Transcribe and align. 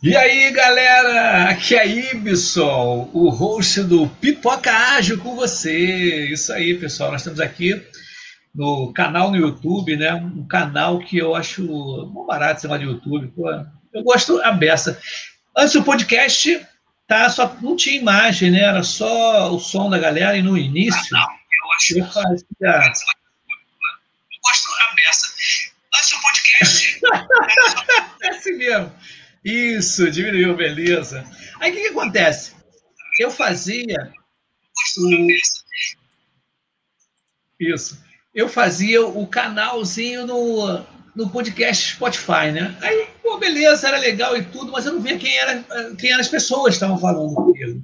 E 0.00 0.16
aí, 0.16 0.52
galera, 0.52 1.50
aqui 1.50 1.74
é 1.74 1.84
Ibson, 1.84 3.10
o 3.12 3.30
host 3.30 3.82
do 3.82 4.06
Pipoca 4.06 4.70
Ágil 4.70 5.18
com 5.18 5.34
você. 5.34 6.26
Isso 6.26 6.52
aí, 6.52 6.78
pessoal, 6.78 7.10
nós 7.10 7.22
estamos 7.22 7.40
aqui 7.40 7.84
no 8.54 8.92
canal 8.92 9.32
no 9.32 9.36
YouTube, 9.36 9.96
né? 9.96 10.14
Um 10.14 10.46
canal 10.46 11.00
que 11.00 11.18
eu 11.18 11.34
acho 11.34 11.66
bom 11.66 12.24
barato 12.24 12.64
esse 12.64 12.78
de 12.78 12.84
YouTube. 12.84 13.26
Pô, 13.34 13.50
eu 13.92 14.04
gosto 14.04 14.40
a 14.42 14.52
beça. 14.52 15.00
Antes 15.56 15.72
do 15.72 15.82
podcast, 15.82 16.64
tá, 17.08 17.28
só 17.28 17.52
não 17.60 17.74
tinha 17.74 18.00
imagem, 18.00 18.52
né? 18.52 18.60
Era 18.60 18.84
só 18.84 19.52
o 19.52 19.58
som 19.58 19.90
da 19.90 19.98
galera 19.98 20.36
e 20.36 20.42
no 20.42 20.56
início 20.56 21.16
ah, 21.16 21.20
não, 21.20 21.28
eu 21.28 21.72
acho. 21.74 21.98
Eu 21.98 22.06
fazia... 22.06 22.46
Eu 22.60 24.40
gosto 24.42 24.68
a 24.78 24.94
beça. 24.94 25.26
Antes 25.92 26.10
do 26.10 26.20
podcast. 26.22 27.00
é 28.22 28.28
assim 28.28 28.52
mesmo. 28.52 28.92
Isso, 29.44 30.10
diminuiu, 30.10 30.56
beleza. 30.56 31.24
Aí 31.60 31.70
o 31.70 31.74
que, 31.74 31.82
que 31.82 31.88
acontece? 31.88 32.52
Eu 33.20 33.30
fazia. 33.30 34.12
Isso. 37.58 37.98
Eu 38.34 38.48
fazia 38.48 39.04
o 39.04 39.26
canalzinho 39.26 40.26
no, 40.26 40.84
no 41.14 41.28
podcast 41.30 41.94
Spotify, 41.94 42.52
né? 42.52 42.76
Aí, 42.80 43.08
pô, 43.22 43.38
beleza, 43.38 43.88
era 43.88 43.98
legal 43.98 44.36
e 44.36 44.44
tudo, 44.44 44.70
mas 44.70 44.86
eu 44.86 44.94
não 44.94 45.00
via 45.00 45.18
quem, 45.18 45.36
era, 45.36 45.64
quem 45.98 46.10
eram 46.10 46.20
as 46.20 46.28
pessoas 46.28 46.68
que 46.68 46.74
estavam 46.74 46.98
falando 46.98 47.34
comigo. 47.34 47.82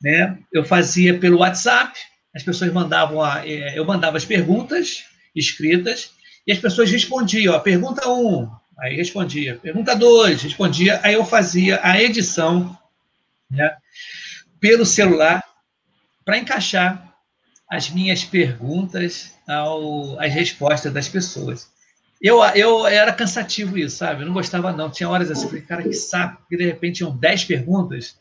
Né? 0.00 0.38
Eu 0.52 0.64
fazia 0.64 1.18
pelo 1.18 1.38
WhatsApp, 1.38 1.98
as 2.34 2.42
pessoas 2.42 2.72
mandavam, 2.72 3.22
a, 3.22 3.46
é, 3.46 3.78
eu 3.78 3.84
mandava 3.84 4.16
as 4.16 4.24
perguntas 4.24 5.04
escritas 5.34 6.12
e 6.46 6.52
as 6.52 6.58
pessoas 6.58 6.90
respondiam. 6.90 7.54
Ó, 7.54 7.58
pergunta 7.60 8.08
1, 8.08 8.12
um, 8.12 8.50
Aí 8.82 8.96
respondia. 8.96 9.60
Pergunta 9.62 9.94
2, 9.94 10.42
respondia. 10.42 10.98
Aí 11.04 11.14
eu 11.14 11.24
fazia 11.24 11.78
a 11.84 12.02
edição 12.02 12.76
né, 13.48 13.76
pelo 14.58 14.84
celular 14.84 15.40
para 16.24 16.36
encaixar 16.36 17.14
as 17.70 17.88
minhas 17.88 18.24
perguntas 18.24 19.36
ao, 19.48 20.18
às 20.20 20.34
respostas 20.34 20.92
das 20.92 21.08
pessoas. 21.08 21.70
Eu, 22.20 22.42
eu 22.56 22.84
era 22.84 23.12
cansativo 23.12 23.78
isso, 23.78 23.98
sabe? 23.98 24.22
Eu 24.22 24.26
não 24.26 24.34
gostava, 24.34 24.72
não. 24.72 24.90
Tinha 24.90 25.08
horas 25.08 25.30
assim, 25.30 25.46
falei, 25.46 25.62
cara, 25.62 25.82
que 25.84 25.92
saco, 25.92 26.44
que 26.48 26.56
de 26.56 26.64
repente 26.64 26.96
tinham 26.96 27.16
10 27.16 27.44
perguntas 27.44 28.16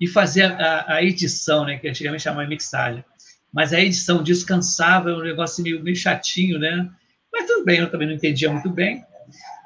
e 0.00 0.06
fazer 0.08 0.44
a, 0.44 0.94
a, 0.94 1.04
edição, 1.04 1.66
né? 1.66 1.76
Que 1.76 1.88
antigamente 1.88 2.22
chamava 2.22 2.48
mixagem. 2.48 3.04
Mas 3.52 3.74
a 3.74 3.80
edição 3.80 4.22
disso 4.22 4.46
cansava, 4.46 5.10
é 5.10 5.14
um 5.14 5.22
negócio 5.22 5.62
meio, 5.62 5.82
meio 5.82 5.96
chatinho, 5.96 6.58
né? 6.58 6.88
Mas 7.30 7.46
tudo 7.46 7.66
bem, 7.66 7.80
eu 7.80 7.90
também 7.90 8.08
não 8.08 8.14
entendia 8.14 8.50
muito 8.50 8.70
bem. 8.70 9.04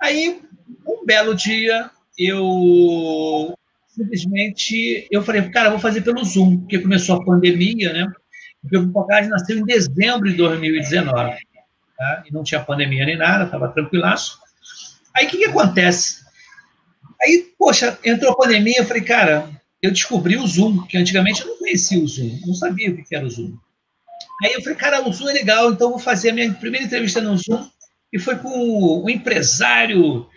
Aí, 0.04 0.38
um 0.86 1.06
belo 1.06 1.34
dia, 1.34 1.90
eu 2.18 3.56
simplesmente 3.88 5.08
eu 5.10 5.22
falei, 5.22 5.48
cara, 5.48 5.70
vou 5.70 5.78
fazer 5.78 6.02
pelo 6.02 6.22
Zoom, 6.22 6.58
porque 6.58 6.78
começou 6.78 7.16
a 7.16 7.24
pandemia, 7.24 7.90
né? 7.90 8.12
O 8.62 8.68
Pipocagem 8.68 9.30
nasceu 9.30 9.56
em 9.56 9.64
dezembro 9.64 10.28
de 10.28 10.36
2019. 10.36 11.34
Tá? 11.96 12.22
E 12.26 12.32
não 12.34 12.42
tinha 12.42 12.60
pandemia 12.60 13.06
nem 13.06 13.16
nada, 13.16 13.44
estava 13.44 13.68
tranquilaço. 13.68 14.38
Aí 15.14 15.24
o 15.24 15.30
que, 15.30 15.38
que 15.38 15.46
acontece? 15.46 16.22
Aí, 17.22 17.54
poxa, 17.58 17.98
entrou 18.04 18.32
a 18.32 18.36
pandemia, 18.36 18.80
eu 18.80 18.84
falei, 18.84 19.04
cara, 19.04 19.48
eu 19.80 19.90
descobri 19.90 20.36
o 20.36 20.46
Zoom, 20.46 20.86
que 20.86 20.98
antigamente 20.98 21.40
eu 21.40 21.46
não 21.46 21.58
conhecia 21.58 21.98
o 21.98 22.06
Zoom, 22.06 22.40
não 22.44 22.52
sabia 22.52 22.90
o 22.90 23.02
que 23.02 23.16
era 23.16 23.24
o 23.24 23.30
Zoom. 23.30 23.56
Aí 24.42 24.52
eu 24.52 24.60
falei, 24.60 24.76
cara, 24.76 25.08
o 25.08 25.10
Zoom 25.10 25.30
é 25.30 25.32
legal, 25.32 25.72
então 25.72 25.88
vou 25.88 25.98
fazer 25.98 26.28
a 26.28 26.34
minha 26.34 26.52
primeira 26.52 26.84
entrevista 26.84 27.22
no 27.22 27.38
Zoom 27.38 27.72
e 28.14 28.18
foi 28.20 28.36
com 28.38 29.02
o 29.02 29.10
empresário 29.10 30.28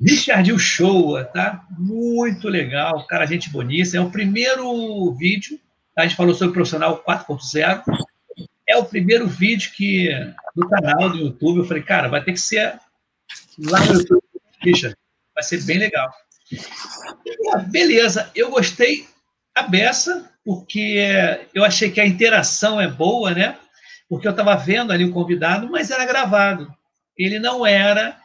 Richard 0.00 0.52
Uchoa, 0.52 1.24
tá? 1.24 1.66
Muito 1.76 2.48
legal, 2.48 3.04
cara, 3.08 3.26
gente 3.26 3.50
boníssima. 3.50 4.04
É 4.04 4.06
o 4.06 4.10
primeiro 4.10 5.12
vídeo, 5.14 5.58
tá? 5.96 6.02
a 6.02 6.06
gente 6.06 6.16
falou 6.16 6.32
sobre 6.32 6.50
o 6.50 6.52
profissional 6.52 7.02
4.0. 7.02 7.82
É 8.68 8.76
o 8.76 8.84
primeiro 8.84 9.26
vídeo 9.26 9.72
que 9.74 10.10
do 10.54 10.68
canal 10.68 11.10
do 11.10 11.18
YouTube. 11.18 11.58
Eu 11.58 11.64
falei, 11.64 11.82
cara, 11.82 12.06
vai 12.06 12.22
ter 12.22 12.34
que 12.34 12.40
ser 12.40 12.78
lá 13.58 13.80
no 13.80 13.94
YouTube, 13.94 14.22
Richard. 14.62 14.96
Vai 15.34 15.42
ser 15.42 15.60
bem 15.64 15.78
legal. 15.78 16.14
E, 16.52 17.58
beleza, 17.68 18.30
eu 18.32 18.48
gostei 18.48 19.08
a 19.52 19.64
beça, 19.64 20.30
porque 20.44 21.04
eu 21.52 21.64
achei 21.64 21.90
que 21.90 22.00
a 22.00 22.06
interação 22.06 22.80
é 22.80 22.86
boa, 22.86 23.32
né? 23.32 23.58
Porque 24.08 24.28
eu 24.28 24.30
estava 24.30 24.54
vendo 24.54 24.92
ali 24.92 25.04
o 25.04 25.12
convidado, 25.12 25.68
mas 25.68 25.90
era 25.90 26.06
gravado 26.06 26.72
ele 27.16 27.38
não 27.38 27.66
era, 27.66 28.16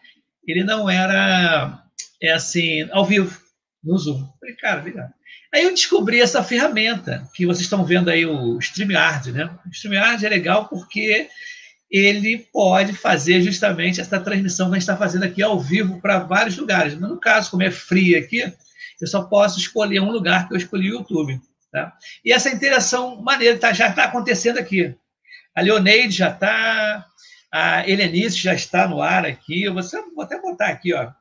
ele 0.45 0.63
não 0.63 0.89
era, 0.89 1.83
é 2.22 2.31
assim, 2.31 2.88
ao 2.91 3.05
vivo, 3.05 3.38
no 3.83 3.97
Zoom. 3.97 4.27
Falei, 4.39 4.55
cara, 4.55 4.81
legal. 4.81 5.09
Aí 5.53 5.63
eu 5.63 5.72
descobri 5.72 6.22
essa 6.22 6.44
ferramenta, 6.44 7.27
que 7.33 7.45
vocês 7.45 7.61
estão 7.61 7.83
vendo 7.83 8.09
aí, 8.09 8.25
o 8.25 8.59
StreamYard, 8.59 9.31
né? 9.31 9.50
O 9.66 9.69
StreamYard 9.69 10.23
é 10.25 10.29
legal 10.29 10.67
porque 10.67 11.27
ele 11.89 12.38
pode 12.53 12.94
fazer 12.94 13.41
justamente 13.41 14.00
essa 14.00 14.19
transmissão 14.19 14.67
que 14.67 14.73
a 14.73 14.75
gente 14.75 14.83
está 14.83 14.95
fazendo 14.95 15.23
aqui 15.23 15.41
ao 15.41 15.59
vivo 15.59 16.00
para 16.00 16.19
vários 16.19 16.56
lugares. 16.56 16.94
Mas 16.94 17.09
no 17.09 17.19
caso, 17.19 17.50
como 17.50 17.63
é 17.63 17.71
free 17.71 18.16
aqui, 18.16 18.53
eu 19.01 19.07
só 19.07 19.23
posso 19.23 19.59
escolher 19.59 20.00
um 20.00 20.11
lugar 20.11 20.47
que 20.47 20.53
eu 20.53 20.57
escolhi 20.57 20.91
o 20.91 21.00
YouTube. 21.00 21.41
Tá? 21.71 21.94
E 22.23 22.31
essa 22.31 22.50
interação 22.50 23.21
maneira 23.21 23.57
tá, 23.57 23.73
já 23.73 23.89
está 23.89 24.03
acontecendo 24.03 24.59
aqui. 24.59 24.95
A 25.56 25.61
Leoneide 25.61 26.16
já 26.16 26.29
está, 26.29 27.06
a 27.51 27.87
Helenice 27.87 28.37
já 28.37 28.53
está 28.53 28.87
no 28.87 29.01
ar 29.01 29.25
aqui. 29.25 29.63
Eu 29.63 29.73
vou, 29.73 29.83
vou 30.15 30.23
até 30.23 30.39
botar 30.39 30.67
aqui, 30.67 30.93
ó. 30.93 31.11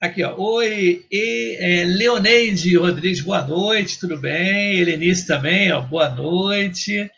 Aqui, 0.00 0.22
ó. 0.24 0.34
Oi, 0.36 1.06
e, 1.10 1.56
é, 1.60 1.84
Leoneide 1.84 2.76
Rodrigues, 2.76 3.20
boa 3.20 3.42
noite, 3.42 3.98
tudo 3.98 4.16
bem? 4.16 4.78
Helenice 4.78 5.26
também, 5.26 5.72
ó, 5.72 5.80
boa 5.80 6.08
noite. 6.08 7.10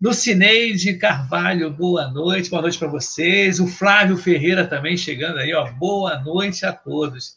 Lucineide 0.00 0.94
Carvalho, 0.94 1.70
boa 1.70 2.08
noite, 2.08 2.50
boa 2.50 2.62
noite 2.62 2.78
para 2.78 2.88
vocês. 2.88 3.58
O 3.58 3.66
Flávio 3.66 4.16
Ferreira 4.16 4.66
também 4.66 4.96
chegando 4.96 5.38
aí, 5.38 5.52
ó. 5.52 5.70
Boa 5.72 6.18
noite 6.20 6.64
a 6.64 6.72
todos. 6.72 7.36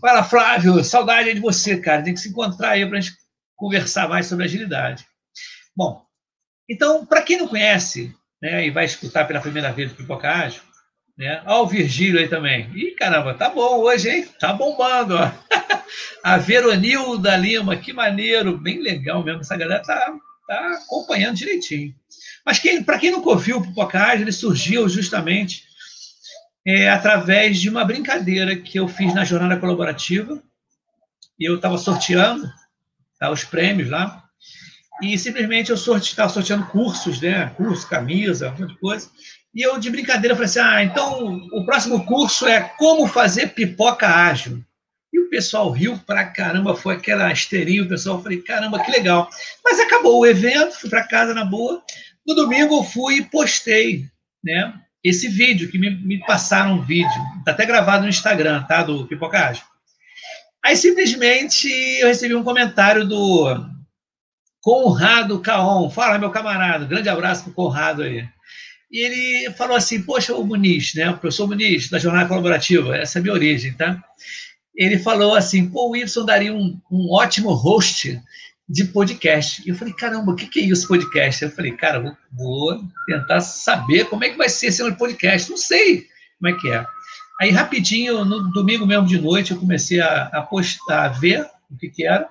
Fala, 0.00 0.24
Flávio, 0.24 0.82
saudade 0.82 1.34
de 1.34 1.40
você, 1.40 1.78
cara. 1.78 2.02
Tem 2.02 2.14
que 2.14 2.20
se 2.20 2.28
encontrar 2.30 2.70
aí 2.70 2.86
para 2.86 2.98
a 2.98 3.00
gente 3.00 3.16
conversar 3.54 4.08
mais 4.08 4.26
sobre 4.26 4.44
agilidade. 4.44 5.06
Bom, 5.76 6.02
então, 6.68 7.04
para 7.04 7.22
quem 7.22 7.38
não 7.38 7.48
conhece, 7.48 8.14
né, 8.40 8.66
e 8.66 8.70
vai 8.70 8.84
escutar 8.84 9.24
pela 9.26 9.40
primeira 9.40 9.72
vez 9.72 9.92
o 9.92 9.94
Pipoca 9.94 10.30
Ágil, 10.30 10.62
né? 11.18 11.42
Ó, 11.46 11.64
o 11.64 11.66
Virgílio 11.66 12.20
aí 12.20 12.28
também. 12.28 12.70
Ih, 12.74 12.92
caramba, 12.92 13.34
tá 13.34 13.50
bom 13.50 13.80
hoje, 13.80 14.08
hein? 14.08 14.28
Tá 14.38 14.52
bombando, 14.52 15.16
ó. 15.16 15.30
A 16.22 16.36
Veronilda 16.36 17.36
Lima, 17.36 17.76
que 17.76 17.92
maneiro, 17.92 18.56
bem 18.56 18.80
legal 18.80 19.24
mesmo. 19.24 19.40
Essa 19.40 19.56
galera 19.56 19.82
tá, 19.82 20.14
tá 20.46 20.80
acompanhando 20.84 21.36
direitinho. 21.36 21.92
Mas 22.46 22.58
quem, 22.58 22.82
para 22.82 22.98
quem 22.98 23.10
nunca 23.10 23.30
ouviu 23.30 23.58
o 23.58 23.62
Pipoca 23.62 24.00
Ágil, 24.00 24.22
ele 24.22 24.32
surgiu 24.32 24.88
justamente 24.88 25.64
é, 26.64 26.88
através 26.88 27.58
de 27.58 27.68
uma 27.68 27.84
brincadeira 27.84 28.54
que 28.54 28.78
eu 28.78 28.86
fiz 28.86 29.12
na 29.12 29.24
jornada 29.24 29.58
colaborativa. 29.58 30.40
E 31.38 31.48
eu 31.48 31.56
estava 31.56 31.78
sorteando 31.78 32.48
tá, 33.18 33.30
os 33.30 33.42
prêmios 33.42 33.90
lá 33.90 34.27
e 35.02 35.16
simplesmente 35.18 35.70
eu 35.70 35.76
estava 35.76 36.28
sorteando 36.28 36.66
cursos, 36.66 37.20
né? 37.20 37.52
Curso, 37.56 37.88
camisa, 37.88 38.48
um 38.48 38.60
monte 38.60 38.74
de 38.74 38.78
coisa. 38.78 39.08
E 39.54 39.62
eu, 39.62 39.78
de 39.78 39.90
brincadeira, 39.90 40.34
falei 40.34 40.46
assim: 40.46 40.60
ah, 40.60 40.82
então 40.82 41.48
o 41.52 41.64
próximo 41.64 42.04
curso 42.04 42.46
é 42.46 42.60
como 42.78 43.06
fazer 43.06 43.48
pipoca 43.48 44.06
ágil. 44.06 44.62
E 45.12 45.18
o 45.20 45.30
pessoal 45.30 45.70
riu 45.70 45.98
pra 46.06 46.26
caramba, 46.26 46.76
foi 46.76 46.96
aquela 46.96 47.32
esteirinha, 47.32 47.82
o 47.82 47.88
pessoal, 47.88 48.22
falei, 48.22 48.42
caramba, 48.42 48.82
que 48.84 48.90
legal. 48.90 49.28
Mas 49.64 49.80
acabou 49.80 50.20
o 50.20 50.26
evento, 50.26 50.78
fui 50.78 50.90
para 50.90 51.08
casa 51.08 51.32
na 51.32 51.44
boa. 51.44 51.82
No 52.26 52.34
domingo 52.34 52.76
eu 52.76 52.82
fui 52.82 53.16
e 53.16 53.24
postei, 53.24 54.04
né? 54.44 54.74
Esse 55.02 55.28
vídeo, 55.28 55.70
que 55.70 55.78
me, 55.78 55.90
me 55.90 56.18
passaram 56.26 56.74
um 56.74 56.82
vídeo, 56.82 57.08
está 57.38 57.52
até 57.52 57.64
gravado 57.64 58.02
no 58.02 58.08
Instagram, 58.08 58.64
tá? 58.64 58.82
Do 58.82 59.06
Pipoca 59.06 59.38
Ágil. 59.38 59.64
Aí 60.62 60.76
simplesmente 60.76 61.68
eu 62.00 62.08
recebi 62.08 62.34
um 62.34 62.44
comentário 62.44 63.06
do 63.06 63.77
Conrado 64.60 65.40
Caon. 65.40 65.90
Fala, 65.90 66.18
meu 66.18 66.30
camarada. 66.30 66.84
Grande 66.84 67.08
abraço 67.08 67.44
para 67.44 67.50
o 67.50 67.54
Conrado 67.54 68.02
aí. 68.02 68.26
E 68.90 69.04
ele 69.04 69.52
falou 69.52 69.76
assim: 69.76 70.02
Poxa, 70.02 70.34
o 70.34 70.44
Muniz, 70.44 70.94
né? 70.94 71.10
O 71.10 71.18
professor 71.18 71.46
Muniz, 71.46 71.90
da 71.90 71.98
Jornada 71.98 72.28
Colaborativa, 72.28 72.96
essa 72.96 73.18
é 73.18 73.20
a 73.20 73.22
minha 73.22 73.34
origem, 73.34 73.72
tá? 73.74 74.02
Ele 74.74 74.98
falou 74.98 75.34
assim: 75.34 75.68
Pô, 75.68 75.90
o 75.90 75.96
Y 75.96 76.24
daria 76.24 76.54
um, 76.54 76.80
um 76.90 77.12
ótimo 77.12 77.52
host 77.52 78.20
de 78.68 78.84
podcast. 78.84 79.62
E 79.64 79.70
eu 79.70 79.76
falei: 79.76 79.92
Caramba, 79.92 80.32
o 80.32 80.36
que, 80.36 80.46
que 80.46 80.60
é 80.60 80.64
isso, 80.64 80.88
podcast? 80.88 81.44
Eu 81.44 81.50
falei: 81.50 81.72
Cara, 81.72 82.00
vou, 82.00 82.16
vou 82.32 82.80
tentar 83.06 83.40
saber 83.40 84.06
como 84.06 84.24
é 84.24 84.30
que 84.30 84.38
vai 84.38 84.48
ser 84.48 84.68
esse 84.68 84.92
podcast. 84.92 85.50
Não 85.50 85.56
sei 85.56 86.06
como 86.38 86.54
é 86.54 86.58
que 86.58 86.70
é. 86.70 86.84
Aí, 87.40 87.50
rapidinho, 87.50 88.24
no 88.24 88.50
domingo 88.52 88.84
mesmo 88.86 89.06
de 89.06 89.20
noite, 89.20 89.52
eu 89.52 89.58
comecei 89.58 90.00
a, 90.00 90.24
a 90.32 90.42
postar, 90.42 91.04
a 91.04 91.08
ver 91.08 91.46
o 91.70 91.76
que, 91.76 91.88
que 91.88 92.04
era. 92.04 92.28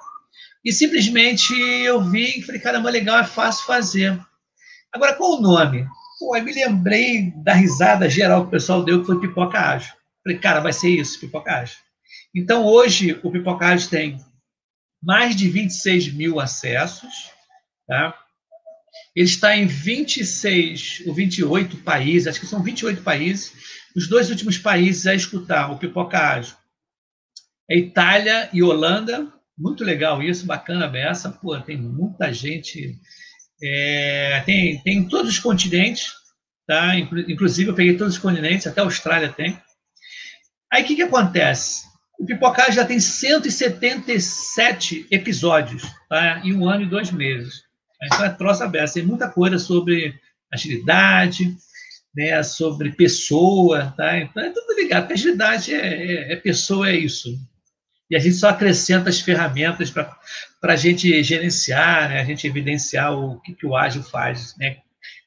E 0.68 0.74
simplesmente 0.74 1.54
eu 1.58 2.04
vi 2.04 2.40
e 2.40 2.42
falei, 2.42 2.60
caramba, 2.60 2.90
legal, 2.90 3.20
é 3.20 3.24
fácil 3.24 3.66
fazer. 3.66 4.20
Agora, 4.92 5.14
qual 5.14 5.38
o 5.38 5.42
nome? 5.42 5.88
Pô, 6.20 6.34
aí 6.34 6.42
me 6.42 6.52
lembrei 6.52 7.32
da 7.38 7.54
risada 7.54 8.10
geral 8.10 8.42
que 8.42 8.48
o 8.50 8.52
pessoal 8.52 8.84
deu, 8.84 9.00
que 9.00 9.06
foi 9.06 9.22
Pipoca 9.22 9.58
Ágil. 9.58 9.94
Falei, 10.22 10.38
cara, 10.40 10.60
vai 10.60 10.74
ser 10.74 10.90
isso, 10.90 11.22
Pipoca 11.22 11.54
Ágil. 11.54 11.78
Então, 12.36 12.66
hoje, 12.66 13.18
o 13.24 13.32
Pipocage 13.32 13.88
tem 13.88 14.20
mais 15.02 15.38
de 15.38 15.48
26 15.48 16.12
mil 16.12 16.38
acessos, 16.38 17.32
tá? 17.88 18.14
Ele 19.16 19.26
está 19.26 19.56
em 19.56 19.68
26 19.68 21.04
ou 21.08 21.14
28 21.14 21.78
países, 21.78 22.28
acho 22.28 22.42
que 22.42 22.46
são 22.46 22.62
28 22.62 23.04
países. 23.04 23.54
Os 23.96 24.10
dois 24.10 24.30
últimos 24.30 24.58
países 24.58 25.08
a 25.08 25.16
escutar 25.16 25.72
o 25.72 25.78
Pipoca 25.78 26.20
Ágil 26.20 26.58
é 27.72 27.78
Itália 27.78 28.50
e 28.52 28.62
Holanda. 28.62 29.32
Muito 29.58 29.84
legal 29.84 30.22
isso, 30.22 30.46
bacana 30.46 30.88
beça. 30.88 31.32
Pô, 31.32 31.60
tem 31.60 31.78
muita 31.78 32.32
gente. 32.32 32.96
É, 33.62 34.44
tem, 34.46 34.80
tem 34.82 35.00
em 35.00 35.08
todos 35.08 35.32
os 35.32 35.40
continentes, 35.40 36.14
tá? 36.68 36.96
Inclusive, 36.96 37.72
eu 37.72 37.76
peguei 37.76 37.98
todos 37.98 38.14
os 38.14 38.20
continentes, 38.20 38.68
até 38.68 38.82
a 38.82 38.84
Austrália 38.84 39.30
tem. 39.30 39.60
Aí 40.72 40.84
o 40.84 40.86
que, 40.86 40.96
que 40.96 41.02
acontece? 41.02 41.88
O 42.20 42.26
Pipocage 42.26 42.76
já 42.76 42.86
tem 42.86 43.00
177 43.00 45.08
episódios, 45.10 45.84
tá? 46.10 46.42
em 46.44 46.54
um 46.54 46.68
ano 46.68 46.84
e 46.84 46.90
dois 46.90 47.12
meses. 47.12 47.64
Então 48.04 48.26
é 48.26 48.30
troça 48.30 48.66
aberta, 48.66 48.94
tem 48.94 49.06
muita 49.06 49.30
coisa 49.30 49.58
sobre 49.58 50.14
agilidade, 50.54 51.56
né, 52.16 52.44
sobre 52.44 52.92
pessoa, 52.92 53.94
tá? 53.98 54.20
Então 54.20 54.44
é 54.44 54.50
tudo 54.50 54.76
ligado, 54.76 55.04
porque 55.04 55.14
agilidade 55.14 55.74
é, 55.74 55.88
é, 55.88 56.34
é 56.34 56.36
pessoa, 56.36 56.90
é 56.90 56.96
isso. 56.96 57.30
E 58.10 58.16
a 58.16 58.20
gente 58.20 58.36
só 58.36 58.50
acrescenta 58.50 59.10
as 59.10 59.20
ferramentas 59.20 59.92
para 59.92 60.18
a 60.64 60.76
gente 60.76 61.22
gerenciar, 61.24 62.10
né, 62.10 62.22
a 62.22 62.24
gente 62.24 62.48
evidenciar 62.48 63.14
o 63.14 63.40
que, 63.42 63.54
que 63.54 63.66
o 63.66 63.76
ágil 63.76 64.02
faz, 64.04 64.56
né, 64.58 64.78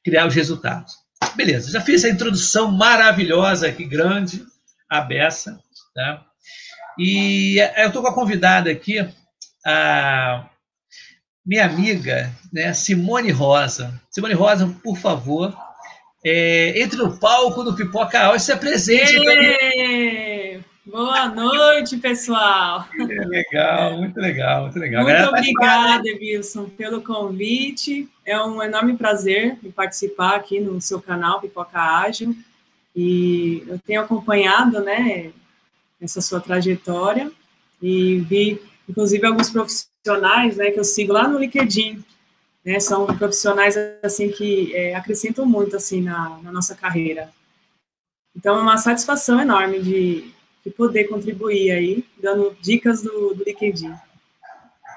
criar 0.05 0.27
os 0.27 0.35
resultados. 0.35 0.94
Beleza, 1.37 1.71
já 1.71 1.81
fiz 1.81 2.05
a 2.05 2.09
introdução 2.09 2.71
maravilhosa 2.73 3.69
aqui, 3.69 3.85
grande, 3.85 4.44
a 4.88 5.00
beça, 5.00 5.61
tá? 5.94 6.25
E 6.99 7.59
eu 7.77 7.88
estou 7.88 8.03
com 8.03 8.09
a 8.09 8.15
convidada 8.15 8.71
aqui, 8.71 8.99
a 9.65 10.49
minha 11.44 11.67
amiga, 11.67 12.35
né, 12.53 12.73
Simone 12.73 13.31
Rosa. 13.31 14.00
Simone 14.11 14.35
Rosa, 14.35 14.67
por 14.82 14.97
favor, 14.97 15.56
é, 16.25 16.81
entre 16.81 16.99
no 16.99 17.19
palco 17.19 17.62
do 17.62 17.75
Pipoca 17.75 18.21
Áudio 18.21 18.38
e 18.38 18.41
se 18.41 18.53
apresente. 18.53 19.17
Boa 20.87 21.29
noite, 21.29 21.99
pessoal. 21.99 22.88
É 22.99 23.25
legal, 23.27 23.99
muito 23.99 24.19
legal, 24.19 24.62
muito 24.62 24.79
legal. 24.79 25.03
Muito 25.03 25.23
obrigada, 25.29 26.05
Wilson, 26.19 26.71
pelo 26.71 27.03
convite. 27.03 28.09
É 28.25 28.41
um 28.43 28.62
enorme 28.62 28.97
prazer 28.97 29.59
participar 29.77 30.37
aqui 30.37 30.59
no 30.59 30.81
seu 30.81 31.00
canal 31.00 31.41
Pipoca 31.41 31.79
Ágil. 31.79 32.35
E 32.97 33.62
eu 33.69 33.79
tenho 33.79 34.00
acompanhado, 34.00 34.81
né, 34.81 35.32
essa 36.00 36.21
sua 36.21 36.41
trajetória 36.41 37.31
e 37.81 38.19
vi, 38.21 38.61
inclusive, 38.88 39.27
alguns 39.27 39.50
profissionais, 39.50 40.56
né, 40.56 40.71
que 40.71 40.81
eu 40.81 40.85
sigo 40.85 41.12
lá 41.12 41.29
no 41.29 41.38
LinkedIn, 41.38 42.03
né, 42.65 42.81
são 42.81 43.06
profissionais, 43.06 43.77
assim, 44.03 44.31
que 44.31 44.75
é, 44.75 44.94
acrescentam 44.94 45.47
muito, 45.47 45.77
assim, 45.77 46.00
na, 46.00 46.38
na, 46.43 46.50
nossa 46.50 46.75
carreira. 46.75 47.31
Então, 48.35 48.59
é 48.59 48.62
uma 48.62 48.77
satisfação 48.77 49.41
enorme 49.41 49.81
de, 49.81 50.32
de 50.65 50.71
poder 50.71 51.05
contribuir 51.05 51.71
aí, 51.73 52.05
dando 52.23 52.57
dicas 52.61 53.03
do, 53.03 53.35
do 53.35 53.45
LinkedIn. 53.45 53.95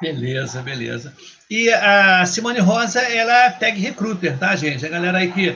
Beleza, 0.01 0.62
beleza. 0.62 1.15
E 1.50 1.71
a 1.71 2.25
Simone 2.25 2.60
Rosa, 2.60 3.00
ela 3.00 3.45
é 3.45 3.50
tag 3.51 3.80
recruiter, 3.80 4.38
tá, 4.38 4.56
gente? 4.56 4.86
A 4.86 4.89
galera 4.89 5.19
aí 5.19 5.31
que 5.31 5.56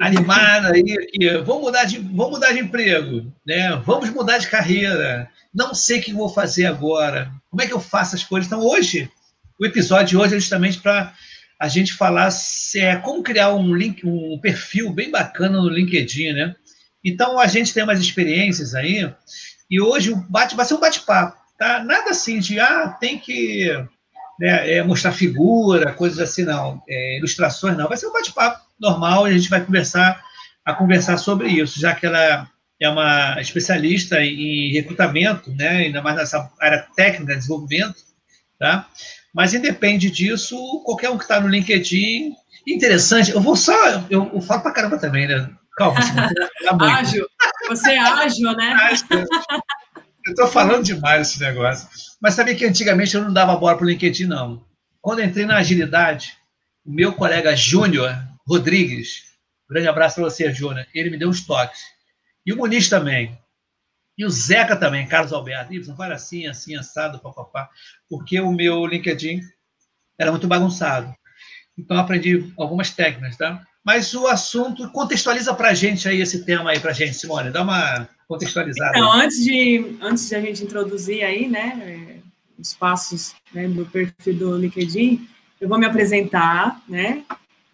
animada 0.00 0.72
aí, 0.72 0.96
aqui, 0.98 1.28
vamos 1.44 1.62
mudar 1.62 1.84
de, 1.84 1.98
vamos 1.98 2.32
mudar 2.32 2.52
de 2.52 2.60
emprego, 2.60 3.32
né? 3.46 3.76
Vamos 3.84 4.10
mudar 4.10 4.38
de 4.38 4.48
carreira. 4.48 5.28
Não 5.54 5.74
sei 5.74 6.00
o 6.00 6.02
que 6.02 6.12
vou 6.12 6.28
fazer 6.28 6.66
agora. 6.66 7.30
Como 7.50 7.62
é 7.62 7.66
que 7.66 7.72
eu 7.72 7.80
faço 7.80 8.16
as 8.16 8.24
coisas? 8.24 8.46
Então, 8.46 8.60
hoje, 8.60 9.08
o 9.60 9.64
episódio 9.64 10.06
de 10.06 10.16
hoje 10.16 10.34
é 10.34 10.40
justamente 10.40 10.80
para 10.80 11.14
a 11.60 11.68
gente 11.68 11.92
falar 11.92 12.30
se 12.30 12.80
é 12.80 12.96
como 12.96 13.22
criar 13.22 13.54
um 13.54 13.74
link, 13.74 14.04
um 14.04 14.38
perfil 14.40 14.90
bem 14.90 15.10
bacana 15.10 15.60
no 15.60 15.68
LinkedIn, 15.68 16.32
né? 16.32 16.56
Então, 17.04 17.38
a 17.38 17.46
gente 17.46 17.74
tem 17.74 17.82
umas 17.82 18.00
experiências 18.00 18.74
aí, 18.74 19.12
e 19.70 19.80
hoje 19.80 20.14
bate, 20.28 20.56
vai 20.56 20.64
ser 20.64 20.74
um 20.74 20.80
bate-papo, 20.80 21.36
tá? 21.58 21.82
Nada 21.84 22.10
assim 22.10 22.38
de, 22.38 22.58
ah, 22.58 22.88
tem 22.88 23.18
que 23.18 23.68
né, 24.38 24.72
é, 24.72 24.82
mostrar 24.82 25.12
figura, 25.12 25.92
coisas 25.92 26.18
assim, 26.18 26.44
não. 26.44 26.82
É, 26.88 27.18
ilustrações, 27.18 27.76
não. 27.76 27.88
Vai 27.88 27.96
ser 27.96 28.06
um 28.06 28.12
bate-papo 28.12 28.64
normal 28.78 29.26
e 29.26 29.32
a 29.32 29.34
gente 29.34 29.50
vai 29.50 29.64
conversar 29.64 30.22
a 30.64 30.72
conversar 30.72 31.18
sobre 31.18 31.48
isso, 31.48 31.78
já 31.78 31.94
que 31.94 32.06
ela 32.06 32.48
é 32.80 32.88
uma 32.88 33.40
especialista 33.40 34.22
em 34.22 34.72
recrutamento, 34.72 35.52
né, 35.52 35.68
ainda 35.68 36.02
mais 36.02 36.16
nessa 36.16 36.50
área 36.60 36.86
técnica, 36.96 37.36
desenvolvimento, 37.36 37.96
tá? 38.58 38.88
Mas 39.32 39.52
independe 39.52 40.10
disso, 40.10 40.56
qualquer 40.84 41.10
um 41.10 41.18
que 41.18 41.24
está 41.24 41.40
no 41.40 41.48
LinkedIn, 41.48 42.34
interessante. 42.66 43.30
Eu 43.30 43.40
vou 43.40 43.56
só, 43.56 43.74
eu, 44.08 44.30
eu 44.32 44.40
falo 44.40 44.62
para 44.62 44.72
caramba 44.72 44.98
também, 44.98 45.26
né? 45.26 45.50
Calma, 45.76 45.98
ágil. 46.80 47.28
Você 47.68 47.92
é 47.92 47.98
ágil, 47.98 48.52
né? 48.52 48.76
Eu 50.26 50.30
estou 50.30 50.46
falando 50.46 50.84
demais 50.84 51.28
esse 51.28 51.40
negócio. 51.40 51.88
Mas 52.20 52.34
sabia 52.34 52.54
que 52.54 52.64
antigamente 52.64 53.14
eu 53.14 53.22
não 53.22 53.32
dava 53.32 53.56
bola 53.56 53.76
para 53.76 53.84
o 53.84 53.88
LinkedIn, 53.88 54.26
não. 54.26 54.64
Quando 55.00 55.22
entrei 55.22 55.44
na 55.44 55.56
agilidade, 55.56 56.38
o 56.84 56.90
meu 56.90 57.12
colega 57.12 57.54
Júnior 57.54 58.16
Rodrigues, 58.46 59.34
grande 59.68 59.88
abraço 59.88 60.16
para 60.16 60.24
você, 60.24 60.52
Júnior, 60.52 60.86
ele 60.94 61.10
me 61.10 61.18
deu 61.18 61.28
uns 61.28 61.44
toques. 61.44 61.80
E 62.46 62.52
o 62.52 62.56
Muniz 62.56 62.88
também. 62.88 63.38
E 64.16 64.24
o 64.24 64.30
Zeca 64.30 64.76
também, 64.76 65.06
Carlos 65.06 65.32
Alberto. 65.32 65.74
Isso, 65.74 65.94
fala 65.96 66.14
assim, 66.14 66.46
assim, 66.46 66.76
assado, 66.76 67.18
papapá. 67.18 67.68
Porque 68.08 68.40
o 68.40 68.52
meu 68.52 68.86
LinkedIn 68.86 69.40
era 70.18 70.30
muito 70.30 70.46
bagunçado. 70.46 71.12
Então, 71.76 71.98
aprendi 71.98 72.52
algumas 72.56 72.90
técnicas, 72.90 73.36
tá? 73.36 73.66
Mas 73.84 74.14
o 74.14 74.26
assunto, 74.26 74.88
contextualiza 74.90 75.52
para 75.52 75.68
a 75.68 75.74
gente 75.74 76.08
aí 76.08 76.20
esse 76.22 76.44
tema 76.44 76.70
aí 76.70 76.80
para 76.80 76.90
a 76.90 76.94
gente, 76.94 77.14
Simone. 77.14 77.50
Dá 77.50 77.62
uma 77.62 78.08
contextualizada. 78.26 78.96
Então, 78.96 79.12
antes 79.12 79.44
de, 79.44 79.96
antes 80.00 80.26
de 80.26 80.34
a 80.34 80.40
gente 80.40 80.64
introduzir 80.64 81.22
aí, 81.22 81.46
né, 81.46 82.20
os 82.58 82.72
passos 82.72 83.34
né, 83.52 83.68
do 83.68 83.84
perfil 83.84 84.34
do 84.34 84.56
LinkedIn, 84.56 85.28
eu 85.60 85.68
vou 85.68 85.78
me 85.78 85.84
apresentar, 85.84 86.80
né? 86.88 87.22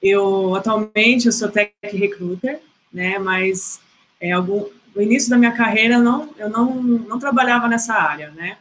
Eu, 0.03 0.55
atualmente, 0.57 1.27
eu 1.27 1.33
sou 1.33 1.49
tech 1.49 1.73
recruiter, 1.83 2.61
né, 2.93 3.19
mas 3.19 3.81
é, 4.21 4.33
algum, 4.33 4.67
no 4.95 5.03
início 5.03 5.31
da 5.31 5.39
minha 5.39 5.53
carreira, 5.53 5.99
não, 5.99 6.31
eu 6.37 6.51
não, 6.51 6.83
não 6.83 7.19
trabalhava 7.19 7.69
nessa 7.69 7.95
área, 7.95 8.31
né? 8.31 8.57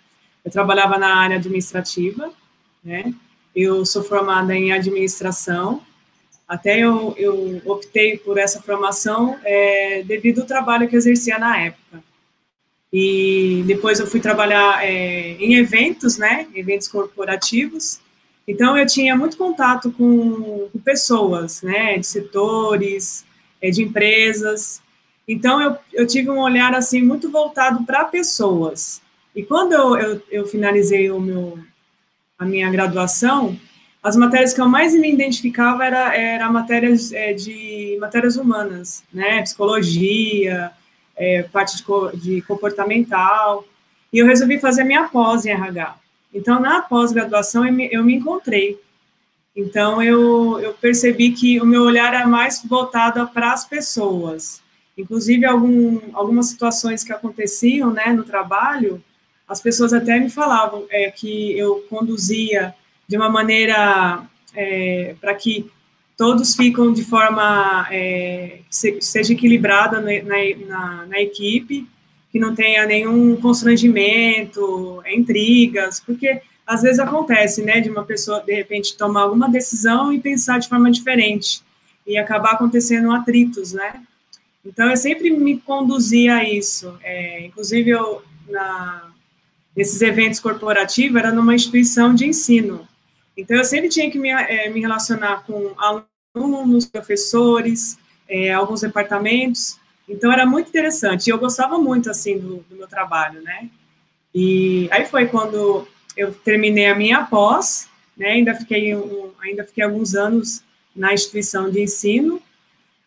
Eu 0.46 0.52
trabalhava 0.52 0.98
na 0.98 1.16
área 1.16 1.38
administrativa, 1.38 2.32
né? 2.84 3.14
Eu 3.56 3.86
sou 3.86 4.04
formada 4.04 4.56
em 4.56 4.72
administração, 4.72 5.82
até 6.50 6.80
eu, 6.80 7.14
eu 7.16 7.62
optei 7.64 8.18
por 8.18 8.40
essa 8.40 8.60
formação 8.60 9.38
é, 9.44 10.02
devido 10.02 10.42
ao 10.42 10.48
trabalho 10.48 10.90
que 10.90 10.96
exercia 10.96 11.38
na 11.38 11.56
época. 11.62 12.04
E 12.92 13.64
depois 13.68 14.00
eu 14.00 14.08
fui 14.08 14.20
trabalhar 14.20 14.84
é, 14.84 15.34
em 15.34 15.54
eventos, 15.54 16.18
né, 16.18 16.48
eventos 16.56 16.88
corporativos. 16.88 18.02
Então 18.48 18.76
eu 18.76 18.88
tinha 18.88 19.16
muito 19.16 19.38
contato 19.38 19.92
com, 19.92 20.68
com 20.74 20.80
pessoas, 20.80 21.62
né, 21.62 22.00
de 22.00 22.08
setores, 22.08 23.24
é, 23.62 23.70
de 23.70 23.84
empresas. 23.84 24.82
Então 25.28 25.62
eu, 25.62 25.78
eu 25.94 26.08
tive 26.08 26.32
um 26.32 26.40
olhar 26.40 26.74
assim 26.74 27.00
muito 27.00 27.30
voltado 27.30 27.86
para 27.86 28.06
pessoas. 28.06 29.04
E 29.36 29.44
quando 29.44 29.74
eu, 29.74 29.96
eu, 29.98 30.22
eu 30.32 30.48
finalizei 30.48 31.12
o 31.12 31.20
meu, 31.20 31.60
a 32.40 32.44
minha 32.44 32.72
graduação, 32.72 33.56
as 34.02 34.16
matérias 34.16 34.54
que 34.54 34.62
eu 34.62 34.68
mais 34.68 34.94
me 34.94 35.12
identificava 35.12 35.86
era, 35.86 36.16
era 36.16 36.52
matérias 36.52 37.12
é, 37.12 37.34
de 37.34 37.98
matérias 38.00 38.38
humanas, 38.38 39.04
né, 39.14 39.42
psicologia, 39.42 40.72
é, 41.16 41.44
parte 41.44 41.76
de, 41.76 42.18
de, 42.18 42.42
comportamental, 42.44 43.66
e 44.12 44.20
eu 44.20 44.26
resolvi 44.26 44.58
fazer 44.58 44.86
minha 44.86 45.10
pós 45.10 45.46
em 45.46 45.52
RH. 45.52 45.96
Então, 46.34 46.60
na 46.60 46.82
pós-graduação, 46.82 47.66
eu, 47.66 47.78
eu 47.92 48.04
me, 48.04 48.16
encontrei. 48.16 48.80
Então, 49.56 50.02
eu, 50.02 50.60
eu 50.60 50.74
percebi 50.74 51.32
que 51.32 51.60
o 51.60 51.66
meu 51.66 51.84
olhar 51.84 52.14
era 52.14 52.26
mais 52.26 52.64
voltado 52.64 53.28
para 53.28 53.52
as 53.52 53.66
pessoas. 53.66 54.62
Inclusive, 54.98 55.46
algum, 55.46 56.00
algumas 56.14 56.48
situações 56.48 57.04
que 57.04 57.12
aconteciam 57.12 57.92
né, 57.92 58.14
no 58.14 58.24
trabalho, 58.24 59.04
as 59.48 59.60
pessoas 59.60 59.92
até 59.92 60.20
me 60.20 60.30
falavam 60.30 60.86
é, 60.90 61.12
que 61.12 61.58
eu 61.58 61.86
conduzia 61.90 62.74
de 63.10 63.18
uma 63.18 63.28
maneira 63.28 64.24
é, 64.56 65.16
para 65.20 65.34
que 65.34 65.70
todos 66.16 66.56
ficam 66.56 66.94
de 66.94 67.04
forma 67.04 67.88
é, 67.90 68.60
seja 68.70 69.34
equilibrada 69.34 70.00
na, 70.00 70.12
na, 70.68 71.06
na, 71.08 71.20
equipe, 71.20 71.88
que 72.32 72.38
não 72.38 72.54
tenha 72.54 72.86
nenhum 72.86 73.36
constrangimento, 73.38 75.02
intrigas, 75.12 76.00
porque 76.00 76.40
às 76.68 76.84
vezes 76.84 77.00
acontece, 77.00 77.64
né, 77.64 77.80
de 77.80 77.90
uma 77.90 78.04
pessoa 78.04 78.42
de 78.42 78.54
repente 78.54 78.96
tomar 78.96 79.22
alguma 79.22 79.50
decisão 79.50 80.14
e 80.14 80.20
pensar 80.20 80.60
de 80.60 80.70
forma 80.70 80.92
diferente 80.92 81.64
e 82.06 82.16
acabar 82.16 82.52
acontecendo 82.52 83.12
atritos, 83.12 83.74
né? 83.74 84.04
Então 84.64 84.88
eu 84.88 84.98
sempre 84.98 85.32
me 85.32 85.58
conduzia 85.58 86.36
a 86.36 86.44
isso. 86.44 86.96
É, 87.02 87.46
inclusive 87.46 87.90
eu 87.90 88.22
na 88.48 89.10
nesses 89.76 90.02
eventos 90.02 90.42
corporativos, 90.42 91.18
era 91.18 91.32
numa 91.32 91.56
instituição 91.56 92.14
de 92.14 92.26
ensino. 92.26 92.89
Então, 93.40 93.56
eu 93.56 93.64
sempre 93.64 93.88
tinha 93.88 94.12
que 94.12 94.20
me, 94.20 94.30
é, 94.30 94.70
me 94.70 94.82
relacionar 94.82 95.46
com 95.46 95.74
alunos, 96.36 96.86
professores, 96.86 97.98
é, 98.28 98.52
alguns 98.52 98.82
departamentos. 98.82 99.78
Então, 100.08 100.32
era 100.32 100.46
muito 100.46 100.68
interessante. 100.68 101.28
E 101.28 101.30
eu 101.30 101.40
gostava 101.40 101.78
muito, 101.78 102.10
assim, 102.10 102.38
do, 102.38 102.58
do 102.70 102.76
meu 102.76 102.88
trabalho, 102.88 103.42
né? 103.42 103.70
E 104.36 104.90
aí 104.92 105.06
foi 105.06 105.28
quando 105.28 105.88
eu 106.18 106.34
terminei 106.34 106.88
a 106.88 106.96
minha 106.96 107.24
pós, 107.24 107.88
né? 108.18 108.32
Ainda 108.32 108.54
fiquei, 108.54 108.94
um, 108.94 109.32
ainda 109.42 109.64
fiquei 109.64 109.86
alguns 109.86 110.16
anos 110.16 110.62
na 110.94 111.14
instituição 111.14 111.72
de 111.72 111.82
ensino. 111.82 112.42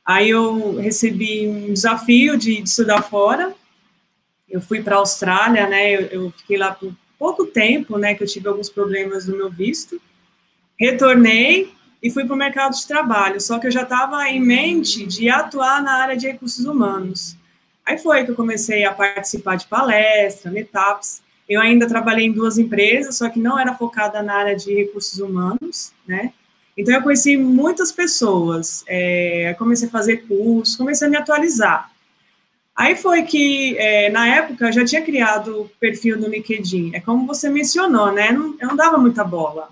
Aí 0.03 0.31
eu 0.31 0.77
recebi 0.77 1.47
um 1.47 1.75
desafio 1.75 2.39
de, 2.39 2.63
de 2.63 2.69
estudar 2.69 3.03
fora. 3.03 3.55
Eu 4.49 4.63
fui 4.63 4.83
para 4.83 4.97
a 4.97 4.99
Austrália, 4.99 5.69
né? 5.69 5.95
Eu, 5.95 6.01
eu, 6.07 6.31
fiquei 6.31 6.57
lá 6.57 6.73
por 6.73 6.91
pouco 7.19 7.45
tempo, 7.45 7.99
né? 7.99 8.15
Que 8.15 8.23
eu 8.23 8.27
tive 8.27 8.49
alguns 8.49 8.71
problemas 8.71 9.29
no 9.29 9.37
meu 9.37 9.51
visto 9.51 10.01
retornei 10.83 11.73
e 12.03 12.11
fui 12.11 12.25
para 12.25 12.35
o 12.35 12.39
mercado 12.39 12.75
de 12.75 12.87
trabalho, 12.87 13.41
só 13.41 13.61
que 13.61 13.69
eu 13.69 13.71
já 13.71 13.83
estava 13.83 14.29
em 14.29 14.41
mente 14.41 15.07
de 15.07 15.29
atuar 15.29 15.81
na 15.81 15.93
área 15.93 16.17
de 16.17 16.27
recursos 16.27 16.65
humanos. 16.67 17.37
Aí 17.87 17.97
foi 17.99 18.25
que 18.25 18.33
eu 18.33 18.35
comecei 18.35 18.85
a 18.85 18.93
participar 18.93 19.57
de 19.57 19.67
palestras, 19.67 20.53
meetups. 20.53 21.23
Eu 21.49 21.61
ainda 21.61 21.87
trabalhei 21.87 22.27
em 22.27 22.33
duas 22.33 22.59
empresas, 22.59 23.17
só 23.17 23.29
que 23.29 23.39
não 23.39 23.57
era 23.59 23.75
focada 23.75 24.23
na 24.23 24.35
área 24.35 24.57
de 24.57 24.75
recursos 24.75 25.21
humanos, 25.21 25.93
né? 26.07 26.33
Então 26.77 26.95
eu 26.95 27.03
conheci 27.03 27.37
muitas 27.37 27.93
pessoas, 27.93 28.83
é, 28.89 29.55
comecei 29.59 29.87
a 29.87 29.91
fazer 29.91 30.27
cursos, 30.27 30.75
comecei 30.75 31.07
a 31.07 31.11
me 31.11 31.17
atualizar. 31.17 31.91
Aí 32.75 32.97
foi 32.97 33.23
que, 33.23 33.77
é, 33.77 34.11
na 34.11 34.27
época, 34.27 34.67
eu 34.67 34.73
já 34.73 34.85
tinha 34.85 35.03
criado 35.03 35.63
o 35.63 35.69
perfil 35.79 36.19
no 36.19 36.29
LinkedIn. 36.29 36.93
É 36.95 37.01
como 37.01 37.27
você 37.27 37.51
mencionou, 37.51 38.11
né? 38.11 38.33
Não, 38.33 38.57
eu 38.59 38.69
não 38.69 38.77
dava 38.77 38.97
muita 38.97 39.23
bola. 39.23 39.69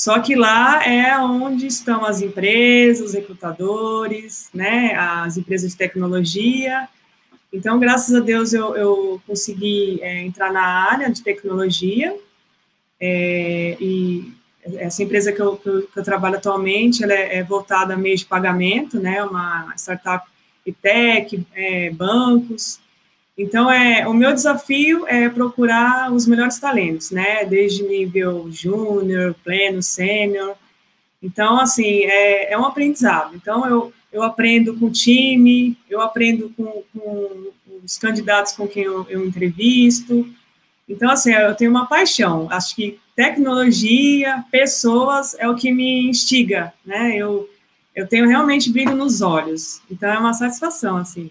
Só 0.00 0.18
que 0.18 0.34
lá 0.34 0.82
é 0.82 1.18
onde 1.18 1.66
estão 1.66 2.06
as 2.06 2.22
empresas, 2.22 3.08
os 3.08 3.12
recrutadores, 3.12 4.48
né, 4.54 4.94
as 4.94 5.36
empresas 5.36 5.72
de 5.72 5.76
tecnologia. 5.76 6.88
Então, 7.52 7.78
graças 7.78 8.14
a 8.14 8.20
Deus, 8.20 8.54
eu, 8.54 8.74
eu 8.74 9.20
consegui 9.26 9.98
é, 10.00 10.22
entrar 10.22 10.50
na 10.50 10.62
área 10.62 11.10
de 11.10 11.22
tecnologia. 11.22 12.16
É, 12.98 13.76
e 13.78 14.32
essa 14.78 15.02
empresa 15.02 15.32
que 15.32 15.42
eu, 15.42 15.56
que 15.56 15.68
eu, 15.68 15.82
que 15.82 15.98
eu 15.98 16.02
trabalho 16.02 16.36
atualmente, 16.36 17.04
ela 17.04 17.12
é, 17.12 17.36
é, 17.36 17.44
voltada 17.44 17.92
a 17.92 17.98
meio 17.98 18.16
de 18.16 18.24
pagamento, 18.24 18.98
né, 18.98 19.22
uma 19.22 19.74
startup 19.76 20.26
e 20.64 20.72
tech, 20.72 21.46
é, 21.52 21.90
bancos. 21.90 22.80
Então, 23.42 23.70
é, 23.70 24.06
o 24.06 24.12
meu 24.12 24.34
desafio 24.34 25.06
é 25.08 25.26
procurar 25.26 26.12
os 26.12 26.26
melhores 26.26 26.58
talentos, 26.58 27.10
né? 27.10 27.42
Desde 27.46 27.82
nível 27.82 28.52
júnior, 28.52 29.34
pleno, 29.42 29.82
sênior. 29.82 30.54
Então, 31.22 31.58
assim, 31.58 32.02
é, 32.04 32.52
é 32.52 32.58
um 32.58 32.66
aprendizado. 32.66 33.34
Então, 33.34 33.66
eu, 33.66 33.94
eu 34.12 34.22
aprendo 34.22 34.76
com 34.78 34.84
o 34.84 34.90
time, 34.90 35.74
eu 35.88 36.02
aprendo 36.02 36.52
com, 36.54 36.82
com 36.92 37.50
os 37.82 37.96
candidatos 37.96 38.52
com 38.52 38.68
quem 38.68 38.82
eu, 38.82 39.06
eu 39.08 39.24
entrevisto. 39.26 40.28
Então, 40.86 41.10
assim, 41.10 41.32
eu 41.32 41.54
tenho 41.54 41.70
uma 41.70 41.86
paixão. 41.86 42.46
Acho 42.50 42.76
que 42.76 43.00
tecnologia, 43.16 44.44
pessoas 44.50 45.34
é 45.38 45.48
o 45.48 45.56
que 45.56 45.72
me 45.72 46.10
instiga, 46.10 46.74
né? 46.84 47.16
Eu, 47.16 47.48
eu 47.96 48.06
tenho 48.06 48.28
realmente 48.28 48.70
brilho 48.70 48.94
nos 48.94 49.22
olhos. 49.22 49.80
Então, 49.90 50.10
é 50.10 50.18
uma 50.18 50.34
satisfação, 50.34 50.98
assim. 50.98 51.30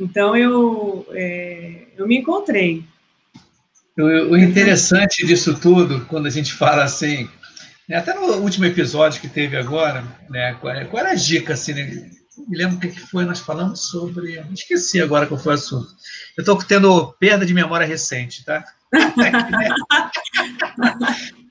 Então 0.00 0.36
eu, 0.36 1.06
é, 1.12 1.86
eu 1.96 2.06
me 2.06 2.18
encontrei. 2.18 2.84
O, 3.96 4.02
o, 4.02 4.36
interessante 4.36 5.24
disso 5.24 5.58
tudo, 5.58 6.04
quando 6.06 6.26
a 6.26 6.30
gente 6.30 6.52
fala 6.52 6.82
assim, 6.82 7.28
né, 7.88 7.96
até 7.96 8.12
no 8.12 8.38
último 8.38 8.64
episódio 8.64 9.20
que 9.20 9.28
teve 9.28 9.56
agora, 9.56 10.04
né, 10.28 10.54
qual, 10.60 10.74
qual 10.86 11.04
era 11.04 11.12
a 11.12 11.14
dica? 11.14 11.54
Assim, 11.54 11.74
né, 11.74 12.10
me 12.48 12.56
lembro 12.56 12.76
o 12.76 12.80
que 12.80 12.90
foi, 12.90 13.24
nós 13.24 13.38
falamos 13.40 13.88
sobre. 13.88 14.42
Esqueci 14.52 15.00
agora 15.00 15.26
qual 15.26 15.38
foi 15.38 15.52
o 15.52 15.54
assunto. 15.54 15.88
Eu 16.36 16.42
estou 16.42 16.58
tendo 16.58 17.12
perda 17.14 17.46
de 17.46 17.54
memória 17.54 17.86
recente, 17.86 18.44
tá? 18.44 18.64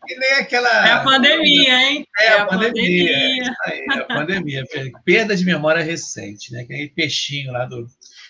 que 0.06 0.16
nem 0.16 0.34
aquela. 0.34 0.88
É 0.88 0.92
a 0.92 1.04
pandemia, 1.04 1.82
hein? 1.82 2.06
É, 2.20 2.26
é 2.26 2.34
a, 2.34 2.44
a, 2.44 2.46
pandemia. 2.46 3.14
pandemia. 3.14 3.56
É, 3.66 3.70
aí, 3.70 3.86
é 3.90 4.00
a 4.00 4.04
pandemia. 4.06 4.64
Perda 5.06 5.36
de 5.36 5.46
memória 5.46 5.84
recente, 5.84 6.52
né? 6.52 6.62
Aquele 6.62 6.90
peixinho 6.90 7.52
lá 7.52 7.66
do, 7.66 7.88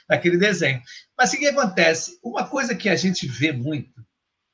daquele 0.07 0.37
desenho. 0.37 0.81
Mas 1.17 1.33
o 1.33 1.37
que 1.37 1.47
acontece? 1.47 2.19
Uma 2.23 2.47
coisa 2.47 2.75
que 2.75 2.89
a 2.89 2.95
gente 2.95 3.27
vê 3.27 3.51
muito, 3.51 3.93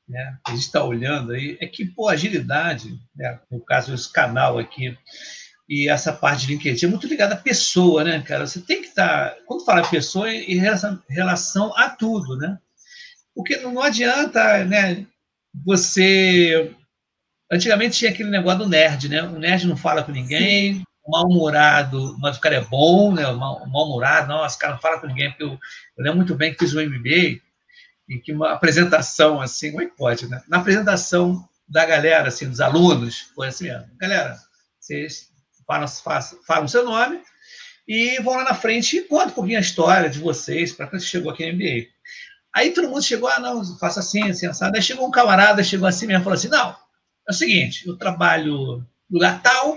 né, 0.08 0.38
a 0.46 0.50
gente 0.50 0.62
está 0.62 0.82
olhando 0.82 1.32
aí, 1.32 1.56
é 1.60 1.66
que, 1.66 1.84
pô, 1.84 2.08
agilidade, 2.08 2.98
né, 3.14 3.38
no 3.50 3.60
caso 3.60 3.92
desse 3.92 4.12
canal 4.12 4.58
aqui, 4.58 4.96
e 5.68 5.88
essa 5.88 6.12
parte 6.12 6.46
de 6.46 6.54
LinkedIn 6.54 6.86
é 6.86 6.88
muito 6.88 7.06
ligada 7.06 7.34
à 7.34 7.38
pessoa, 7.38 8.02
né, 8.02 8.20
cara? 8.22 8.44
Você 8.44 8.60
tem 8.60 8.82
que 8.82 8.88
estar, 8.88 9.30
tá, 9.30 9.36
quando 9.46 9.64
fala 9.64 9.88
pessoa, 9.88 10.32
em 10.32 10.58
relação, 10.58 11.00
relação 11.08 11.76
a 11.76 11.88
tudo, 11.90 12.36
né? 12.36 12.58
Porque 13.32 13.56
não 13.58 13.80
adianta, 13.80 14.64
né, 14.64 15.06
você 15.64 16.74
Antigamente 17.52 17.98
tinha 17.98 18.12
aquele 18.12 18.30
negócio 18.30 18.60
do 18.60 18.68
nerd, 18.68 19.08
né? 19.08 19.22
O 19.24 19.38
nerd 19.38 19.66
não 19.66 19.76
fala 19.76 20.04
com 20.04 20.12
ninguém, 20.12 20.84
mal-humorado, 21.10 22.16
mas 22.18 22.36
o 22.36 22.40
cara 22.40 22.56
é 22.56 22.60
bom, 22.60 23.12
né? 23.12 23.30
Mal-humorado, 23.32 24.28
nossa, 24.28 24.58
cara 24.58 24.74
não 24.74 24.80
fala 24.80 24.98
com 24.98 25.06
ninguém, 25.06 25.30
porque 25.30 25.42
eu, 25.42 25.58
eu 25.96 26.04
lembro 26.04 26.18
muito 26.18 26.34
bem 26.34 26.52
que 26.52 26.58
fiz 26.58 26.72
o 26.72 26.80
MBA 26.80 27.40
e 28.08 28.18
que 28.18 28.32
uma 28.32 28.52
apresentação 28.52 29.40
assim, 29.40 29.70
como 29.70 29.82
é 29.82 29.86
que 29.86 29.96
pode, 29.96 30.28
né? 30.28 30.42
Na 30.48 30.58
apresentação 30.58 31.48
da 31.68 31.84
galera, 31.84 32.28
assim, 32.28 32.48
dos 32.48 32.60
alunos, 32.60 33.30
foi 33.34 33.48
assim 33.48 33.64
mesmo. 33.64 33.86
Galera, 33.98 34.36
vocês 34.78 35.28
falam, 35.66 35.86
falam, 36.46 36.68
seu 36.68 36.84
nome 36.84 37.20
e 37.86 38.20
vão 38.22 38.34
lá 38.34 38.44
na 38.44 38.54
frente 38.54 38.96
e 38.96 39.02
contam 39.02 39.28
um 39.28 39.32
pouquinho 39.32 39.58
a 39.58 39.62
história 39.62 40.10
de 40.10 40.18
vocês, 40.18 40.72
para 40.72 40.86
quando 40.86 41.00
você 41.00 41.08
chegou 41.08 41.30
aqui 41.30 41.46
no 41.46 41.56
MBA. 41.56 41.86
Aí 42.52 42.72
todo 42.72 42.88
mundo 42.88 43.02
chegou, 43.02 43.28
ah, 43.28 43.38
não, 43.38 43.64
faça 43.78 44.00
assim, 44.00 44.28
assim, 44.28 44.46
assado. 44.46 44.76
Aí 44.76 44.82
chegou 44.82 45.06
um 45.06 45.10
camarada, 45.10 45.62
chegou 45.62 45.86
assim 45.86 46.06
mesmo, 46.06 46.24
falou 46.24 46.36
assim, 46.36 46.48
não, 46.48 46.70
é 47.28 47.30
o 47.30 47.34
seguinte, 47.34 47.86
eu 47.86 47.96
trabalho 47.96 48.84
lugar 49.10 49.40
tal, 49.42 49.76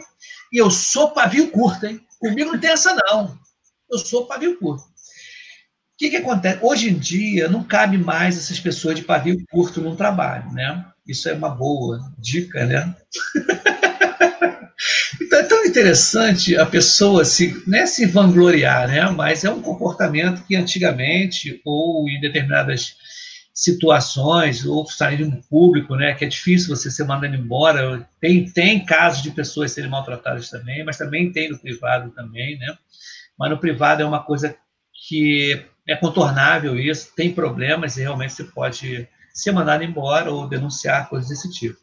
e 0.53 0.59
eu 0.59 0.69
sou 0.69 1.09
pavio 1.09 1.49
curto, 1.49 1.87
hein? 1.87 1.99
Comigo 2.19 2.51
não 2.51 2.59
tem 2.59 2.69
essa, 2.69 2.93
não. 2.93 3.35
Eu 3.91 3.97
sou 3.97 4.27
pavio 4.27 4.59
curto. 4.59 4.83
O 4.83 5.97
que, 5.97 6.11
que 6.11 6.17
acontece? 6.17 6.59
Hoje 6.61 6.89
em 6.89 6.97
dia, 6.97 7.49
não 7.49 7.63
cabe 7.63 7.97
mais 7.97 8.37
essas 8.37 8.59
pessoas 8.59 8.95
de 8.95 9.01
pavio 9.01 9.43
curto 9.49 9.81
no 9.81 9.95
trabalho, 9.95 10.51
né? 10.53 10.85
Isso 11.07 11.27
é 11.27 11.33
uma 11.33 11.49
boa 11.49 11.99
dica, 12.19 12.65
né? 12.65 12.95
então, 15.21 15.39
é 15.39 15.43
tão 15.43 15.65
interessante 15.65 16.55
a 16.55 16.65
pessoa 16.67 17.25
se, 17.25 17.61
não 17.65 17.79
é 17.79 17.87
se 17.87 18.05
vangloriar, 18.05 18.87
né? 18.87 19.09
Mas 19.09 19.43
é 19.43 19.49
um 19.49 19.61
comportamento 19.61 20.43
que 20.45 20.55
antigamente, 20.55 21.61
ou 21.65 22.07
em 22.07 22.19
determinadas 22.19 22.95
situações, 23.53 24.65
ou 24.65 24.85
sair 24.87 25.23
um 25.23 25.39
público, 25.41 25.95
né, 25.95 26.15
que 26.15 26.25
é 26.25 26.27
difícil 26.27 26.75
você 26.75 26.89
ser 26.89 27.03
mandado 27.03 27.35
embora. 27.35 28.07
Tem, 28.19 28.49
tem 28.49 28.83
casos 28.83 29.21
de 29.21 29.29
pessoas 29.29 29.71
serem 29.71 29.89
maltratadas 29.89 30.49
também, 30.49 30.83
mas 30.83 30.97
também 30.97 31.31
tem 31.31 31.51
no 31.51 31.59
privado 31.59 32.09
também, 32.11 32.57
né? 32.57 32.75
Mas 33.37 33.51
no 33.51 33.59
privado 33.59 34.01
é 34.01 34.05
uma 34.05 34.23
coisa 34.23 34.55
que 35.07 35.63
é 35.87 35.95
contornável 35.95 36.79
isso, 36.79 37.13
tem 37.15 37.33
problemas 37.33 37.97
e 37.97 38.01
realmente 38.01 38.33
você 38.33 38.43
pode 38.45 39.07
ser 39.33 39.51
mandado 39.51 39.83
embora 39.83 40.31
ou 40.31 40.47
denunciar 40.47 41.09
coisas 41.09 41.29
desse 41.29 41.51
tipo. 41.51 41.77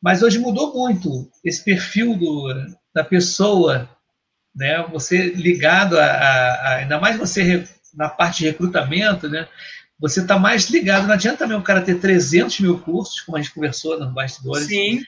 Mas 0.00 0.22
hoje 0.22 0.38
mudou 0.38 0.74
muito 0.74 1.30
esse 1.44 1.62
perfil 1.64 2.16
do, 2.16 2.48
da 2.92 3.04
pessoa, 3.04 3.88
né? 4.54 4.82
Você 4.90 5.30
ligado 5.30 5.96
a, 5.98 6.04
a, 6.04 6.54
a 6.54 6.74
ainda 6.76 6.98
mais 6.98 7.16
você 7.16 7.68
na 7.94 8.08
parte 8.08 8.38
de 8.38 8.46
recrutamento, 8.46 9.28
né? 9.28 9.46
Você 10.02 10.20
está 10.20 10.36
mais 10.36 10.68
ligado. 10.68 11.06
Não 11.06 11.14
adianta 11.14 11.38
também 11.38 11.56
o 11.56 11.62
cara 11.62 11.80
ter 11.80 12.00
300 12.00 12.58
mil 12.58 12.76
cursos, 12.80 13.20
como 13.20 13.38
a 13.38 13.40
gente 13.40 13.54
conversou 13.54 13.98
nos 14.00 14.12
bastidores, 14.12 14.66
Sim. 14.66 15.04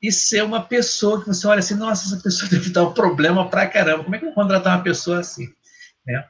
e 0.00 0.12
ser 0.12 0.44
uma 0.44 0.62
pessoa 0.62 1.20
que 1.20 1.26
você 1.26 1.48
olha 1.48 1.58
assim, 1.58 1.74
nossa, 1.74 2.06
essa 2.06 2.22
pessoa 2.22 2.48
deve 2.48 2.70
dar 2.70 2.84
um 2.84 2.94
problema 2.94 3.50
pra 3.50 3.66
caramba. 3.66 4.04
Como 4.04 4.14
é 4.14 4.18
que 4.18 4.24
eu 4.24 4.28
vou 4.32 4.36
contratar 4.36 4.76
uma 4.76 4.84
pessoa 4.84 5.18
assim? 5.18 5.48
Né? 6.06 6.24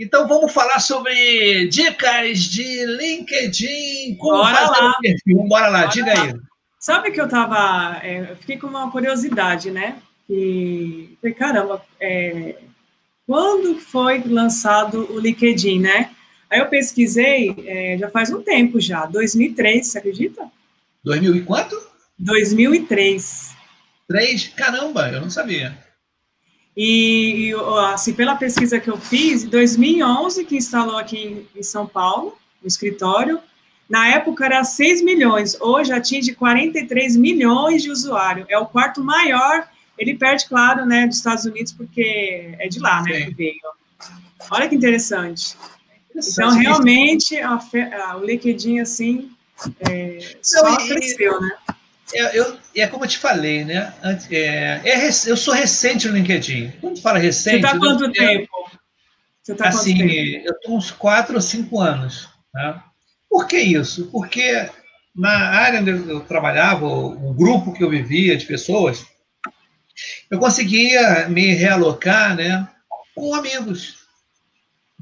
Então, 0.00 0.26
vamos 0.26 0.50
falar 0.50 0.80
sobre 0.80 1.68
dicas 1.68 2.38
de 2.38 2.86
LinkedIn. 2.86 4.16
Como 4.16 4.38
Bora 4.38 4.56
fazer 4.56 4.80
lá. 4.80 4.94
perfil. 5.02 5.44
Bora 5.46 5.68
lá, 5.68 5.80
Bora 5.80 5.92
diga 5.92 6.14
lá. 6.14 6.22
aí. 6.22 6.34
Sabe 6.80 7.10
que 7.10 7.20
eu 7.20 7.28
tava. 7.28 8.00
É, 8.02 8.30
eu 8.30 8.36
fiquei 8.36 8.56
com 8.56 8.66
uma 8.66 8.90
curiosidade, 8.90 9.70
né? 9.70 9.98
E 10.28 11.16
falei, 11.20 11.34
caramba, 11.34 11.82
é, 12.00 12.56
quando 13.26 13.78
foi 13.78 14.22
lançado 14.24 15.06
o 15.12 15.20
LinkedIn, 15.20 15.80
né? 15.80 16.10
Aí 16.52 16.58
eu 16.58 16.66
pesquisei, 16.66 17.56
é, 17.64 17.96
já 17.98 18.10
faz 18.10 18.30
um 18.30 18.42
tempo 18.42 18.78
já, 18.78 19.06
2003, 19.06 19.86
você 19.86 19.96
acredita? 19.96 20.50
2000 21.02 21.36
e 21.36 21.40
quanto? 21.44 21.80
2003. 22.18 23.56
Três? 24.06 24.48
Caramba, 24.48 25.08
eu 25.08 25.22
não 25.22 25.30
sabia. 25.30 25.74
E, 26.76 27.48
e, 27.48 27.54
assim, 27.94 28.12
pela 28.12 28.36
pesquisa 28.36 28.78
que 28.78 28.90
eu 28.90 28.98
fiz, 28.98 29.44
em 29.44 29.48
2011, 29.48 30.44
que 30.44 30.54
instalou 30.54 30.98
aqui 30.98 31.46
em 31.56 31.62
São 31.62 31.86
Paulo, 31.86 32.36
no 32.60 32.68
escritório, 32.68 33.40
Na 33.88 34.08
época 34.08 34.44
era 34.44 34.62
6 34.62 35.02
milhões, 35.02 35.58
hoje 35.58 35.90
atinge 35.92 36.34
43 36.34 37.16
milhões 37.16 37.82
de 37.82 37.90
usuários. 37.90 38.46
É 38.50 38.58
o 38.58 38.66
quarto 38.66 39.02
maior. 39.02 39.66
Ele 39.98 40.14
perde, 40.14 40.46
claro, 40.46 40.84
né, 40.84 41.06
dos 41.06 41.16
Estados 41.16 41.44
Unidos, 41.46 41.72
porque 41.72 42.54
é 42.58 42.68
de 42.68 42.78
lá, 42.78 43.02
né, 43.02 43.26
que 43.26 43.34
veio. 43.34 43.54
Olha 44.50 44.68
que 44.68 44.74
interessante. 44.74 45.56
Então, 46.14 46.50
realmente, 46.50 47.38
a, 47.38 47.58
a, 48.04 48.16
o 48.16 48.24
LinkedIn, 48.24 48.80
assim, 48.80 49.30
é, 49.88 50.18
só 50.42 50.62
Não, 50.62 50.76
cresceu, 50.76 51.40
né? 51.40 51.50
É, 52.14 52.38
eu, 52.38 52.58
é 52.76 52.86
como 52.86 53.04
eu 53.04 53.08
te 53.08 53.18
falei, 53.18 53.64
né? 53.64 53.94
É, 54.30 54.80
é, 54.84 55.08
eu 55.08 55.36
sou 55.36 55.54
recente 55.54 56.08
no 56.08 56.14
LinkedIn. 56.14 56.72
Quando 56.80 57.00
fala 57.00 57.18
recente. 57.18 57.60
Você 57.60 57.66
está 57.66 57.78
quanto 57.78 58.04
eu, 58.04 58.12
tempo? 58.12 58.70
Você 59.42 59.54
tá 59.54 59.68
assim, 59.68 59.96
quanto 59.96 60.08
tempo? 60.08 60.46
eu 60.46 60.52
estou 60.52 60.76
uns 60.76 60.90
quatro 60.90 61.34
ou 61.34 61.40
cinco 61.40 61.80
anos. 61.80 62.28
Né? 62.54 62.82
Por 63.30 63.46
que 63.46 63.58
isso? 63.58 64.10
Porque 64.10 64.68
na 65.14 65.30
área 65.30 65.80
onde 65.80 65.90
eu 65.90 66.20
trabalhava, 66.20 66.86
o 66.86 67.32
grupo 67.32 67.72
que 67.72 67.82
eu 67.82 67.88
vivia 67.88 68.36
de 68.36 68.44
pessoas, 68.44 69.06
eu 70.30 70.38
conseguia 70.38 71.28
me 71.28 71.54
realocar 71.54 72.36
né, 72.36 72.68
com 73.14 73.34
amigos. 73.34 74.01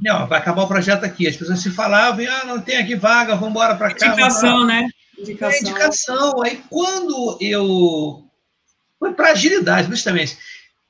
Não, 0.00 0.26
vai 0.26 0.38
acabar 0.38 0.62
o 0.62 0.69
projeto 0.69 1.04
aqui. 1.04 1.28
As 1.28 1.37
pessoas 1.37 1.61
se 1.61 1.71
falavam, 1.71 2.25
ah, 2.28 2.45
não 2.45 2.61
tem 2.61 2.76
aqui 2.78 2.97
vaga, 2.97 3.35
vamos 3.35 3.50
embora 3.50 3.75
para 3.75 3.95
cá. 3.95 4.09
Indicação, 4.09 4.66
né? 4.66 4.88
Indicação. 5.19 5.59
É, 5.59 5.61
indicação. 5.61 6.42
Aí 6.42 6.62
quando 6.71 7.38
eu. 7.40 8.25
Foi 8.99 9.12
para 9.14 9.33
agilidade, 9.33 9.88
justamente. 9.88 10.38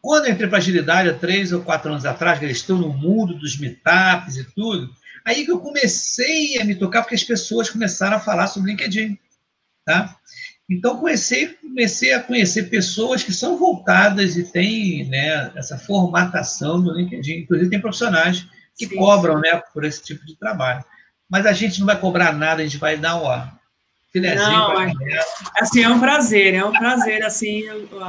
Quando 0.01 0.27
eu 0.27 0.33
entrei 0.33 0.49
para 0.49 0.59
agilidade, 0.59 1.11
há 1.11 1.15
três 1.15 1.53
ou 1.53 1.61
quatro 1.63 1.91
anos 1.91 2.07
atrás, 2.07 2.39
que 2.39 2.45
eles 2.45 2.59
estão 2.59 2.79
no 2.79 2.89
mundo 2.89 3.35
dos 3.35 3.59
meetups 3.59 4.37
e 4.37 4.45
tudo, 4.55 4.91
aí 5.25 5.45
que 5.45 5.51
eu 5.51 5.61
comecei 5.61 6.59
a 6.59 6.65
me 6.65 6.75
tocar, 6.75 7.03
porque 7.03 7.15
as 7.15 7.25
pessoas 7.25 7.69
começaram 7.69 8.17
a 8.17 8.21
falar 8.21 8.47
sobre 8.47 8.71
LinkedIn. 8.71 9.19
Tá? 9.85 10.17
Então, 10.71 10.97
comecei, 10.97 11.49
comecei 11.49 12.13
a 12.13 12.21
conhecer 12.21 12.71
pessoas 12.71 13.23
que 13.23 13.33
são 13.33 13.59
voltadas 13.59 14.37
e 14.37 14.45
têm 14.45 15.05
né, 15.09 15.53
essa 15.57 15.77
formatação 15.77 16.81
do 16.81 16.95
LinkedIn. 16.95 17.41
Inclusive, 17.41 17.71
tem 17.71 17.81
profissionais 17.81 18.47
que 18.81 18.87
Sim. 18.87 18.97
cobram 18.97 19.39
né, 19.39 19.63
por 19.75 19.85
esse 19.85 20.03
tipo 20.03 20.25
de 20.25 20.35
trabalho. 20.35 20.83
Mas 21.29 21.45
a 21.45 21.53
gente 21.53 21.79
não 21.79 21.87
vai 21.87 22.01
cobrar 22.01 22.33
nada, 22.33 22.63
a 22.63 22.65
gente 22.65 22.79
vai 22.79 22.97
dar 22.97 23.17
o 23.17 23.49
filezinho. 24.11 24.51
Não, 24.51 24.81
é, 24.81 24.91
assim, 25.59 25.83
é 25.83 25.89
um 25.89 26.01
prazer, 26.01 26.55
é 26.55 26.65
um 26.65 26.73
prazer, 26.73 27.23
assim, 27.23 27.65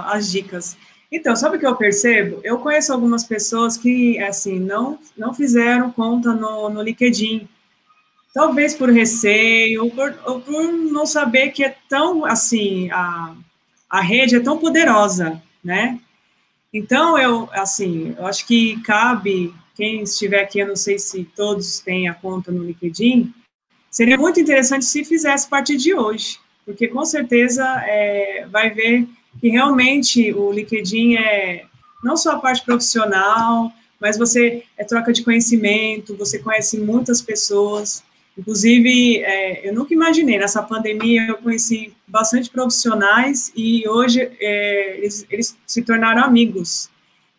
as 0.06 0.32
dicas. 0.32 0.78
Então, 1.12 1.36
sabe 1.36 1.58
o 1.58 1.60
que 1.60 1.68
eu 1.68 1.76
percebo? 1.76 2.40
Eu 2.42 2.60
conheço 2.60 2.94
algumas 2.94 3.26
pessoas 3.26 3.76
que, 3.76 4.18
assim, 4.20 4.60
não, 4.60 4.98
não 5.18 5.34
fizeram 5.34 5.92
conta 5.92 6.34
no, 6.34 6.70
no 6.70 6.82
LinkedIn. 6.82 7.50
Talvez 8.34 8.74
por 8.74 8.90
receio, 8.90 9.84
ou 9.84 9.92
por, 9.92 10.18
ou 10.24 10.40
por 10.40 10.72
não 10.72 11.06
saber 11.06 11.50
que 11.50 11.66
é 11.66 11.76
tão, 11.90 12.24
assim, 12.24 12.90
a, 12.92 13.36
a 13.90 14.00
rede 14.00 14.38
é 14.38 14.40
tão 14.40 14.58
poderosa, 14.58 15.42
né? 15.62 16.00
Então, 16.74 17.18
eu, 17.18 17.50
assim, 17.52 18.16
eu 18.18 18.26
acho 18.26 18.48
que 18.48 18.82
cabe 18.84 19.54
quem 19.76 20.04
estiver 20.04 20.42
aqui, 20.42 20.60
eu 20.60 20.68
não 20.68 20.76
sei 20.76 21.00
se 21.00 21.24
todos 21.36 21.80
têm 21.80 22.08
a 22.08 22.14
conta 22.14 22.52
no 22.52 22.64
LinkedIn, 22.64 23.34
seria 23.90 24.18
muito 24.18 24.40
interessante 24.40 24.86
se 24.86 25.04
fizesse 25.04 25.48
a 25.48 25.50
partir 25.50 25.78
de 25.78 25.94
hoje, 25.94 26.40
porque 26.66 26.88
com 26.88 27.04
certeza 27.06 27.66
é, 27.86 28.48
vai 28.50 28.70
ver 28.70 29.08
que 29.40 29.50
realmente 29.50 30.34
o 30.34 30.52
LinkedIn 30.52 31.16
é 31.16 31.66
não 32.04 32.18
só 32.18 32.32
a 32.32 32.40
parte 32.40 32.64
profissional, 32.66 33.72
mas 34.00 34.18
você 34.18 34.64
é 34.78 34.84
troca 34.84 35.14
de 35.14 35.24
conhecimento, 35.24 36.18
você 36.18 36.40
conhece 36.40 36.80
muitas 36.80 37.22
pessoas. 37.22 38.04
Inclusive, 38.36 39.20
é, 39.24 39.68
eu 39.68 39.74
nunca 39.74 39.94
imaginei, 39.94 40.40
nessa 40.40 40.64
pandemia 40.64 41.28
eu 41.28 41.38
conheci 41.38 41.94
bastante 42.08 42.50
profissionais 42.50 43.52
e 43.56 43.88
hoje 43.88 44.22
é, 44.40 44.98
eles, 44.98 45.26
eles 45.30 45.58
se 45.68 45.82
tornaram 45.84 46.24
amigos. 46.24 46.90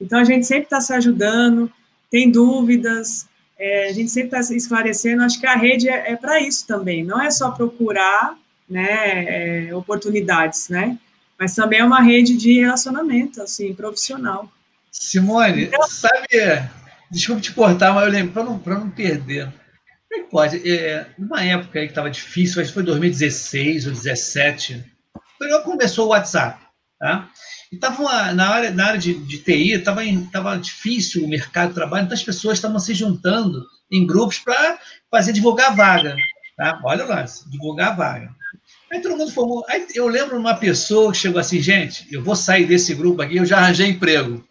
Então, 0.01 0.19
a 0.19 0.25
gente 0.25 0.47
sempre 0.47 0.65
está 0.65 0.81
se 0.81 0.93
ajudando, 0.93 1.71
tem 2.13 2.31
dúvidas, 2.31 3.27
é, 3.59 3.89
a 3.89 3.93
gente 3.93 4.11
sempre 4.11 4.39
está 4.39 4.55
esclarecendo, 4.55 5.23
acho 5.23 5.41
que 5.41 5.47
a 5.47 5.57
rede 5.57 5.89
é, 5.89 6.13
é 6.13 6.17
para 6.17 6.39
isso 6.39 6.67
também, 6.67 7.03
não 7.03 7.19
é 7.19 7.31
só 7.31 7.51
procurar 7.51 8.37
né, 8.69 9.69
é, 9.69 9.75
oportunidades, 9.75 10.69
né, 10.69 10.99
mas 11.41 11.55
também 11.55 11.81
é 11.81 11.85
uma 11.85 12.03
rede 12.03 12.37
de 12.37 12.61
relacionamento, 12.61 13.41
assim, 13.41 13.75
profissional. 13.75 14.53
Simone, 14.91 15.65
então, 15.65 15.83
sabe, 15.89 16.29
desculpa 17.11 17.41
te 17.41 17.53
cortar, 17.55 17.95
mas 17.95 18.05
eu 18.05 18.13
lembro, 18.13 18.33
para 18.35 18.45
não, 18.45 18.63
não 18.79 18.91
perder, 18.91 19.47
como 19.47 20.21
é 20.21 20.25
que 20.25 20.31
pode? 20.31 20.71
É, 20.71 21.07
numa 21.19 21.43
época 21.43 21.81
que 21.81 21.87
estava 21.87 22.11
difícil, 22.11 22.61
acho 22.61 22.71
que 22.71 22.75
foi 22.75 22.83
2016 22.83 23.87
ou 23.87 23.93
2017, 23.93 24.85
foi 25.39 25.49
logo 25.49 25.65
começou 25.65 26.07
o 26.07 26.11
WhatsApp, 26.11 26.61
tá? 26.99 27.31
E 27.73 27.77
tava 27.79 28.35
na 28.35 28.51
área, 28.51 28.71
na 28.71 28.87
área 28.89 29.01
de, 29.01 29.15
de 29.15 29.39
TI, 29.39 29.73
estava 29.73 30.03
tava 30.31 30.59
difícil 30.59 31.25
o 31.25 31.29
mercado 31.29 31.71
de 31.71 31.75
trabalho, 31.75 32.05
então 32.05 32.15
as 32.15 32.23
pessoas 32.23 32.59
estavam 32.59 32.79
se 32.79 32.93
juntando 32.93 33.67
em 33.91 34.07
grupos 34.07 34.39
para 34.39 34.79
fazer 35.11 35.33
divulgar 35.33 35.75
vaga. 35.75 36.15
Tá? 36.55 36.79
Olha 36.85 37.07
lá, 37.07 37.25
divulgar 37.47 37.97
vaga. 37.97 38.31
Aí 38.93 39.01
todo 39.01 39.17
mundo 39.17 39.33
formou. 39.33 39.65
Aí 39.71 39.87
eu 39.95 40.07
lembro 40.07 40.39
uma 40.39 40.55
pessoa 40.55 41.13
que 41.13 41.19
chegou 41.19 41.41
assim, 41.41 41.63
gente, 41.63 42.07
eu 42.13 42.23
vou 42.23 42.37
sair 42.37 42.67
desse 42.67 42.95
grupo 42.95 43.23
aqui, 43.23 43.39
eu 43.39 43.47
já 43.47 43.57
arranjei 43.57 43.89
emprego. 43.89 44.47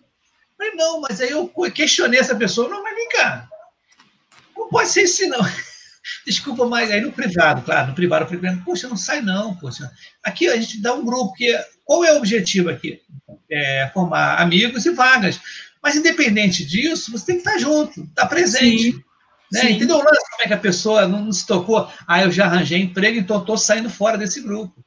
Mas 0.58 0.76
não, 0.76 1.02
mas 1.02 1.22
aí 1.22 1.30
eu 1.30 1.48
questionei 1.72 2.20
essa 2.20 2.36
pessoa, 2.36 2.70
não, 2.70 2.82
mas 2.82 2.96
vem 2.96 3.10
cá, 3.10 3.48
não 4.58 4.68
pode 4.68 4.90
ser 4.90 5.02
assim, 5.02 5.28
não. 5.28 5.40
Desculpa, 6.26 6.66
mas 6.66 6.90
aí 6.90 7.02
no 7.02 7.12
privado, 7.12 7.62
claro, 7.62 7.90
no 7.90 7.96
privado, 7.96 8.26
eu 8.26 8.40
falei, 8.40 8.58
poxa, 8.66 8.88
não 8.88 8.98
sai 8.98 9.22
não, 9.22 9.56
poxa. 9.56 9.92
Aqui 10.24 10.48
a 10.48 10.58
gente 10.58 10.82
dá 10.82 10.94
um 10.94 11.06
grupo 11.06 11.34
que 11.34 11.56
qual 11.92 12.06
é 12.06 12.14
o 12.14 12.18
objetivo 12.18 12.70
aqui? 12.70 13.02
É 13.52 13.90
formar 13.94 14.36
amigos 14.40 14.86
e 14.86 14.92
vagas. 14.92 15.40
Mas, 15.84 15.96
independente 15.96 16.66
disso, 16.66 17.12
você 17.12 17.26
tem 17.26 17.36
que 17.36 17.48
estar 17.48 17.58
junto, 17.58 18.04
estar 18.04 18.28
presente. 18.28 18.92
Sim. 18.92 19.04
Né? 19.52 19.62
Sim. 19.62 19.72
Entendeu? 19.74 19.98
Como 19.98 20.10
é 20.44 20.48
que 20.48 20.54
a 20.54 20.58
pessoa 20.58 21.08
não, 21.08 21.26
não 21.26 21.34
se 21.34 21.46
tocou? 21.46 21.90
Ah, 22.08 22.22
eu 22.24 22.32
já 22.32 22.46
arranjei 22.46 22.80
emprego, 22.80 23.20
então 23.20 23.40
estou 23.40 23.58
saindo 23.58 23.90
fora 23.90 24.18
desse 24.18 24.42
grupo. 24.42 24.84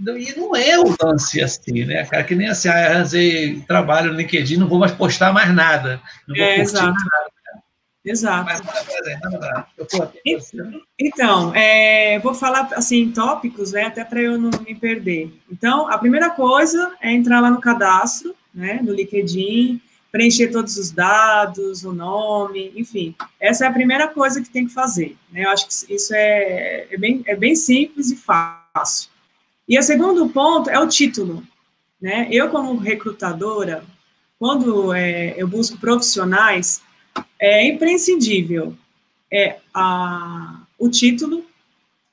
Então, 0.00 0.18
e 0.18 0.34
não 0.36 0.56
é 0.56 0.78
o 0.78 0.96
lance 1.00 1.40
assim, 1.40 1.84
né, 1.84 2.04
cara? 2.06 2.24
Que 2.24 2.34
nem 2.34 2.48
assim, 2.48 2.68
ah, 2.68 2.86
arranjei 2.90 3.60
trabalho 3.68 4.10
no 4.12 4.18
LinkedIn, 4.18 4.56
não 4.56 4.68
vou 4.68 4.80
mais 4.80 4.92
postar 4.92 5.32
mais 5.32 5.54
nada. 5.54 6.00
Não 6.26 6.34
vou 6.34 6.44
é, 6.44 6.58
exato. 6.58 6.86
nada. 6.86 7.31
Exato. 8.04 8.62
Então, 10.98 11.54
é, 11.54 12.18
vou 12.18 12.34
falar 12.34 12.68
assim 12.74 13.12
tópicos, 13.12 13.72
né, 13.72 13.84
até 13.84 14.04
para 14.04 14.20
eu 14.20 14.38
não 14.38 14.50
me 14.66 14.74
perder. 14.74 15.32
Então, 15.50 15.88
a 15.88 15.96
primeira 15.96 16.30
coisa 16.30 16.92
é 17.00 17.12
entrar 17.12 17.40
lá 17.40 17.50
no 17.50 17.60
cadastro, 17.60 18.34
né, 18.52 18.80
no 18.82 18.92
LinkedIn, 18.92 19.80
preencher 20.12 20.48
todos 20.48 20.76
os 20.76 20.90
dados, 20.90 21.84
o 21.84 21.92
nome, 21.92 22.70
enfim. 22.76 23.14
Essa 23.40 23.64
é 23.64 23.68
a 23.68 23.72
primeira 23.72 24.06
coisa 24.08 24.42
que 24.42 24.50
tem 24.50 24.66
que 24.66 24.72
fazer. 24.72 25.16
Né? 25.30 25.44
Eu 25.44 25.50
acho 25.50 25.66
que 25.66 25.94
isso 25.94 26.14
é, 26.14 26.86
é, 26.90 26.98
bem, 26.98 27.22
é 27.26 27.34
bem 27.34 27.56
simples 27.56 28.10
e 28.10 28.16
fácil. 28.16 29.10
E 29.66 29.78
o 29.78 29.82
segundo 29.82 30.28
ponto 30.28 30.68
é 30.68 30.78
o 30.78 30.86
título. 30.86 31.42
Né? 32.00 32.28
Eu, 32.30 32.50
como 32.50 32.76
recrutadora, 32.76 33.84
quando 34.38 34.92
é, 34.92 35.34
eu 35.36 35.48
busco 35.48 35.78
profissionais, 35.78 36.82
é 37.42 37.66
imprescindível 37.66 38.76
é 39.30 39.56
a, 39.74 40.60
o 40.78 40.88
título. 40.88 41.44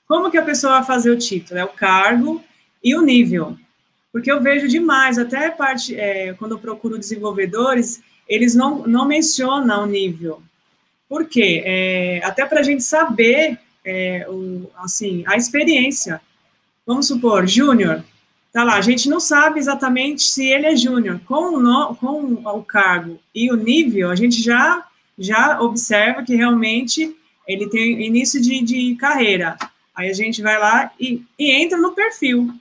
Como 0.07 0.31
que 0.31 0.37
a 0.39 0.43
pessoa 0.43 0.77
vai 0.77 0.85
fazer 0.85 1.11
o 1.11 1.19
título? 1.19 1.59
É 1.59 1.63
o 1.63 1.67
cargo 1.67 2.43
e 2.83 2.95
o 2.95 3.01
nível. 3.03 3.55
Porque 4.11 4.31
eu 4.31 4.41
vejo 4.41 4.67
demais, 4.67 5.19
até 5.19 5.51
parte, 5.51 5.95
é, 5.95 6.33
quando 6.33 6.53
eu 6.53 6.59
procuro 6.59 6.97
desenvolvedores, 6.97 8.01
eles 8.27 8.55
não, 8.55 8.87
não 8.87 9.05
mencionam 9.05 9.83
o 9.83 9.85
nível. 9.85 10.41
Por 11.07 11.25
quê? 11.25 11.61
É, 11.63 12.21
até 12.23 12.43
para 12.43 12.61
a 12.61 12.63
gente 12.63 12.81
saber, 12.81 13.59
é, 13.85 14.25
o, 14.27 14.67
assim, 14.77 15.23
a 15.27 15.35
experiência. 15.35 16.19
Vamos 16.87 17.07
supor, 17.07 17.45
júnior, 17.45 18.03
tá 18.51 18.63
lá, 18.63 18.77
a 18.77 18.81
gente 18.81 19.07
não 19.07 19.19
sabe 19.19 19.59
exatamente 19.59 20.23
se 20.23 20.43
ele 20.47 20.65
é 20.65 20.75
júnior. 20.75 21.21
Com, 21.27 21.95
com 21.95 22.33
o 22.45 22.63
cargo 22.63 23.19
e 23.35 23.51
o 23.51 23.55
nível, 23.55 24.09
a 24.09 24.15
gente 24.15 24.41
já 24.41 24.88
já 25.19 25.61
observa 25.61 26.23
que 26.23 26.35
realmente 26.35 27.15
ele 27.45 27.69
tem 27.69 28.05
início 28.05 28.41
de, 28.41 28.61
de 28.61 28.95
carreira. 28.95 29.57
Aí 29.93 30.09
a 30.09 30.13
gente 30.13 30.41
vai 30.41 30.57
lá 30.57 30.91
e, 30.99 31.21
e 31.37 31.51
entra 31.51 31.77
no 31.77 31.91
perfil. 31.91 32.53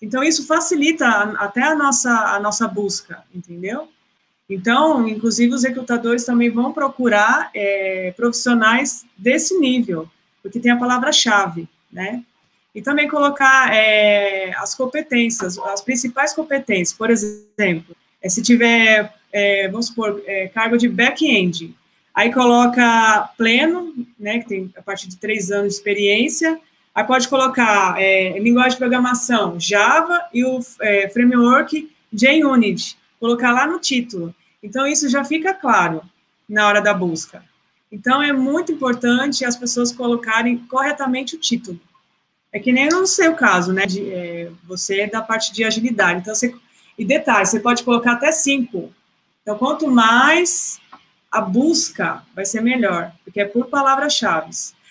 Então, 0.00 0.22
isso 0.22 0.46
facilita 0.46 1.06
até 1.38 1.62
a 1.62 1.74
nossa, 1.74 2.10
a 2.10 2.38
nossa 2.38 2.68
busca, 2.68 3.24
entendeu? 3.34 3.88
Então, 4.48 5.08
inclusive, 5.08 5.54
os 5.54 5.64
recrutadores 5.64 6.24
também 6.24 6.50
vão 6.50 6.72
procurar 6.72 7.50
é, 7.54 8.12
profissionais 8.14 9.04
desse 9.16 9.58
nível, 9.58 10.08
porque 10.42 10.60
tem 10.60 10.70
a 10.70 10.76
palavra-chave, 10.76 11.66
né? 11.90 12.22
E 12.74 12.82
também 12.82 13.08
colocar 13.08 13.74
é, 13.74 14.52
as 14.56 14.74
competências, 14.74 15.58
as 15.58 15.80
principais 15.80 16.34
competências. 16.34 16.92
Por 16.96 17.08
exemplo, 17.08 17.96
é, 18.20 18.28
se 18.28 18.42
tiver, 18.42 19.14
é, 19.32 19.68
vamos 19.68 19.86
supor, 19.86 20.22
é, 20.26 20.48
cargo 20.48 20.76
de 20.76 20.88
back-end, 20.88 21.74
Aí 22.14 22.32
coloca 22.32 23.30
pleno, 23.36 23.92
né, 24.18 24.38
que 24.38 24.48
tem 24.48 24.72
a 24.76 24.82
partir 24.82 25.08
de 25.08 25.16
três 25.16 25.50
anos 25.50 25.72
de 25.72 25.74
experiência, 25.74 26.60
Aí 26.94 27.02
pode 27.02 27.28
colocar 27.28 28.00
é, 28.00 28.38
linguagem 28.38 28.72
de 28.72 28.76
programação 28.76 29.58
Java 29.58 30.26
e 30.32 30.44
o 30.44 30.60
é, 30.80 31.08
framework 31.10 31.90
JUnit, 32.12 32.96
colocar 33.18 33.50
lá 33.50 33.66
no 33.66 33.80
título. 33.80 34.32
Então, 34.62 34.86
isso 34.86 35.08
já 35.08 35.24
fica 35.24 35.52
claro 35.52 36.02
na 36.48 36.68
hora 36.68 36.80
da 36.80 36.94
busca. 36.94 37.44
Então, 37.90 38.22
é 38.22 38.32
muito 38.32 38.70
importante 38.70 39.44
as 39.44 39.56
pessoas 39.56 39.90
colocarem 39.90 40.58
corretamente 40.58 41.34
o 41.34 41.40
título. 41.40 41.80
É 42.52 42.60
que 42.60 42.72
nem 42.72 42.88
no 42.88 43.06
seu 43.08 43.34
caso, 43.34 43.72
né? 43.72 43.86
De, 43.86 44.12
é, 44.12 44.50
você 44.62 45.00
é 45.00 45.06
da 45.08 45.20
parte 45.20 45.52
de 45.52 45.64
agilidade. 45.64 46.20
Então, 46.20 46.32
você, 46.32 46.54
e 46.96 47.04
detalhe, 47.04 47.46
você 47.46 47.58
pode 47.58 47.82
colocar 47.82 48.12
até 48.12 48.30
cinco. 48.30 48.92
Então, 49.42 49.58
quanto 49.58 49.90
mais 49.90 50.80
a 51.34 51.40
busca, 51.40 52.22
vai 52.32 52.44
ser 52.44 52.60
melhor, 52.60 53.10
porque 53.24 53.40
é 53.40 53.44
por 53.44 53.66
palavras-chave. 53.66 54.50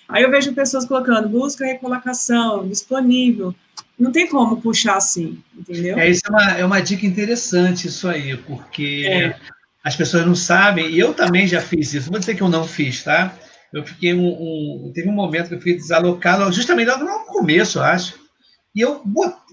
Aí 0.10 0.23
eu 0.23 0.29
vejo 0.29 0.53
pessoas 0.53 0.84
colocando 0.84 1.29
busca, 1.29 1.65
recolocação, 1.65 2.67
disponível. 2.67 3.56
Não 3.97 4.12
tem 4.12 4.27
como 4.27 4.60
puxar 4.60 4.97
assim, 4.97 5.41
entendeu? 5.58 5.97
É, 5.97 6.10
isso 6.10 6.21
é 6.27 6.29
uma, 6.29 6.51
é 6.58 6.65
uma 6.65 6.82
dica 6.82 7.06
interessante, 7.06 7.88
isso 7.88 8.10
aí, 8.10 8.36
porque 8.36 9.06
é. 9.08 9.39
as 9.82 9.95
pessoas 9.95 10.25
não 10.25 10.36
sabem, 10.36 10.89
e 10.89 10.99
eu 10.99 11.13
também 11.13 11.47
já 11.47 11.62
fiz 11.62 11.93
isso. 11.93 12.12
Vou 12.12 12.19
dizer 12.19 12.36
que 12.36 12.43
eu 12.43 12.49
não 12.49 12.67
fiz, 12.67 13.03
tá? 13.03 13.34
Eu 13.71 13.86
fiquei 13.86 14.13
um, 14.13 14.27
um 14.27 14.91
teve 14.93 15.08
um 15.08 15.13
momento 15.13 15.47
que 15.47 15.53
eu 15.53 15.60
fiquei 15.60 15.77
desalocado, 15.77 16.51
justamente 16.51 16.89
logo 16.89 17.06
no 17.06 17.25
começo, 17.25 17.79
eu 17.79 17.84
acho. 17.84 18.15
E 18.75 18.82
eu, 18.82 19.01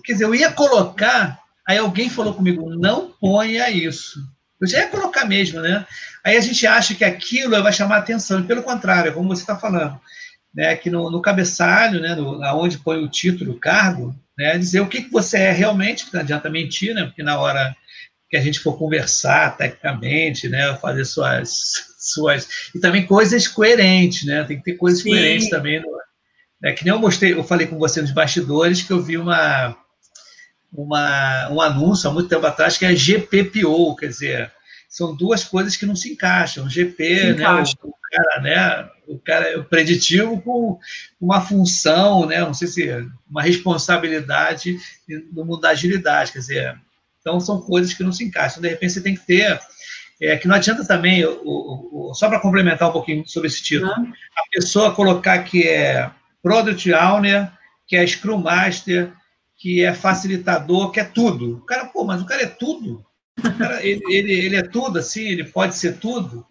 quer 0.04 0.14
dizer, 0.14 0.24
eu 0.24 0.34
ia 0.34 0.50
colocar, 0.50 1.38
aí 1.68 1.78
alguém 1.78 2.10
falou 2.10 2.34
comigo, 2.34 2.68
não 2.74 3.12
ponha 3.20 3.70
isso. 3.70 4.18
Eu 4.60 4.68
já 4.68 4.80
ia 4.80 4.88
colocar 4.88 5.24
mesmo, 5.24 5.60
né? 5.60 5.86
Aí 6.22 6.36
a 6.36 6.40
gente 6.40 6.66
acha 6.66 6.94
que 6.94 7.04
aquilo 7.04 7.62
vai 7.62 7.72
chamar 7.72 7.98
atenção, 7.98 8.42
pelo 8.42 8.62
contrário, 8.62 9.12
como 9.12 9.28
você 9.28 9.42
está 9.42 9.56
falando, 9.56 9.98
né, 10.54 10.76
que 10.76 10.90
no, 10.90 11.10
no 11.10 11.22
cabeçalho, 11.22 12.00
né, 12.00 12.14
no, 12.14 12.40
onde 12.58 12.78
põe 12.78 13.02
o 13.02 13.08
título, 13.08 13.52
o 13.52 13.58
cargo, 13.58 14.14
né, 14.36 14.58
dizer 14.58 14.80
o 14.80 14.86
que, 14.86 15.02
que 15.02 15.10
você 15.10 15.38
é 15.38 15.52
realmente, 15.52 16.06
não 16.12 16.20
adianta 16.20 16.50
mentir, 16.50 16.94
né, 16.94 17.04
porque 17.04 17.22
na 17.22 17.38
hora 17.38 17.74
que 18.28 18.36
a 18.36 18.40
gente 18.40 18.60
for 18.60 18.76
conversar 18.76 19.56
tecnicamente, 19.56 20.48
né, 20.48 20.76
fazer 20.76 21.04
suas, 21.04 21.50
suas 21.98 22.48
e 22.74 22.78
também 22.78 23.06
coisas 23.06 23.48
coerentes, 23.48 24.26
né, 24.26 24.44
tem 24.44 24.58
que 24.58 24.64
ter 24.64 24.74
coisas 24.74 25.02
Sim. 25.02 25.10
coerentes 25.10 25.48
também, 25.48 25.80
no, 25.80 25.88
né, 26.60 26.72
que 26.72 26.84
nem 26.84 26.92
eu 26.92 27.00
mostrei, 27.00 27.32
eu 27.32 27.44
falei 27.44 27.66
com 27.66 27.78
você 27.78 28.02
nos 28.02 28.12
bastidores 28.12 28.82
que 28.82 28.92
eu 28.92 29.02
vi 29.02 29.16
uma, 29.16 29.74
uma 30.72 31.48
um 31.50 31.60
anúncio 31.60 32.08
há 32.08 32.12
muito 32.12 32.28
tempo 32.28 32.46
atrás 32.46 32.78
que 32.78 32.84
é 32.84 32.94
GPPO, 32.94 33.96
quer 33.96 34.06
dizer, 34.06 34.52
são 34.88 35.14
duas 35.14 35.44
coisas 35.44 35.76
que 35.76 35.86
não 35.86 35.96
se 35.96 36.12
encaixam. 36.12 36.64
O 36.64 36.70
GP, 36.70 37.18
se 37.18 37.32
né, 37.34 37.48
o, 37.48 37.88
o, 37.88 37.94
cara, 38.10 38.40
né, 38.40 38.88
o 39.06 39.18
cara 39.18 39.48
é 39.48 39.56
o 39.56 39.64
preditivo 39.64 40.40
com 40.40 40.78
uma 41.20 41.40
função, 41.40 42.26
né, 42.26 42.40
não 42.40 42.54
sei 42.54 42.68
se 42.68 43.08
uma 43.28 43.42
responsabilidade 43.42 44.78
no 45.32 45.44
mundo 45.44 45.60
da 45.60 45.70
agilidade, 45.70 46.32
quer 46.32 46.38
dizer, 46.38 46.80
então, 47.20 47.38
são 47.38 47.60
coisas 47.60 47.92
que 47.92 48.02
não 48.02 48.12
se 48.12 48.24
encaixam. 48.24 48.62
De 48.62 48.68
repente, 48.68 48.94
você 48.94 49.00
tem 49.00 49.14
que 49.14 49.26
ter. 49.26 49.60
É, 50.20 50.36
que 50.36 50.48
não 50.48 50.56
adianta 50.56 50.86
também, 50.86 51.24
o, 51.24 51.40
o, 51.44 52.10
o 52.10 52.14
só 52.14 52.28
para 52.28 52.40
complementar 52.40 52.88
um 52.88 52.92
pouquinho 52.92 53.26
sobre 53.26 53.48
esse 53.48 53.62
título, 53.62 53.90
uhum. 53.92 54.12
a 54.36 54.42
pessoa 54.52 54.94
colocar 54.94 55.38
que 55.44 55.66
é 55.66 56.10
Product 56.42 56.92
Owner, 56.92 57.50
que 57.86 57.96
é 57.96 58.06
Scrum 58.06 58.38
Master, 58.38 59.12
que 59.60 59.84
é 59.84 59.92
facilitador, 59.92 60.90
que 60.90 60.98
é 60.98 61.04
tudo. 61.04 61.58
O 61.58 61.60
cara, 61.60 61.84
pô, 61.84 62.02
mas 62.02 62.22
o 62.22 62.26
cara 62.26 62.42
é 62.42 62.46
tudo. 62.46 63.04
Cara, 63.58 63.80
ele, 63.86 64.02
ele, 64.08 64.32
ele, 64.32 64.56
é 64.56 64.62
tudo, 64.62 64.98
assim, 64.98 65.20
ele 65.20 65.44
pode 65.44 65.76
ser 65.76 65.98
tudo. 65.98 66.46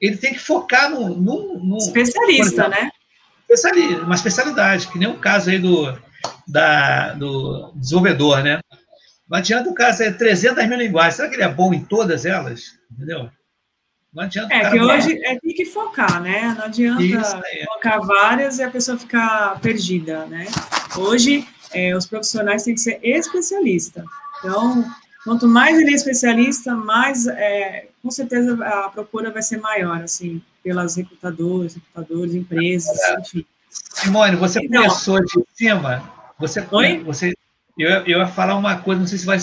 Ele 0.00 0.16
tem 0.16 0.32
que 0.32 0.40
focar 0.40 0.90
no. 0.90 1.10
no, 1.10 1.64
no 1.64 1.76
Especialista, 1.78 2.62
exemplo, 2.62 2.70
né? 2.70 2.90
Especialista, 3.48 4.02
uma 4.02 4.14
especialidade, 4.14 4.88
que 4.88 4.98
nem 4.98 5.08
o 5.08 5.18
caso 5.18 5.50
aí 5.50 5.58
do, 5.58 5.96
da, 6.46 7.12
do 7.14 7.72
desenvolvedor, 7.76 8.42
né? 8.42 8.60
Não 9.28 9.38
adianta 9.38 9.70
o 9.70 9.74
cara 9.74 9.92
ser 9.92 10.16
300 10.16 10.66
mil 10.66 10.78
linguagens. 10.78 11.14
Será 11.14 11.28
que 11.28 11.36
ele 11.36 11.44
é 11.44 11.48
bom 11.48 11.72
em 11.72 11.84
todas 11.84 12.26
elas? 12.26 12.72
Entendeu? 12.90 13.30
Não 14.12 14.24
adianta. 14.24 14.52
É 14.52 14.70
que 14.70 14.80
hoje 14.80 15.24
é, 15.24 15.38
tem 15.38 15.54
que 15.54 15.64
focar, 15.66 16.20
né? 16.20 16.52
Não 16.58 16.64
adianta 16.64 17.42
colocar 17.66 17.98
várias 18.00 18.58
e 18.58 18.64
a 18.64 18.70
pessoa 18.70 18.98
ficar 18.98 19.60
perdida, 19.60 20.26
né? 20.26 20.46
Hoje, 20.96 21.46
é, 21.72 21.96
os 21.96 22.06
profissionais 22.06 22.64
têm 22.64 22.74
que 22.74 22.80
ser 22.80 22.98
especialistas. 23.02 24.04
Então, 24.38 24.84
quanto 25.24 25.46
mais 25.46 25.78
ele 25.78 25.90
é 25.90 25.94
especialista, 25.94 26.74
mais, 26.74 27.26
é, 27.26 27.88
com 28.02 28.10
certeza, 28.10 28.58
a 28.64 28.88
procura 28.88 29.30
vai 29.30 29.42
ser 29.42 29.58
maior, 29.58 30.02
assim, 30.02 30.42
pelas 30.62 30.96
recrutadoras, 30.96 31.74
recrutadores, 31.74 32.34
empresas, 32.34 32.98
é. 32.98 33.20
enfim. 33.20 33.46
Simone, 33.70 34.36
você 34.36 34.60
então, 34.60 34.82
começou 34.82 35.20
de 35.24 35.44
cima, 35.54 36.02
você, 36.38 36.66
Oi? 36.72 37.04
você 37.04 37.32
eu, 37.78 37.88
eu 37.88 38.18
ia 38.18 38.26
falar 38.26 38.56
uma 38.56 38.76
coisa, 38.78 39.00
não 39.00 39.06
sei 39.06 39.18
se 39.18 39.24
vai, 39.24 39.38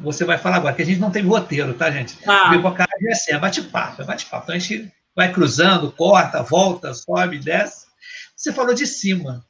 você 0.00 0.24
vai 0.24 0.38
falar 0.38 0.56
agora, 0.56 0.74
que 0.74 0.82
a 0.82 0.86
gente 0.86 1.00
não 1.00 1.10
tem 1.10 1.22
roteiro, 1.22 1.74
tá, 1.74 1.90
gente? 1.90 2.16
Ah. 2.26 2.50
O 2.50 3.06
é 3.06 3.12
assim, 3.12 3.32
é 3.32 3.38
bate-papo, 3.38 4.00
é 4.00 4.04
bate-papo. 4.04 4.44
Então 4.44 4.54
a 4.54 4.58
gente 4.58 4.90
vai 5.14 5.30
cruzando, 5.30 5.92
corta, 5.92 6.42
volta, 6.42 6.94
sobe, 6.94 7.38
desce. 7.38 7.86
Você 8.34 8.52
falou 8.52 8.74
de 8.74 8.86
cima, 8.86 9.44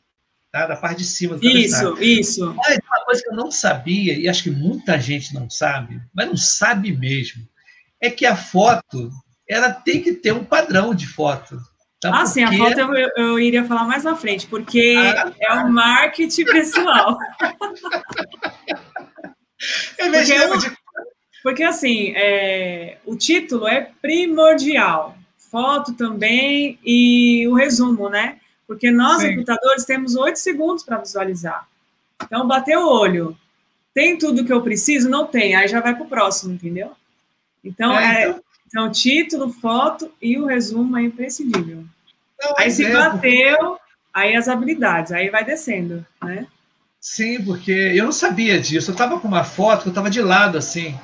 tá? 0.53 0.67
Da 0.67 0.77
parte 0.77 0.99
de 0.99 1.07
cima 1.07 1.37
do 1.37 1.45
Isso, 1.45 1.97
isso. 2.01 2.55
Mas 2.55 2.79
uma 2.87 3.05
coisa 3.07 3.23
que 3.23 3.31
eu 3.31 3.35
não 3.35 3.51
sabia, 3.51 4.12
e 4.17 4.29
acho 4.29 4.43
que 4.43 4.51
muita 4.51 5.01
gente 5.01 5.35
não 5.35 5.49
sabe, 5.49 6.01
mas 6.15 6.29
não 6.29 6.37
sabe 6.37 6.93
mesmo, 6.93 7.49
é 8.01 8.11
que 8.11 8.27
a 8.27 8.37
foto, 8.37 9.11
ela 9.49 9.73
tem 9.73 10.03
que 10.03 10.12
ter 10.12 10.33
um 10.33 10.45
padrão 10.45 10.95
de 10.95 11.07
foto. 11.07 11.59
Tá? 12.01 12.11
Ah, 12.11 12.19
porque... 12.19 12.29
sim, 12.29 12.43
a 12.43 12.53
foto 12.53 12.79
eu, 12.79 13.11
eu, 13.17 13.38
iria 13.38 13.65
falar 13.65 13.85
mais 13.85 14.05
na 14.05 14.15
frente, 14.15 14.47
porque 14.47 14.95
ah, 14.99 15.33
é 15.41 15.55
o 15.55 15.71
marketing 15.71 16.45
pessoal. 16.45 17.17
é 19.97 20.11
porque, 20.11 20.33
eu, 20.33 20.59
de... 20.59 20.77
porque 21.43 21.62
assim, 21.62 22.12
é, 22.17 22.99
o 23.07 23.17
título 23.17 23.67
é 23.69 23.93
primordial, 24.03 25.17
foto 25.51 25.95
também 25.95 26.79
e 26.85 27.47
o 27.47 27.55
resumo, 27.55 28.09
né? 28.11 28.41
Porque 28.73 28.91
nós, 28.91 29.21
sim. 29.21 29.29
recrutadores, 29.29 29.85
temos 29.85 30.15
oito 30.17 30.39
segundos 30.39 30.83
para 30.83 30.99
visualizar. 30.99 31.67
Então, 32.23 32.47
bater 32.47 32.79
o 32.79 32.89
olho. 32.89 33.37
Tem 33.95 34.17
tudo 34.17 34.45
que 34.45 34.53
eu 34.53 34.63
preciso? 34.63 35.09
Não 35.09 35.27
tem. 35.27 35.55
Aí 35.55 35.69
já 35.69 35.81
vai 35.81 35.95
para 35.95 36.05
o 36.05 36.09
próximo, 36.09 36.55
entendeu? 36.55 36.93
Então, 37.63 37.99
é, 37.99 38.25
é 38.25 38.29
então... 38.29 38.43
Então, 38.73 38.91
título, 38.91 39.53
foto 39.53 40.11
e 40.21 40.39
o 40.39 40.47
resumo 40.47 40.97
é 40.97 41.03
imprescindível. 41.03 41.85
Não, 42.41 42.55
aí 42.57 42.71
se 42.71 42.87
é, 42.87 42.91
bateu, 42.91 43.79
aí 44.15 44.35
as 44.35 44.49
habilidades, 44.49 45.13
aí 45.13 45.29
vai 45.29 45.45
descendo, 45.45 46.05
né? 46.25 46.47
Sim, 46.99 47.45
porque 47.45 47.71
eu 47.71 48.07
não 48.07 48.13
sabia 48.13 48.59
disso. 48.59 48.91
Eu 48.91 48.95
estava 48.95 49.21
com 49.21 49.29
uma 49.29 49.45
foto 49.45 49.83
que 49.83 49.89
eu 49.89 49.91
estava 49.91 50.09
de 50.09 50.23
lado, 50.23 50.57
assim. 50.57 50.99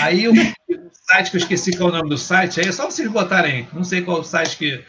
Aí 0.00 0.26
o 0.26 0.32
site 1.06 1.30
que 1.30 1.36
eu 1.36 1.40
esqueci 1.40 1.76
qual 1.76 1.90
é 1.90 1.92
o 1.92 1.96
nome 1.96 2.08
do 2.08 2.16
site, 2.16 2.60
aí 2.60 2.68
é 2.68 2.72
só 2.72 2.86
vocês 2.90 3.06
botarem, 3.10 3.68
não 3.74 3.84
sei 3.84 4.00
qual 4.00 4.16
é 4.16 4.20
o 4.20 4.24
site 4.24 4.56
que. 4.56 4.82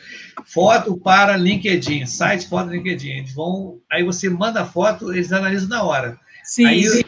Foto 0.46 0.98
para 0.98 1.38
LinkedIn, 1.38 2.06
site 2.06 2.48
foto 2.48 2.69
LinkedIn. 2.69 3.19
Eles 3.19 3.34
vão. 3.34 3.80
Aí 3.91 4.04
você 4.04 4.30
manda 4.30 4.62
a 4.62 4.65
foto, 4.65 5.13
eles 5.13 5.32
analisam 5.32 5.69
na 5.69 5.84
hora. 5.84 6.19
Sim. 6.43 6.65
Aí 6.65 6.84
eu 6.84 7.04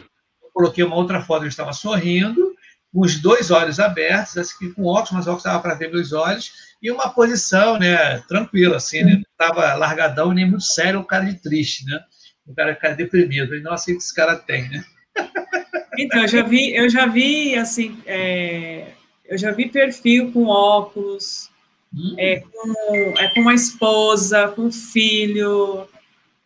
coloquei 0.52 0.84
uma 0.84 0.96
outra 0.96 1.20
foto, 1.20 1.44
eu 1.44 1.48
estava 1.48 1.72
sorrindo, 1.72 2.56
com 2.92 3.00
os 3.00 3.20
dois 3.20 3.50
olhos 3.50 3.78
abertos, 3.78 4.38
assim, 4.38 4.72
com 4.72 4.84
óculos, 4.84 5.12
mas 5.12 5.26
óculos 5.26 5.44
estava 5.44 5.60
para 5.60 5.74
ver 5.74 5.90
meus 5.90 6.14
olhos, 6.14 6.50
e 6.82 6.90
uma 6.90 7.10
posição, 7.10 7.78
né, 7.78 8.18
tranquila, 8.20 8.76
assim, 8.78 9.02
né, 9.02 9.22
estava 9.30 9.74
largadão, 9.74 10.32
nem 10.32 10.48
muito 10.48 10.64
sério, 10.64 11.00
um 11.00 11.04
cara 11.04 11.26
de 11.26 11.34
triste, 11.34 11.84
né, 11.84 12.00
um 12.48 12.54
cara, 12.54 12.74
cara 12.74 12.94
deprimido, 12.94 13.54
e 13.54 13.60
nossa, 13.60 13.90
o 13.90 13.94
que 13.94 13.98
esse 13.98 14.14
cara 14.14 14.36
tem, 14.36 14.68
né? 14.70 14.84
Então, 15.98 16.20
eu 16.20 16.28
já 16.28 16.42
vi, 16.42 16.76
eu 16.76 16.90
já 16.90 17.06
vi, 17.06 17.56
assim, 17.56 17.98
é, 18.04 18.88
eu 19.24 19.38
já 19.38 19.50
vi 19.50 19.66
perfil 19.66 20.30
com 20.30 20.44
óculos, 20.44 21.50
hum. 21.96 22.14
é, 22.18 22.40
com, 22.40 23.18
é, 23.18 23.28
com 23.34 23.40
uma 23.40 23.54
esposa, 23.54 24.48
com 24.48 24.70
filho, 24.70 25.86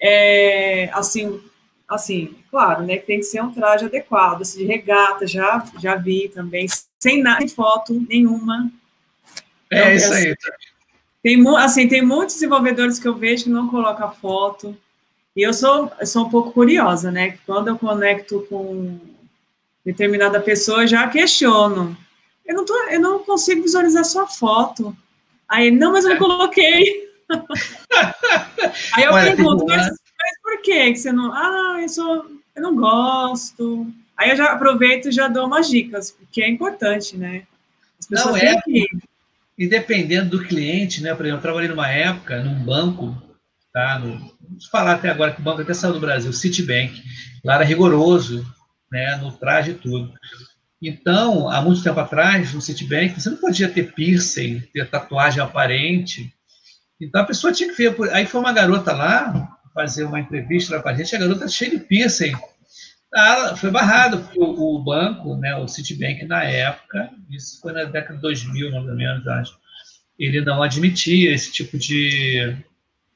é, 0.01 0.89
assim, 0.93 1.41
assim, 1.89 2.37
claro, 2.51 2.85
né, 2.85 2.97
que 2.97 3.07
tem 3.07 3.19
que 3.19 3.25
ser 3.25 3.43
um 3.43 3.53
traje 3.53 3.85
adequado, 3.85 4.43
assim, 4.43 4.59
de 4.59 4.65
regata, 4.65 5.27
já, 5.27 5.65
já 5.79 5.97
vi 5.97 6.29
também, 6.29 6.67
sem 6.99 7.23
nada, 7.23 7.41
sem 7.41 7.49
foto 7.49 8.07
nenhuma. 8.09 8.71
É 9.71 9.81
então, 9.81 9.93
isso 9.93 10.13
aí. 10.13 10.37
Tem, 11.23 11.49
assim, 11.59 11.89
tem 11.89 12.01
muitos 12.01 12.37
desenvolvedores 12.37 12.99
que 12.99 13.07
eu 13.07 13.15
vejo 13.15 13.45
que 13.45 13.51
não 13.51 13.69
colocam 13.69 14.11
foto, 14.13 14.77
e 15.37 15.43
eu 15.43 15.53
sou, 15.53 15.93
eu 16.01 16.07
sou 16.07 16.27
um 16.27 16.31
pouco 16.31 16.53
curiosa, 16.53 17.11
né, 17.11 17.33
que 17.33 17.39
quando 17.45 17.69
eu 17.69 17.79
conecto 17.79 18.47
com 18.49 18.99
determinada 19.85 20.41
pessoa, 20.41 20.83
eu 20.83 20.89
já 20.89 21.09
questiono. 21.09 21.97
Eu 22.45 22.57
não, 22.57 22.65
tô, 22.65 22.75
eu 22.89 23.01
não 23.01 23.19
consigo 23.21 23.63
visualizar 23.63 24.05
sua 24.05 24.27
foto. 24.27 24.97
Aí, 25.51 25.71
não, 25.71 25.93
mas 25.93 26.05
eu 26.05 26.11
não 26.11 26.19
coloquei. 26.19 27.11
Aí 28.95 29.05
eu 29.05 29.13
Olha, 29.13 29.37
pergunto, 29.37 29.65
mas 29.67 29.91
mas 30.21 30.41
por 30.43 30.63
que 30.63 30.95
você 30.95 31.13
não. 31.13 31.33
Ah, 31.33 31.79
eu, 31.81 31.89
sou, 31.89 32.27
eu 32.55 32.63
não 32.63 32.77
gosto. 32.77 33.87
Aí 34.17 34.31
eu 34.31 34.37
já 34.37 34.53
aproveito 34.53 35.09
e 35.09 35.13
já 35.13 35.29
dou 35.29 35.47
umas 35.47 35.69
dicas, 35.69 36.11
porque 36.11 36.43
é 36.43 36.49
importante, 36.49 37.17
né? 37.17 37.45
As 37.99 38.07
pessoas 38.07 38.37
não, 38.37 38.51
é. 38.51 38.61
Que... 38.63 38.87
E 39.57 39.67
dependendo 39.67 40.31
do 40.31 40.45
cliente, 40.45 41.03
né? 41.03 41.15
Por 41.15 41.25
exemplo, 41.25 41.39
eu 41.39 41.43
trabalhei 41.43 41.69
numa 41.69 41.89
época, 41.89 42.43
num 42.43 42.63
banco, 42.63 43.17
tá? 43.73 43.99
No, 43.99 44.19
vamos 44.41 44.67
falar 44.67 44.93
até 44.93 45.09
agora 45.09 45.33
que 45.33 45.41
o 45.41 45.45
banco 45.45 45.63
até 45.63 45.73
saiu 45.73 45.95
do 45.95 46.01
Brasil, 46.01 46.33
Citibank. 46.33 47.03
Lá 47.43 47.55
era 47.55 47.65
rigoroso, 47.65 48.45
né? 48.93 49.17
No 49.17 49.33
traje 49.33 49.71
e 49.71 49.75
tudo. 49.75 50.13
Então, 50.83 51.49
há 51.49 51.61
muito 51.61 51.83
tempo 51.83 52.01
atrás, 52.01 52.55
no 52.55 52.61
Citibank, 52.61 53.21
você 53.21 53.29
não 53.29 53.37
podia 53.37 53.69
ter 53.69 53.93
piercing, 53.93 54.61
ter 54.73 54.88
tatuagem 54.88 55.43
aparente. 55.43 56.33
Então, 56.99 57.21
a 57.21 57.27
pessoa 57.27 57.53
tinha 57.53 57.69
que 57.69 57.77
ver. 57.77 57.95
Aí 58.12 58.25
foi 58.25 58.40
uma 58.40 58.53
garota 58.53 58.93
lá 58.93 59.59
fazer 59.75 60.05
uma 60.05 60.21
entrevista 60.21 60.77
lá 60.77 60.83
com 60.83 60.88
a 60.88 60.95
gente, 60.95 61.14
a 61.14 61.19
garota 61.19 61.49
cheia 61.49 61.71
de 61.71 61.79
piercing. 61.79 62.35
Ah, 63.14 63.55
foi 63.57 63.71
barrado, 63.71 64.21
porque 64.21 64.40
o, 64.40 64.77
o, 64.77 64.85
banco, 64.85 65.37
né, 65.37 65.57
o 65.57 65.66
Citibank, 65.66 66.25
na 66.27 66.45
época, 66.45 67.11
isso 67.29 67.61
foi 67.61 67.73
na 67.73 67.85
década 67.85 68.14
de 68.14 68.23
2000, 68.23 68.71
mais 68.71 68.87
ou 68.87 68.95
menos, 68.95 69.27
acho, 69.27 69.59
ele 70.19 70.40
não 70.43 70.62
admitia 70.62 71.33
esse 71.33 71.51
tipo 71.51 71.77
de, 71.77 72.57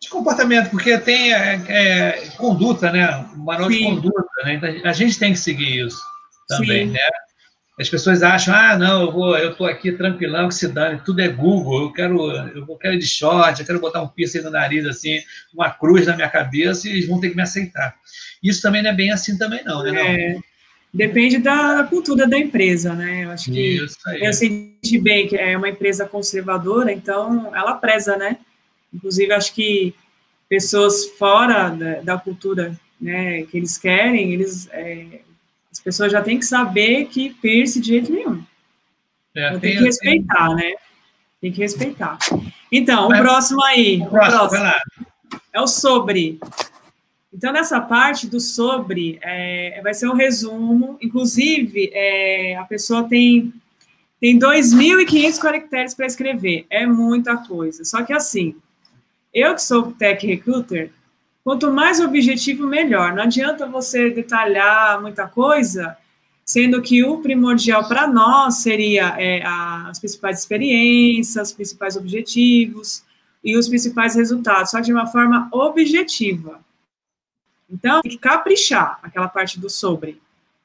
de 0.00 0.09
comportamento, 0.09 0.70
porque 0.70 0.98
tem 0.98 1.33
é, 1.33 1.62
é, 1.68 2.29
conduta, 2.37 2.90
né? 2.90 3.07
Manual 3.37 3.70
Sim. 3.70 3.79
de 3.79 3.85
conduta, 3.85 4.24
né? 4.44 4.55
Então, 4.55 4.90
a 4.90 4.92
gente 4.92 5.18
tem 5.18 5.33
que 5.33 5.38
seguir 5.38 5.87
isso 5.87 6.03
também, 6.48 6.88
Sim. 6.88 6.92
né? 6.92 7.09
As 7.78 7.88
pessoas 7.88 8.22
acham, 8.22 8.54
ah, 8.54 8.78
não, 8.78 9.02
eu 9.02 9.12
vou, 9.12 9.37
eu 9.37 9.54
tô 9.54 9.64
aqui 9.64 9.90
tranquilão, 9.90 10.48
que 10.48 10.54
se 10.54 10.68
dane, 10.68 11.00
tudo 11.04 11.20
é 11.20 11.28
Google, 11.28 11.82
eu 11.82 11.92
quero, 11.92 12.30
eu 12.30 12.66
quero 12.76 12.94
ir 12.94 12.98
de 12.98 13.06
short, 13.06 13.58
eu 13.58 13.66
quero 13.66 13.80
botar 13.80 14.00
um 14.00 14.06
piercing 14.06 14.42
no 14.42 14.50
nariz, 14.50 14.87
assim, 14.87 15.18
uma 15.52 15.70
cruz 15.70 16.06
na 16.06 16.14
minha 16.14 16.28
cabeça, 16.28 16.87
e 16.87 16.92
eles 16.92 17.08
vão 17.08 17.18
ter 17.20 17.30
que 17.30 17.37
me 17.37 17.42
aceitar. 17.42 17.96
Isso 18.40 18.62
também 18.62 18.80
não 18.80 18.90
é 18.90 18.94
bem 18.94 19.10
assim 19.10 19.37
também, 19.37 19.64
não, 19.64 19.82
né? 19.82 20.34
É, 20.34 20.38
depende 20.92 21.38
da 21.38 21.82
cultura 21.82 22.28
da 22.28 22.38
empresa, 22.38 22.94
né? 22.94 23.24
Eu 23.24 23.30
acho 23.30 23.50
que 23.50 23.84
eu 24.20 24.32
senti 24.32 24.98
bem 24.98 25.26
que 25.26 25.37
é 25.37 25.56
uma 25.56 25.68
empresa 25.68 26.06
conservadora, 26.06 26.92
então 26.92 27.52
ela 27.56 27.74
preza, 27.74 28.16
né? 28.16 28.37
Inclusive, 28.92 29.32
acho 29.32 29.52
que 29.52 29.92
pessoas 30.48 31.06
fora 31.18 31.70
da, 31.70 32.00
da 32.02 32.18
cultura 32.18 32.78
né, 33.00 33.42
que 33.42 33.56
eles 33.56 33.76
querem, 33.76 34.32
eles 34.32 34.68
é, 34.70 35.20
pessoas 35.85 36.11
já 36.11 36.23
têm 36.23 36.38
que 36.38 36.47
saber 36.47 37.07
que 37.07 37.31
piercing 37.35 37.81
de 37.81 37.88
jeito 37.88 38.11
nenhum. 38.11 38.42
É, 39.35 39.49
então, 39.49 39.61
tem, 39.61 39.70
tem, 39.70 39.79
que 39.79 39.85
respeitar, 39.85 40.47
tem... 40.49 40.57
né? 40.57 40.75
Tem 41.40 41.53
que 41.53 41.61
respeitar. 41.61 42.18
Então, 42.73 43.09
Mas, 43.09 43.20
o 43.20 43.23
próximo 43.23 43.64
aí. 43.64 44.01
O 44.01 44.07
próximo, 44.07 44.44
o 44.44 44.49
próximo 44.49 45.05
é 45.53 45.61
o 45.61 45.66
sobre. 45.66 46.40
Então, 47.33 47.53
nessa 47.53 47.81
parte 47.81 48.27
do 48.27 48.40
sobre, 48.40 49.18
é, 49.23 49.81
vai 49.83 49.92
ser 49.92 50.09
um 50.09 50.14
resumo. 50.14 50.97
Inclusive, 51.03 51.90
é, 51.92 52.57
a 52.57 52.64
pessoa 52.64 53.09
tem, 53.09 53.53
tem 54.20 54.38
2.500 54.38 55.38
caracteres 55.38 55.94
para 55.94 56.07
escrever. 56.07 56.66
É 56.70 56.87
muita 56.87 57.37
coisa. 57.37 57.85
Só 57.85 58.03
que, 58.03 58.12
assim, 58.12 58.57
eu 59.33 59.55
que 59.55 59.62
sou 59.62 59.92
tech 59.92 60.25
recruiter, 60.25 60.90
Quanto 61.44 61.70
mais 61.70 62.00
objetivo, 62.00 62.66
melhor. 62.66 63.12
Não 63.12 63.24
adianta 63.24 63.66
você 63.66 64.09
detalhar 64.09 65.00
muita 65.02 65.28
coisa, 65.28 65.94
sendo 66.42 66.80
que 66.80 67.04
o 67.04 67.18
primordial 67.18 67.87
para 67.87 68.07
nós 68.07 68.62
seria 68.62 69.14
é, 69.18 69.42
as 69.44 69.98
principais 69.98 70.38
experiências, 70.40 71.48
os 71.48 71.54
principais 71.54 71.96
objetivos 71.96 73.04
e 73.44 73.59
os 73.59 73.68
principais 73.68 74.14
resultados, 74.14 74.70
só 74.70 74.80
de 74.80 74.90
uma 74.90 75.07
forma 75.07 75.48
objetiva. 75.52 76.61
Então, 77.70 78.00
tem 78.00 78.12
que 78.12 78.18
caprichar 78.18 78.98
aquela 79.02 79.28
parte 79.28 79.61
do 79.61 79.68
sobre. 79.68 80.18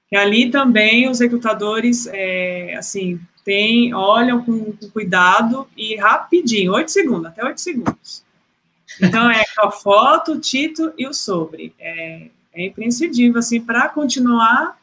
Que 0.07 0.15
ali 0.15 0.49
também 0.49 1.09
os 1.09 1.19
recrutadores, 1.19 2.07
é, 2.07 2.73
assim, 2.77 3.19
tem, 3.43 3.93
olham 3.93 4.43
com, 4.43 4.71
com 4.71 4.89
cuidado 4.91 5.67
e 5.75 5.97
rapidinho, 5.97 6.73
oito 6.73 6.89
segundos, 6.89 7.25
até 7.25 7.43
oito 7.43 7.59
segundos. 7.59 8.23
Então, 9.01 9.29
é 9.29 9.43
a 9.57 9.71
foto, 9.71 10.33
o 10.33 10.39
título 10.39 10.93
e 10.97 11.07
o 11.07 11.13
sobre. 11.13 11.73
É, 11.79 12.27
é 12.53 12.65
imprescindível, 12.65 13.39
assim, 13.39 13.61
para 13.61 13.89
continuar 13.89 14.77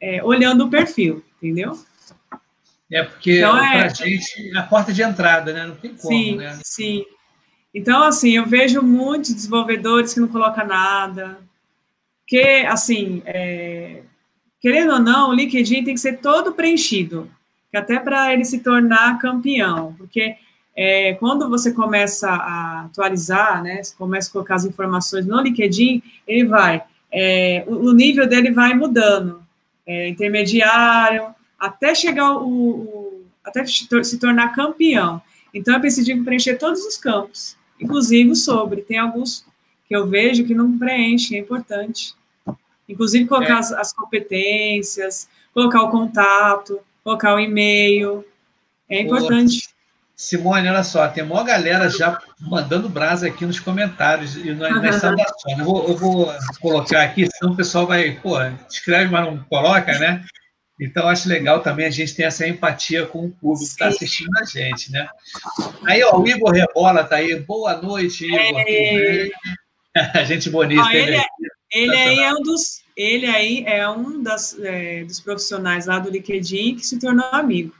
é, 0.00 0.22
olhando 0.22 0.64
o 0.64 0.70
perfil, 0.70 1.24
entendeu? 1.36 1.78
É 2.90 3.02
porque 3.02 3.38
então, 3.38 3.56
é, 3.56 3.78
para 3.78 3.86
a 3.86 3.88
gente 3.88 4.52
é 4.54 4.58
a 4.58 4.62
porta 4.62 4.92
de 4.92 5.02
entrada, 5.02 5.52
né? 5.52 5.66
Não 5.66 5.76
tem 5.76 5.94
como, 5.94 6.14
sim, 6.14 6.36
né? 6.36 6.60
Sim. 6.62 7.04
Então, 7.74 8.02
assim, 8.04 8.32
eu 8.32 8.46
vejo 8.46 8.82
muitos 8.82 9.34
desenvolvedores 9.34 10.14
que 10.14 10.20
não 10.20 10.28
colocam 10.28 10.66
nada, 10.66 11.38
que, 12.26 12.64
assim, 12.68 13.22
é, 13.24 14.02
querendo 14.60 14.92
ou 14.92 15.00
não, 15.00 15.30
o 15.30 15.34
LinkedIn 15.34 15.84
tem 15.84 15.94
que 15.94 16.00
ser 16.00 16.18
todo 16.18 16.52
preenchido, 16.52 17.30
até 17.74 17.98
para 17.98 18.32
ele 18.32 18.44
se 18.44 18.60
tornar 18.60 19.18
campeão, 19.18 19.94
porque 19.98 20.36
é, 20.76 21.14
quando 21.14 21.48
você 21.48 21.72
começa 21.72 22.28
a 22.28 22.82
atualizar, 22.86 23.62
né, 23.62 23.82
você 23.82 23.94
começa 23.96 24.28
a 24.28 24.32
colocar 24.32 24.56
as 24.56 24.64
informações 24.64 25.24
no 25.24 25.40
LinkedIn, 25.40 26.02
ele 26.26 26.46
vai, 26.46 26.82
é, 27.12 27.64
o, 27.66 27.90
o, 27.90 27.92
nível 27.92 28.26
dele 28.26 28.50
vai 28.50 28.74
mudando, 28.74 29.42
é, 29.86 30.08
intermediário, 30.08 31.26
até 31.58 31.94
chegar 31.94 32.32
o, 32.32 32.48
o, 32.48 33.24
até 33.44 33.64
se 33.66 34.18
tornar 34.18 34.54
campeão. 34.54 35.22
Então, 35.52 35.74
é 35.74 35.78
preciso 35.78 36.24
preencher 36.24 36.56
todos 36.56 36.84
os 36.84 36.96
campos, 36.96 37.56
inclusive 37.80 38.30
o 38.30 38.36
sobre. 38.36 38.82
Tem 38.82 38.98
alguns 38.98 39.46
que 39.86 39.94
eu 39.94 40.08
vejo 40.08 40.44
que 40.44 40.54
não 40.54 40.76
preenchem, 40.76 41.38
é 41.38 41.40
importante. 41.40 42.14
Inclusive, 42.88 43.26
colocar 43.26 43.54
é. 43.54 43.58
as, 43.58 43.72
as 43.72 43.92
competências, 43.92 45.28
colocar 45.52 45.82
o 45.82 45.90
contato, 45.90 46.80
colocar 47.04 47.34
o 47.34 47.38
e-mail, 47.38 48.24
é 48.88 49.00
importante. 49.02 49.73
Simone, 50.16 50.68
olha 50.68 50.84
só, 50.84 51.08
tem 51.08 51.24
uma 51.24 51.42
galera 51.42 51.88
já 51.90 52.20
mandando 52.40 52.88
brasa 52.88 53.26
aqui 53.26 53.44
nos 53.44 53.58
comentários 53.58 54.36
e 54.36 54.52
nas, 54.52 54.80
nas 54.80 54.96
saudações. 54.96 55.58
Eu 55.58 55.64
vou, 55.64 55.88
eu 55.88 55.96
vou, 55.96 56.32
colocar 56.60 57.02
aqui, 57.02 57.26
senão 57.26 57.52
o 57.52 57.56
pessoal 57.56 57.86
vai, 57.86 58.12
pô, 58.12 58.36
escreve, 58.70 59.10
mas 59.10 59.26
não 59.26 59.42
coloca, 59.44 59.98
né? 59.98 60.24
Então, 60.80 61.08
acho 61.08 61.28
legal 61.28 61.60
também 61.60 61.86
a 61.86 61.90
gente 61.90 62.14
ter 62.14 62.24
essa 62.24 62.46
empatia 62.46 63.06
com 63.06 63.26
o 63.26 63.30
público 63.30 63.64
que 63.64 63.70
está 63.70 63.88
assistindo 63.88 64.30
a 64.38 64.44
gente, 64.44 64.90
né? 64.90 65.08
Aí, 65.84 66.02
ó, 66.02 66.18
o 66.18 66.26
Igor 66.26 66.52
Rebola 66.52 67.02
está 67.02 67.16
aí. 67.16 67.38
Boa 67.40 67.76
noite, 67.76 68.24
Igor. 68.24 68.64
É... 68.66 69.28
gente 70.26 70.50
bonita. 70.50 70.82
Ah, 70.84 70.94
ele, 70.94 71.16
é, 71.16 71.24
ele 71.72 71.96
aí 71.96 72.18
é 72.18 72.32
um 72.32 72.42
dos, 72.42 72.82
ele 72.96 73.26
aí 73.26 73.64
é 73.66 73.88
um 73.88 74.20
das, 74.20 74.58
é, 74.60 75.04
dos 75.04 75.20
profissionais 75.20 75.86
lá 75.86 76.00
do 76.00 76.10
LinkedIn 76.10 76.76
que 76.76 76.86
se 76.86 76.98
tornou 76.98 77.26
amigo. 77.30 77.72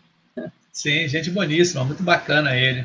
Sim, 0.74 1.06
gente 1.06 1.30
boníssima, 1.30 1.84
muito 1.84 2.02
bacana 2.02 2.56
ele. 2.56 2.84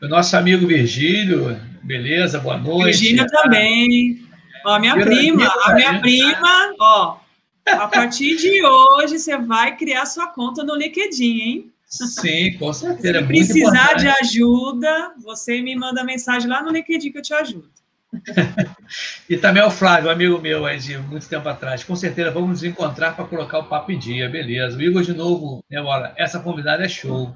O 0.00 0.06
nosso 0.06 0.36
amigo 0.36 0.68
Virgílio, 0.68 1.60
beleza, 1.82 2.38
boa 2.38 2.56
noite. 2.56 3.00
Virgílio 3.00 3.26
também. 3.26 4.24
Ó, 4.64 4.74
a 4.74 4.78
minha 4.78 4.94
prima, 4.94 5.52
a 5.64 5.74
minha 5.74 6.00
prima, 6.00 6.74
ó, 6.78 7.18
a 7.66 7.88
partir 7.88 8.36
de 8.36 8.64
hoje 8.64 9.18
você 9.18 9.36
vai 9.36 9.76
criar 9.76 10.06
sua 10.06 10.28
conta 10.28 10.62
no 10.62 10.76
LinkedIn, 10.76 11.40
hein? 11.40 11.72
Sim, 11.86 12.56
com 12.56 12.72
certeza. 12.72 13.18
Se 13.18 13.26
precisar 13.26 13.94
de 13.94 14.06
ajuda, 14.06 15.12
você 15.20 15.60
me 15.60 15.74
manda 15.74 16.04
mensagem 16.04 16.48
lá 16.48 16.62
no 16.62 16.70
LinkedIn 16.70 17.10
que 17.10 17.18
eu 17.18 17.22
te 17.22 17.34
ajudo. 17.34 17.77
e 19.28 19.36
também 19.36 19.62
o 19.62 19.70
Flávio, 19.70 20.10
amigo 20.10 20.38
meu 20.38 20.64
aí 20.64 20.78
de 20.78 20.96
muito 20.98 21.28
tempo 21.28 21.48
atrás. 21.48 21.84
Com 21.84 21.94
certeza 21.94 22.30
vamos 22.30 22.48
nos 22.48 22.64
encontrar 22.64 23.14
para 23.14 23.24
colocar 23.24 23.58
o 23.58 23.64
papo 23.64 23.92
em 23.92 23.98
dia, 23.98 24.28
beleza. 24.28 24.76
O 24.76 24.82
Igor 24.82 25.02
de 25.02 25.12
novo, 25.12 25.62
né, 25.70 25.80
Bola? 25.80 26.14
Essa 26.16 26.40
convidada 26.40 26.84
é 26.84 26.88
show. 26.88 27.34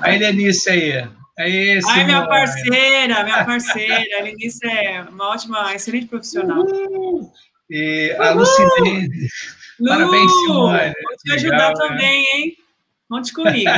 A 0.00 0.12
Helenice 0.14 0.70
aí. 0.70 1.08
Aí, 1.36 1.80
Ai, 1.88 2.04
minha 2.04 2.26
parceira, 2.26 3.24
minha 3.24 3.44
parceira. 3.44 3.94
A 3.96 4.20
Helenice 4.20 4.66
é 4.66 5.02
uma 5.02 5.30
ótima, 5.30 5.74
excelente 5.74 6.06
profissional. 6.06 6.64
Uhul. 6.64 7.32
E 7.68 8.14
a 8.18 8.30
Lucinei. 8.32 9.08
Parabéns, 9.86 10.32
Simone. 10.32 10.92
Vou 11.02 11.16
te 11.24 11.32
ajudar 11.32 11.68
Legal, 11.70 11.74
também, 11.74 12.22
né? 12.22 12.30
hein? 12.34 12.56
Conte 13.08 13.32
comigo. 13.32 13.70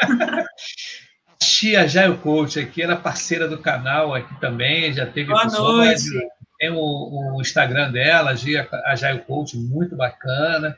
Tia 1.44 1.86
Jaio 1.86 2.18
Coach 2.18 2.58
aqui, 2.58 2.82
ela 2.82 2.94
é 2.94 2.96
parceira 2.96 3.48
do 3.48 3.58
canal 3.58 4.14
aqui 4.14 4.38
também, 4.40 4.92
já 4.92 5.06
teve 5.06 5.30
Boa 5.30 5.44
noite. 5.46 6.04
Tem 6.58 6.70
o, 6.70 6.76
o, 6.76 7.40
Instagram 7.40 7.90
dela, 7.90 8.34
a 8.86 8.94
Jaio 8.94 9.20
Coach, 9.24 9.56
muito 9.56 9.96
bacana. 9.96 10.76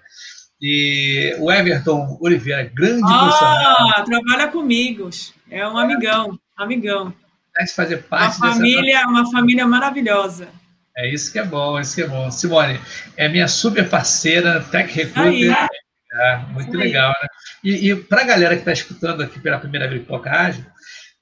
E 0.61 1.37
o 1.41 1.53
Everton 1.53 2.17
Oliveira, 2.21 2.63
grande 2.65 3.03
ah, 3.05 3.19
profissional. 3.19 4.05
trabalha 4.05 4.49
comigo, 4.49 5.11
é 5.51 5.69
um 5.69 5.77
amigão, 5.77 6.39
amigão. 6.57 7.13
Vai 7.57 7.67
fazer 7.67 7.99
parte 8.05 8.39
uma 8.39 8.55
família, 8.55 8.99
dessa... 8.99 9.09
uma 9.09 9.31
família 9.31 9.67
maravilhosa. 9.67 10.49
É 10.97 11.13
isso 11.13 11.33
que 11.33 11.39
é 11.39 11.45
bom, 11.45 11.79
é 11.79 11.83
isso 11.83 11.95
que 11.95 12.03
é 12.03 12.07
bom. 12.07 12.31
Simone, 12.31 12.81
é 13.17 13.29
minha 13.29 13.49
super 13.49 13.89
parceira, 13.89 14.61
Tech 14.71 14.91
Recruiter. 14.93 15.69
É, 16.15 16.37
muito 16.53 16.77
legal, 16.77 17.11
né? 17.11 17.29
E, 17.63 17.91
e 17.91 17.97
para 17.97 18.23
a 18.23 18.25
galera 18.25 18.55
que 18.55 18.61
está 18.61 18.73
escutando 18.73 19.23
aqui 19.23 19.41
pela 19.41 19.59
primeira 19.59 19.89
vez 19.89 20.07
Rádio, 20.09 20.65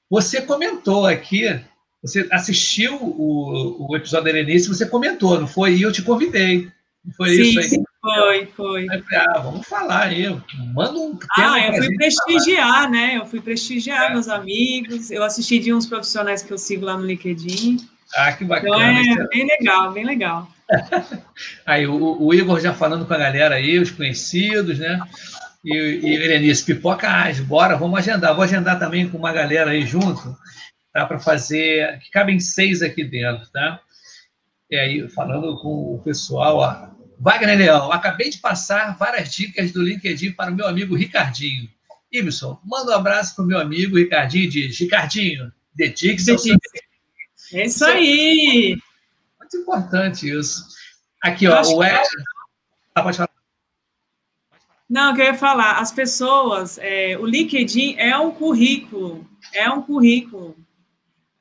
você 0.09 0.41
comentou 0.41 1.07
aqui, 1.07 1.59
você 2.01 2.27
assistiu 2.31 2.95
o, 3.01 3.87
o 3.89 3.97
episódio 3.97 4.25
da 4.25 4.37
Erenice, 4.37 4.67
você 4.67 4.85
comentou, 4.85 5.39
não 5.39 5.47
foi? 5.47 5.73
E 5.73 5.81
eu 5.81 5.91
te 5.91 6.03
convidei. 6.03 6.71
Não 7.03 7.13
foi 7.15 7.29
Sim, 7.29 7.41
isso 7.41 7.59
aí? 7.59 7.83
Foi, 7.99 8.45
foi. 8.47 8.85
Aí, 8.89 9.03
ah, 9.15 9.39
vamos 9.39 9.65
falar 9.67 10.03
aí, 10.03 10.27
manda 10.73 10.99
um 10.99 11.17
Ah, 11.37 11.59
eu 11.67 11.73
fui 11.73 11.95
prestigiar, 11.95 12.67
falar. 12.67 12.89
né? 12.89 13.17
Eu 13.17 13.25
fui 13.25 13.41
prestigiar 13.41 14.11
é. 14.11 14.13
meus 14.13 14.27
amigos, 14.27 15.09
eu 15.09 15.23
assisti 15.23 15.57
de 15.57 15.73
uns 15.73 15.85
profissionais 15.85 16.43
que 16.43 16.51
eu 16.51 16.57
sigo 16.57 16.85
lá 16.85 16.97
no 16.97 17.05
LinkedIn. 17.05 17.77
Ah, 18.15 18.31
que 18.33 18.43
bacana. 18.43 19.01
Então 19.01 19.23
é 19.23 19.27
bem 19.29 19.47
legal, 19.47 19.91
bem 19.91 20.05
legal. 20.05 20.52
aí, 21.65 21.87
o, 21.87 22.21
o, 22.21 22.33
Igor 22.33 22.59
já 22.59 22.73
falando 22.73 23.05
com 23.05 23.13
a 23.13 23.17
galera 23.17 23.55
aí, 23.55 23.79
os 23.79 23.91
conhecidos, 23.91 24.79
né? 24.79 24.99
E, 25.63 25.73
e 25.73 26.15
Helenice, 26.15 26.65
pipoca 26.65 27.09
bora, 27.45 27.77
vamos 27.77 27.99
agendar. 27.99 28.35
Vou 28.35 28.43
agendar 28.43 28.79
também 28.79 29.07
com 29.09 29.17
uma 29.17 29.31
galera 29.31 29.71
aí 29.71 29.85
junto, 29.85 30.35
tá? 30.93 31.05
Para 31.05 31.19
fazer, 31.19 31.99
que 31.99 32.11
cabem 32.11 32.39
seis 32.39 32.81
aqui 32.81 33.03
dentro, 33.03 33.49
tá? 33.51 33.79
E 34.69 34.75
aí, 34.75 35.09
falando 35.09 35.55
com 35.57 35.95
o 35.95 36.01
pessoal, 36.03 36.57
ó, 36.57 36.93
Wagner 37.19 37.57
Leão, 37.57 37.91
acabei 37.91 38.29
de 38.29 38.39
passar 38.39 38.97
várias 38.97 39.33
dicas 39.33 39.71
do 39.71 39.81
LinkedIn 39.81 40.33
para 40.33 40.51
o 40.51 40.55
meu 40.55 40.67
amigo 40.67 40.95
Ricardinho. 40.95 41.69
Ibson, 42.11 42.59
manda 42.63 42.91
um 42.91 42.95
abraço 42.95 43.35
para 43.35 43.43
o 43.43 43.47
meu 43.47 43.59
amigo 43.59 43.97
Ricardinho 43.97 44.45
e 44.45 44.49
diz, 44.49 44.79
Ricardinho, 44.79 45.51
dedique-se 45.73 46.31
ao 46.31 46.37
seu... 46.37 46.57
É 47.53 47.65
isso 47.65 47.85
aí! 47.85 48.77
Muito 49.53 49.57
importante 49.57 50.29
isso. 50.29 50.65
Aqui, 51.21 51.47
ó, 51.47 51.61
o 51.61 51.83
Ed... 51.83 51.99
Ah, 52.95 53.03
pode 53.03 53.17
falar. 53.17 53.29
Não, 54.89 55.15
que 55.15 55.21
eu 55.21 55.25
ia 55.25 55.33
falar, 55.33 55.79
as 55.79 55.91
pessoas, 55.91 56.77
é, 56.79 57.17
o 57.17 57.25
LinkedIn 57.25 57.95
é 57.97 58.17
um 58.17 58.31
currículo, 58.31 59.27
é 59.53 59.69
um 59.69 59.81
currículo. 59.81 60.55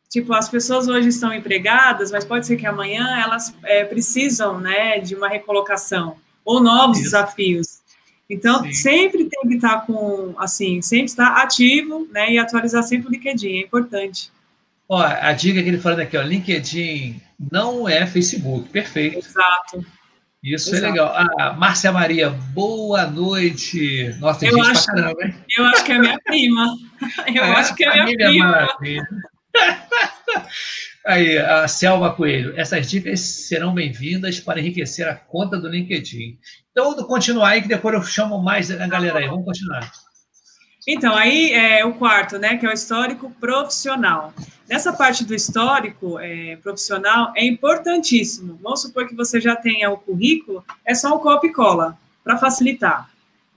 Tipo, 0.09 0.33
as 0.35 0.49
pessoas 0.49 0.89
hoje 0.89 1.09
estão 1.09 1.33
empregadas, 1.33 2.11
mas 2.11 2.25
pode 2.25 2.47
ser 2.47 2.57
que 2.57 2.67
amanhã 2.67 3.21
elas 3.21 3.55
é, 3.65 3.85
precisam, 3.85 4.61
né, 4.61 5.01
de 5.01 5.15
uma 5.15 5.29
recolocação 5.29 6.17
ou 6.45 6.63
novos 6.63 6.99
Isso. 6.99 7.07
desafios. 7.07 7.81
Então, 8.29 8.63
Sim. 8.65 8.73
sempre 8.73 9.25
tem 9.25 9.49
que 9.49 9.57
estar 9.57 9.85
com, 9.87 10.35
assim, 10.39 10.81
sempre 10.81 11.07
estar 11.07 11.43
ativo, 11.43 12.09
né, 12.11 12.33
e 12.33 12.39
atualizar 12.39 12.83
sempre 12.83 13.09
o 13.09 13.11
LinkedIn, 13.11 13.59
é 13.59 13.61
importante. 13.63 14.31
Ó, 14.93 15.01
a 15.01 15.33
dica 15.33 15.63
que 15.63 15.71
ele 15.71 15.79
falando 15.79 16.01
aqui, 16.01 16.19
ó, 16.19 16.23
LinkedIn 16.23 17.19
não 17.51 17.89
é 17.89 18.07
Facebook, 18.07 18.69
perfeito. 18.69 19.21
Exato. 19.21 19.87
Isso 20.45 20.69
é 20.69 20.77
Exato. 20.77 20.85
é 20.85 20.91
legal. 20.91 21.15
Ah, 21.41 21.55
Márcia 21.55 21.91
Maria, 21.91 22.29
boa 22.29 23.07
noite. 23.07 24.15
Nossa, 24.21 24.41
tem 24.41 24.51
eu 24.51 24.57
gente 24.57 24.71
acho, 24.71 24.85
pra 24.85 24.95
caramba, 24.97 25.25
hein? 25.25 25.35
Eu 25.57 25.65
acho 25.65 25.85
que 25.85 25.93
é 25.93 25.99
minha 25.99 26.19
prima. 26.23 26.77
Eu 27.35 27.43
é, 27.43 27.53
acho 27.53 27.75
que 27.75 27.85
é 27.85 28.05
minha 28.05 28.17
prima. 28.19 28.47
Maravilha. 28.47 29.09
Aí, 31.07 31.39
a 31.39 31.67
Selma 31.67 32.15
Coelho, 32.15 32.53
essas 32.61 32.91
dicas 32.91 33.21
serão 33.21 33.73
bem-vindas 33.73 34.41
para 34.41 34.61
enriquecer 34.61 35.09
a 35.09 35.15
conta 35.15 35.59
do 35.59 35.69
LinkedIn. 35.69 36.39
Então, 36.71 36.95
vou 36.95 37.07
continuar 37.07 37.49
aí, 37.49 37.63
que 37.63 37.69
depois 37.69 37.95
eu 37.95 38.03
chamo 38.03 38.43
mais 38.43 38.71
a 38.71 38.87
galera 38.87 39.21
aí. 39.21 39.27
Vamos 39.27 39.47
continuar. 39.47 39.91
Então, 40.87 41.15
aí 41.15 41.53
é 41.53 41.85
o 41.85 41.95
quarto, 41.95 42.39
né, 42.39 42.57
que 42.57 42.67
é 42.67 42.69
o 42.69 42.73
histórico 42.73 43.31
profissional. 43.41 44.35
Nessa 44.73 44.91
parte 44.91 45.23
do 45.23 45.35
histórico 45.35 46.19
é, 46.19 46.57
profissional 46.57 47.31
é 47.37 47.45
importantíssimo. 47.45 48.59
Vamos 48.63 48.81
supor 48.81 49.07
que 49.07 49.15
você 49.15 49.39
já 49.39 49.55
tenha 49.55 49.91
o 49.91 49.99
currículo, 49.99 50.65
é 50.83 50.95
só 50.95 51.15
um 51.15 51.19
copy 51.19 51.49
e 51.49 51.53
cola, 51.53 51.99
para 52.25 52.39
facilitar, 52.39 53.11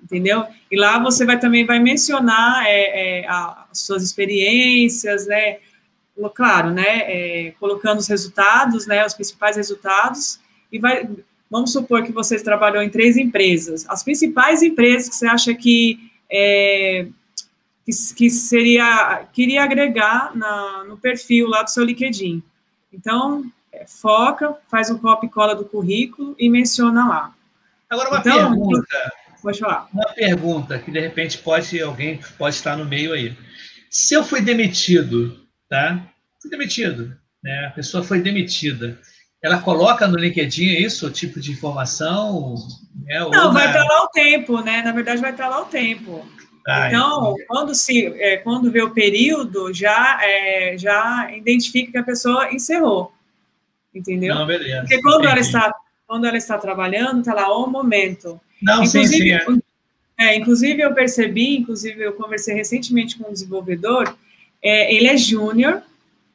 entendeu? 0.03 0.45
E 0.69 0.77
lá 0.77 0.99
você 0.99 1.25
vai 1.25 1.39
também 1.39 1.65
vai 1.65 1.79
mencionar 1.79 2.65
é, 2.65 3.21
é, 3.21 3.27
as 3.29 3.79
suas 3.79 4.03
experiências, 4.03 5.25
né, 5.25 5.59
claro, 6.33 6.71
né, 6.71 6.83
é, 6.83 7.53
colocando 7.61 7.99
os 7.99 8.09
resultados, 8.09 8.85
né, 8.85 9.05
os 9.05 9.13
principais 9.13 9.55
resultados, 9.55 10.37
e 10.69 10.77
vai, 10.77 11.07
vamos 11.49 11.71
supor 11.71 12.03
que 12.03 12.11
você 12.11 12.37
trabalhou 12.43 12.83
em 12.83 12.89
três 12.89 13.15
empresas, 13.15 13.85
as 13.87 14.03
principais 14.03 14.61
empresas 14.61 15.07
que 15.07 15.15
você 15.15 15.27
acha 15.27 15.53
que, 15.53 16.11
é, 16.29 17.07
que, 17.85 17.91
que, 18.15 18.29
seria, 18.29 19.25
queria 19.31 19.63
agregar 19.63 20.35
na, 20.35 20.83
no 20.85 20.97
perfil 20.97 21.47
lá 21.47 21.63
do 21.63 21.69
seu 21.69 21.83
LinkedIn. 21.83 22.41
Então, 22.91 23.45
é, 23.71 23.85
foca, 23.87 24.57
faz 24.69 24.89
um 24.89 24.97
copy 24.97 25.29
cola 25.29 25.55
do 25.55 25.65
currículo 25.65 26.35
e 26.39 26.49
menciona 26.49 27.07
lá. 27.07 27.35
Agora, 27.89 28.09
uma 28.09 28.19
então, 28.19 28.51
pergunta. 28.51 29.13
Pode 29.41 29.59
falar. 29.59 29.87
Uma 29.93 30.13
pergunta 30.13 30.79
que, 30.79 30.89
de 30.89 30.99
repente, 30.99 31.37
pode 31.37 31.79
alguém 31.79 32.19
pode 32.37 32.55
estar 32.55 32.75
no 32.75 32.85
meio 32.85 33.13
aí. 33.13 33.37
Se 33.91 34.15
eu 34.15 34.23
fui 34.23 34.41
demitido 34.41 35.45
tá? 35.69 36.01
Fui 36.41 36.49
demitido, 36.49 37.15
né? 37.43 37.67
A 37.67 37.71
pessoa 37.71 38.03
foi 38.03 38.21
demitida. 38.21 38.99
Ela 39.41 39.59
coloca 39.59 40.07
no 40.07 40.17
LinkedIn 40.17 40.77
isso, 40.77 41.05
o 41.05 41.11
tipo 41.11 41.39
de 41.39 41.51
informação? 41.51 42.55
Né? 43.03 43.19
Não, 43.31 43.53
vai 43.53 43.67
estar 43.67 43.83
lá 43.83 44.03
o 44.03 44.07
tempo, 44.09 44.61
né? 44.61 44.81
Na 44.81 44.91
verdade, 44.91 45.21
vai 45.21 45.31
estar 45.31 45.47
lá 45.47 45.61
o 45.61 45.65
tempo. 45.65 46.25
Ah, 46.67 46.87
então, 46.87 47.35
quando 47.47 47.75
se 47.75 48.07
é, 48.17 48.37
quando 48.37 48.71
vê 48.71 48.81
o 48.81 48.91
período, 48.91 49.71
já 49.71 50.19
é, 50.23 50.75
já 50.77 51.29
identifica 51.35 51.91
que 51.91 51.97
a 51.97 52.03
pessoa 52.03 52.51
encerrou, 52.51 53.13
entendeu? 53.93 54.33
Não, 54.33 54.47
beleza. 54.47 54.81
Porque 54.81 55.01
quando 55.01 55.25
ela 55.25 55.39
está 55.39 55.73
quando 56.07 56.25
ela 56.25 56.37
está 56.37 56.57
trabalhando, 56.57 57.19
está 57.19 57.33
lá 57.33 57.55
o 57.55 57.67
momento. 57.67 58.39
Não, 58.61 58.83
inclusive, 58.83 59.07
sim, 59.07 59.53
sim. 59.53 59.61
É. 60.17 60.25
é. 60.25 60.37
inclusive 60.37 60.81
eu 60.81 60.93
percebi, 60.93 61.57
inclusive 61.57 62.01
eu 62.01 62.13
conversei 62.13 62.55
recentemente 62.55 63.17
com 63.17 63.29
um 63.29 63.33
desenvolvedor 63.33 64.15
é, 64.65 64.91
ele 64.91 65.07
é 65.07 65.15
júnior, 65.15 65.83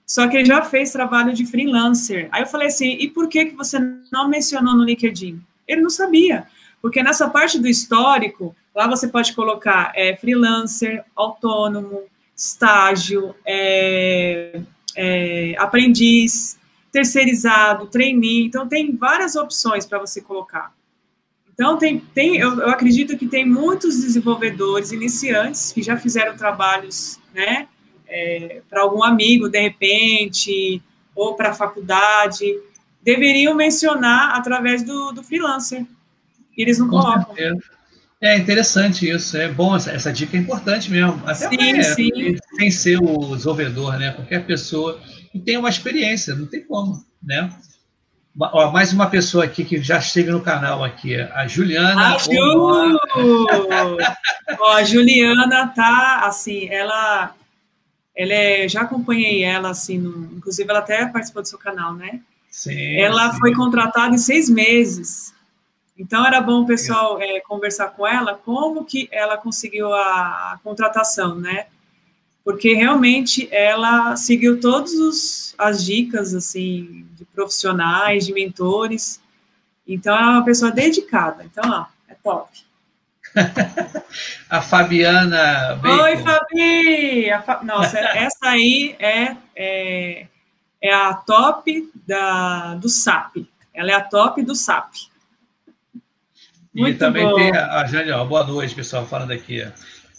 só 0.06 0.28
que 0.28 0.36
ele 0.36 0.46
já 0.46 0.62
fez 0.62 0.92
trabalho 0.92 1.34
de 1.34 1.44
freelancer. 1.44 2.28
Aí 2.30 2.42
eu 2.42 2.46
falei 2.46 2.68
assim, 2.68 2.96
e 3.00 3.08
por 3.08 3.28
que, 3.28 3.46
que 3.46 3.56
você 3.56 3.76
não 4.12 4.28
mencionou 4.28 4.76
no 4.76 4.84
LinkedIn? 4.84 5.40
Ele 5.66 5.80
não 5.80 5.90
sabia, 5.90 6.46
porque 6.80 7.02
nessa 7.02 7.28
parte 7.28 7.58
do 7.58 7.68
histórico, 7.68 8.54
lá 8.74 8.86
você 8.86 9.08
pode 9.08 9.32
colocar 9.34 9.92
é, 9.94 10.16
freelancer, 10.16 11.04
autônomo, 11.14 12.02
estágio, 12.36 13.34
é, 13.44 14.62
é, 14.96 15.54
aprendiz, 15.58 16.58
terceirizado, 16.90 17.86
trainee, 17.86 18.46
então 18.46 18.66
tem 18.66 18.96
várias 18.96 19.36
opções 19.36 19.86
para 19.86 19.98
você 19.98 20.20
colocar. 20.20 20.72
Então, 21.52 21.76
tem, 21.76 22.00
tem, 22.00 22.38
eu, 22.38 22.58
eu 22.58 22.70
acredito 22.70 23.18
que 23.18 23.26
tem 23.26 23.44
muitos 23.44 24.00
desenvolvedores 24.00 24.92
iniciantes 24.92 25.72
que 25.72 25.82
já 25.82 25.96
fizeram 25.96 26.34
trabalhos, 26.34 27.20
né, 27.34 27.68
é, 28.08 28.62
para 28.68 28.82
algum 28.82 29.04
amigo, 29.04 29.48
de 29.48 29.60
repente, 29.60 30.82
ou 31.14 31.34
para 31.34 31.50
a 31.50 31.54
faculdade, 31.54 32.46
deveriam 33.02 33.54
mencionar 33.54 34.34
através 34.34 34.82
do, 34.82 35.12
do 35.12 35.22
freelancer. 35.22 35.86
Eles 36.60 36.78
não 36.78 36.88
Com 36.88 37.00
colocam. 37.00 37.34
Certeza. 37.34 37.80
É 38.22 38.36
interessante 38.36 39.08
isso, 39.08 39.34
é 39.38 39.48
bom, 39.48 39.74
essa, 39.74 39.92
essa 39.92 40.12
dica 40.12 40.36
é 40.36 40.40
importante 40.40 40.90
mesmo. 40.90 41.22
Até 41.24 41.48
sim, 41.48 41.78
é, 41.78 41.82
sim. 41.82 42.36
sem 42.58 42.70
ser 42.70 42.98
o 42.98 43.34
desenvolvedor, 43.34 43.98
né? 43.98 44.12
Qualquer 44.12 44.44
pessoa 44.44 45.00
que 45.32 45.38
tem 45.38 45.56
uma 45.56 45.70
experiência, 45.70 46.34
não 46.34 46.46
tem 46.46 46.62
como, 46.62 47.02
né? 47.22 47.48
Ó, 48.38 48.70
mais 48.70 48.92
uma 48.92 49.08
pessoa 49.08 49.44
aqui 49.44 49.64
que 49.64 49.82
já 49.82 49.98
esteve 49.98 50.30
no 50.30 50.42
canal 50.42 50.84
aqui, 50.84 51.16
a 51.16 51.46
Juliana. 51.48 52.14
A 52.14 52.18
Ju! 52.18 52.30
Ó, 54.60 54.72
a 54.72 54.84
Juliana 54.84 55.68
tá 55.68 56.20
assim, 56.24 56.68
ela 56.68 57.34
ela 58.14 58.32
é, 58.34 58.68
já 58.68 58.82
acompanhei 58.82 59.42
ela, 59.42 59.70
assim, 59.70 59.98
no, 59.98 60.36
inclusive 60.36 60.68
ela 60.68 60.80
até 60.80 61.06
participou 61.06 61.40
do 61.40 61.48
seu 61.48 61.58
canal, 61.58 61.94
né? 61.94 62.20
Sim. 62.50 62.96
Ela 63.00 63.32
sim. 63.32 63.38
foi 63.38 63.54
contratada 63.54 64.14
em 64.14 64.18
seis 64.18 64.50
meses. 64.50 65.32
Então 66.00 66.26
era 66.26 66.40
bom 66.40 66.62
o 66.62 66.66
pessoal 66.66 67.20
é, 67.20 67.40
conversar 67.40 67.88
com 67.88 68.06
ela 68.06 68.34
como 68.34 68.86
que 68.86 69.06
ela 69.12 69.36
conseguiu 69.36 69.92
a, 69.92 70.54
a, 70.54 70.58
contratação, 70.64 71.34
né? 71.34 71.66
Porque 72.42 72.72
realmente 72.72 73.46
ela 73.52 74.16
seguiu 74.16 74.58
todas 74.58 75.54
as 75.58 75.84
dicas 75.84 76.34
assim 76.34 77.06
de 77.12 77.26
profissionais, 77.26 78.24
de 78.24 78.32
mentores. 78.32 79.20
Então 79.86 80.16
é 80.16 80.22
uma 80.22 80.42
pessoa 80.42 80.70
dedicada. 80.70 81.44
Então, 81.44 81.70
ó, 81.70 81.84
é 82.08 82.14
top. 82.14 82.48
a 84.48 84.62
Fabiana. 84.62 85.78
Bacon. 85.82 86.02
Oi, 86.02 86.16
Fabi! 86.16 87.30
Fa... 87.44 87.60
Nossa, 87.62 87.98
essa 88.16 88.48
aí 88.48 88.96
é, 88.98 89.36
é, 89.54 90.26
é, 90.80 90.94
a 90.94 91.12
top 91.12 91.92
da, 92.06 92.74
do 92.76 92.88
SAP. 92.88 93.46
Ela 93.74 93.90
é 93.90 93.94
a 93.94 94.00
top 94.00 94.42
do 94.42 94.54
SAP. 94.54 95.09
Muito 96.80 96.96
e 96.96 96.98
também 96.98 97.24
bom. 97.24 97.34
tem 97.34 97.50
a, 97.54 97.86
Jane, 97.86 98.10
ó, 98.10 98.24
boa 98.24 98.44
noite, 98.44 98.74
pessoal, 98.74 99.06
falando 99.06 99.32
aqui. 99.32 99.66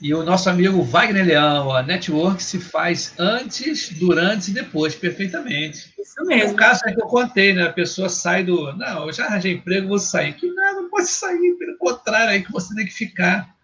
E 0.02 0.14
o 0.14 0.24
nosso 0.24 0.50
amigo 0.50 0.82
Wagner 0.82 1.26
Leão, 1.26 1.72
a 1.72 1.84
network 1.84 2.42
se 2.42 2.60
faz 2.60 3.14
antes, 3.20 3.90
durante 4.00 4.50
e 4.50 4.54
depois, 4.54 4.96
perfeitamente. 4.96 5.94
Isso 6.00 6.26
mesmo. 6.26 6.54
O 6.54 6.56
caso 6.56 6.82
é 6.88 6.92
que 6.92 7.00
eu 7.00 7.06
contei, 7.06 7.54
né? 7.54 7.64
A 7.64 7.72
pessoa 7.72 8.10
sai 8.10 8.44
do. 8.44 8.76
Não, 8.76 9.06
eu 9.06 9.14
já 9.14 9.26
arranjei 9.26 9.54
emprego, 9.54 9.90
vou 9.90 10.00
sair. 10.00 10.34
Que 10.34 10.52
nada, 10.52 10.82
não 10.82 10.90
pode 10.90 11.08
sair, 11.08 11.56
pelo 11.60 11.78
contrário, 11.78 12.32
aí 12.32 12.44
que 12.44 12.52
você 12.52 12.74
tem 12.74 12.86
que 12.86 12.94
ficar. 12.94 13.56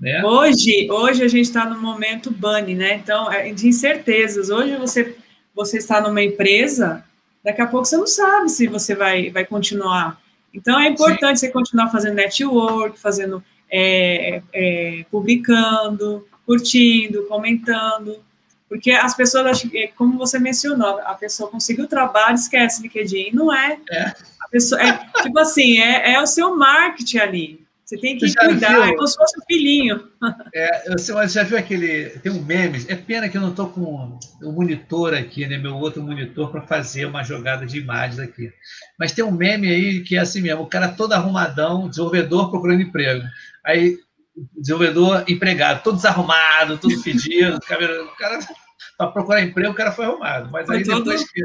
Né? 0.00 0.20
Hoje, 0.24 0.90
hoje 0.90 1.22
a 1.22 1.28
gente 1.28 1.46
está 1.46 1.64
no 1.64 1.80
momento 1.80 2.28
bunny, 2.30 2.74
né? 2.74 2.94
Então, 2.94 3.30
é 3.32 3.52
de 3.52 3.68
incertezas. 3.68 4.50
Hoje 4.50 4.76
você, 4.76 5.16
você 5.54 5.78
está 5.78 6.00
numa 6.00 6.22
empresa, 6.22 7.04
daqui 7.44 7.62
a 7.62 7.66
pouco 7.66 7.86
você 7.86 7.96
não 7.96 8.06
sabe 8.06 8.48
se 8.48 8.66
você 8.66 8.96
vai, 8.96 9.30
vai 9.30 9.44
continuar. 9.44 10.20
Então, 10.54 10.78
é 10.78 10.88
importante 10.88 11.40
Sim. 11.40 11.46
você 11.46 11.52
continuar 11.52 11.90
fazendo 11.90 12.14
network, 12.14 12.98
fazendo 12.98 13.42
é, 13.70 14.40
é, 14.52 15.04
publicando, 15.10 16.26
curtindo, 16.46 17.26
comentando, 17.26 18.22
Porque 18.68 18.90
as 18.90 19.14
pessoas 19.14 19.46
acham 19.46 19.70
que, 19.70 19.88
como 19.96 20.18
você 20.18 20.38
mencionou, 20.38 21.00
a 21.00 21.14
pessoa 21.14 21.50
conseguiu 21.50 21.84
o 21.84 21.88
trabalho, 21.88 22.34
esquece 22.34 22.82
LinkedIn. 22.82 23.30
Não 23.32 23.52
é. 23.52 23.78
é. 23.90 24.12
A 24.40 24.48
pessoa, 24.48 24.80
é 24.80 24.98
tipo 25.22 25.38
assim, 25.38 25.78
é, 25.80 26.14
é 26.14 26.20
o 26.20 26.26
seu 26.26 26.56
marketing 26.56 27.18
ali. 27.18 27.63
Você 27.84 27.98
tem 27.98 28.16
que 28.16 28.32
cuidar, 28.34 28.68
viu? 28.68 28.82
é 28.82 28.94
como 28.94 29.06
se 29.06 29.16
fosse 29.16 29.38
um 29.38 29.44
filhinho. 29.46 30.08
É, 30.54 30.90
você 30.90 31.28
já 31.28 31.42
viu 31.42 31.58
aquele. 31.58 32.08
Tem 32.20 32.32
um 32.32 32.42
meme. 32.42 32.82
É 32.88 32.94
pena 32.94 33.28
que 33.28 33.36
eu 33.36 33.42
não 33.42 33.50
estou 33.50 33.68
com 33.68 33.82
o 33.82 34.18
um 34.42 34.52
monitor 34.52 35.12
aqui, 35.12 35.46
né? 35.46 35.58
Meu 35.58 35.76
outro 35.76 36.02
monitor 36.02 36.50
para 36.50 36.62
fazer 36.62 37.04
uma 37.04 37.22
jogada 37.22 37.66
de 37.66 37.78
imagens 37.78 38.18
aqui. 38.18 38.50
Mas 38.98 39.12
tem 39.12 39.22
um 39.22 39.30
meme 39.30 39.68
aí 39.68 40.00
que 40.02 40.16
é 40.16 40.20
assim 40.20 40.40
mesmo: 40.40 40.62
o 40.62 40.66
cara 40.66 40.88
todo 40.88 41.12
arrumadão, 41.12 41.88
desenvolvedor 41.90 42.50
procurando 42.50 42.80
emprego. 42.80 43.22
Aí, 43.66 43.98
desenvolvedor 44.56 45.24
empregado, 45.28 45.82
todo 45.82 45.96
desarrumado, 45.96 46.78
todo 46.78 47.02
pedido. 47.02 47.56
o 47.60 48.16
cara, 48.16 48.38
para 48.96 49.08
procurar 49.08 49.42
emprego, 49.42 49.72
o 49.72 49.76
cara 49.76 49.92
foi 49.92 50.06
arrumado. 50.06 50.50
Mas 50.50 50.70
aí 50.70 50.84
foi 50.84 50.94
depois 50.94 51.20
todo... 51.20 51.30
que. 51.32 51.42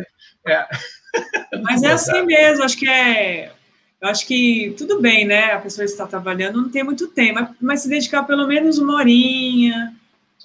É. 0.50 0.68
Mas 1.64 1.84
é 1.84 1.92
assim 1.92 2.24
mesmo, 2.24 2.64
acho 2.64 2.78
que 2.78 2.88
é 2.88 3.52
eu 4.02 4.08
acho 4.08 4.26
que 4.26 4.74
tudo 4.78 5.02
bem, 5.02 5.26
né? 5.26 5.52
A 5.52 5.60
pessoa 5.60 5.84
está 5.84 6.08
trabalhando, 6.08 6.62
não 6.62 6.70
tem 6.70 6.84
muito 6.84 7.08
tempo, 7.08 7.54
mas, 7.60 7.82
se 7.82 7.89
dedicar 7.89 8.24
pelo 8.24 8.47
menos 8.47 8.78
uma 8.78 8.95
horinha, 8.95 9.93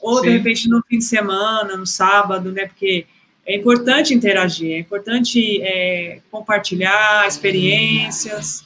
ou 0.02 0.16
Sim. 0.16 0.22
de 0.22 0.30
repente 0.30 0.68
no 0.68 0.82
fim 0.88 0.98
de 0.98 1.04
semana, 1.04 1.76
no 1.76 1.86
sábado, 1.86 2.50
né? 2.50 2.66
Porque 2.66 3.06
é 3.46 3.56
importante 3.56 4.12
interagir, 4.12 4.72
é 4.72 4.78
importante 4.80 5.60
é, 5.62 6.20
compartilhar 6.30 7.26
experiências. 7.28 8.64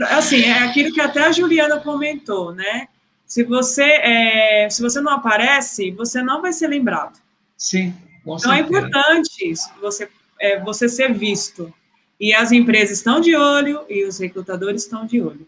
Assim, 0.00 0.42
é 0.42 0.58
aquilo 0.60 0.92
que 0.92 1.00
até 1.00 1.24
a 1.24 1.32
Juliana 1.32 1.78
comentou, 1.80 2.52
né? 2.54 2.88
Se 3.26 3.44
você, 3.44 3.82
é, 3.82 4.68
se 4.70 4.82
você 4.82 5.00
não 5.00 5.12
aparece, 5.12 5.90
você 5.92 6.22
não 6.22 6.42
vai 6.42 6.52
ser 6.52 6.68
lembrado. 6.68 7.18
Sim, 7.56 7.94
com 8.24 8.36
Então 8.36 8.52
é 8.52 8.60
importante 8.60 9.54
você, 9.80 10.08
é, 10.40 10.60
você 10.60 10.88
ser 10.88 11.12
visto. 11.12 11.72
E 12.18 12.34
as 12.34 12.52
empresas 12.52 12.98
estão 12.98 13.20
de 13.20 13.34
olho 13.34 13.84
e 13.88 14.04
os 14.04 14.18
recrutadores 14.18 14.84
estão 14.84 15.06
de 15.06 15.20
olho. 15.20 15.46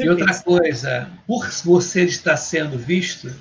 E 0.00 0.08
outra 0.08 0.34
coisa, 0.42 1.08
por 1.26 1.48
você 1.64 2.04
estar 2.04 2.36
sendo 2.36 2.76
visto, 2.76 3.32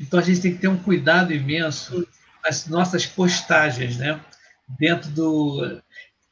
então 0.00 0.18
a 0.18 0.22
gente 0.22 0.40
tem 0.40 0.52
que 0.54 0.60
ter 0.60 0.68
um 0.68 0.76
cuidado 0.76 1.32
imenso 1.32 2.06
nas 2.44 2.66
nossas 2.66 3.06
postagens, 3.06 3.96
né? 3.96 4.20
Dentro 4.78 5.10
do. 5.10 5.80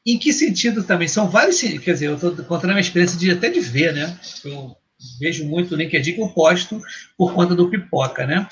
Em 0.04 0.18
que 0.18 0.32
sentido 0.32 0.82
também? 0.82 1.06
São 1.06 1.28
vários. 1.28 1.60
Quer 1.60 1.92
dizer, 1.92 2.06
eu 2.06 2.16
estou 2.16 2.34
contando 2.44 2.70
a 2.70 2.74
minha 2.74 2.80
experiência 2.80 3.16
de 3.16 3.30
até 3.30 3.48
de 3.48 3.60
ver, 3.60 3.94
né? 3.94 4.18
Eu 4.44 4.76
vejo 5.20 5.44
muito 5.44 5.74
o 5.74 5.76
LinkedIn 5.76 6.14
que 6.14 6.20
eu 6.20 6.28
posto 6.30 6.80
por 7.16 7.32
conta 7.32 7.54
do 7.54 7.70
pipoca, 7.70 8.26
né? 8.26 8.48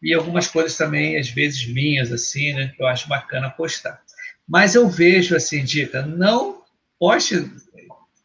E 0.00 0.14
algumas 0.14 0.46
coisas 0.46 0.76
também, 0.76 1.18
às 1.18 1.28
vezes, 1.30 1.66
minhas, 1.66 2.12
assim, 2.12 2.52
né? 2.52 2.72
Que 2.76 2.82
eu 2.82 2.86
acho 2.86 3.08
bacana 3.08 3.50
postar. 3.50 4.00
Mas 4.46 4.76
eu 4.76 4.88
vejo, 4.88 5.34
assim, 5.34 5.64
dica, 5.64 6.02
não 6.02 6.63
poste 6.98 7.50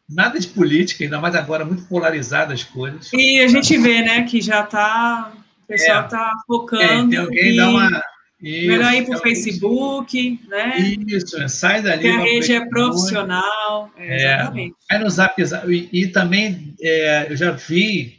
nada 0.08 0.38
de 0.38 0.48
política, 0.48 1.04
ainda 1.04 1.20
mais 1.20 1.34
agora, 1.34 1.64
muito 1.64 1.84
polarizada 1.84 2.52
as 2.52 2.64
coisas. 2.64 3.10
E 3.12 3.40
a 3.40 3.48
gente 3.48 3.78
vê, 3.78 4.02
né, 4.02 4.22
que 4.24 4.40
já 4.40 4.64
está, 4.64 5.32
o 5.62 5.66
pessoal 5.66 6.04
está 6.04 6.32
é, 6.34 6.46
focando. 6.46 6.82
É, 6.82 7.08
tem 7.08 7.18
alguém 7.18 7.56
dá 7.56 7.68
uma. 7.68 8.02
Isso, 8.42 8.68
melhor 8.68 8.94
ir 8.94 9.04
para 9.04 9.18
o 9.18 9.20
Facebook, 9.20 10.40
né? 10.48 10.78
Isso, 11.06 11.48
sai 11.48 11.82
dali. 11.82 12.02
Que 12.02 12.08
a 12.08 12.20
rede 12.20 12.52
é 12.54 12.66
profissional. 12.66 13.90
É, 13.98 14.12
é, 14.12 14.16
exatamente. 14.16 14.74
Vai 14.88 14.98
no 14.98 15.10
zap, 15.10 15.42
e, 15.68 15.88
e 15.92 16.06
também 16.08 16.74
é, 16.80 17.30
eu 17.30 17.36
já 17.36 17.50
vi 17.50 18.18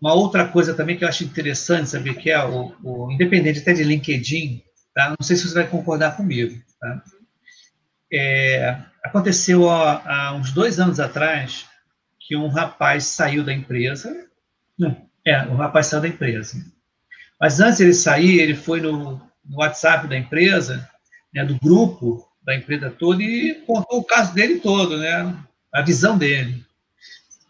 uma 0.00 0.12
outra 0.14 0.48
coisa 0.48 0.74
também 0.74 0.96
que 0.96 1.04
eu 1.04 1.08
acho 1.08 1.22
interessante, 1.22 1.90
saber 1.90 2.14
que 2.14 2.28
é 2.28 2.44
o, 2.44 2.72
o, 2.82 3.12
independente 3.12 3.60
até 3.60 3.72
de 3.72 3.84
LinkedIn, 3.84 4.60
tá? 4.92 5.10
Não 5.10 5.24
sei 5.24 5.36
se 5.36 5.48
você 5.48 5.54
vai 5.54 5.68
concordar 5.68 6.16
comigo, 6.16 6.60
tá? 6.80 7.02
É, 8.12 8.78
aconteceu 9.02 9.70
há, 9.70 10.02
há, 10.04 10.34
uns 10.34 10.52
dois 10.52 10.78
anos 10.78 11.00
atrás 11.00 11.66
que 12.20 12.36
um 12.36 12.48
rapaz 12.48 13.06
saiu 13.06 13.42
da 13.42 13.52
empresa. 13.52 14.26
É, 15.24 15.42
um 15.44 15.56
rapaz 15.56 15.86
saiu 15.86 16.02
da 16.02 16.08
empresa. 16.08 16.64
Mas 17.40 17.58
antes 17.60 17.80
ele 17.80 17.94
sair, 17.94 18.40
ele 18.40 18.54
foi 18.54 18.80
no, 18.80 19.20
no 19.44 19.58
WhatsApp 19.58 20.06
da 20.06 20.16
empresa, 20.16 20.88
né, 21.34 21.44
do 21.44 21.58
grupo 21.58 22.28
da 22.44 22.54
empresa 22.54 22.90
toda, 22.90 23.22
e 23.22 23.54
contou 23.66 24.00
o 24.00 24.04
caso 24.04 24.34
dele 24.34 24.60
todo, 24.60 24.98
né, 24.98 25.36
a 25.72 25.82
visão 25.82 26.18
dele. 26.18 26.64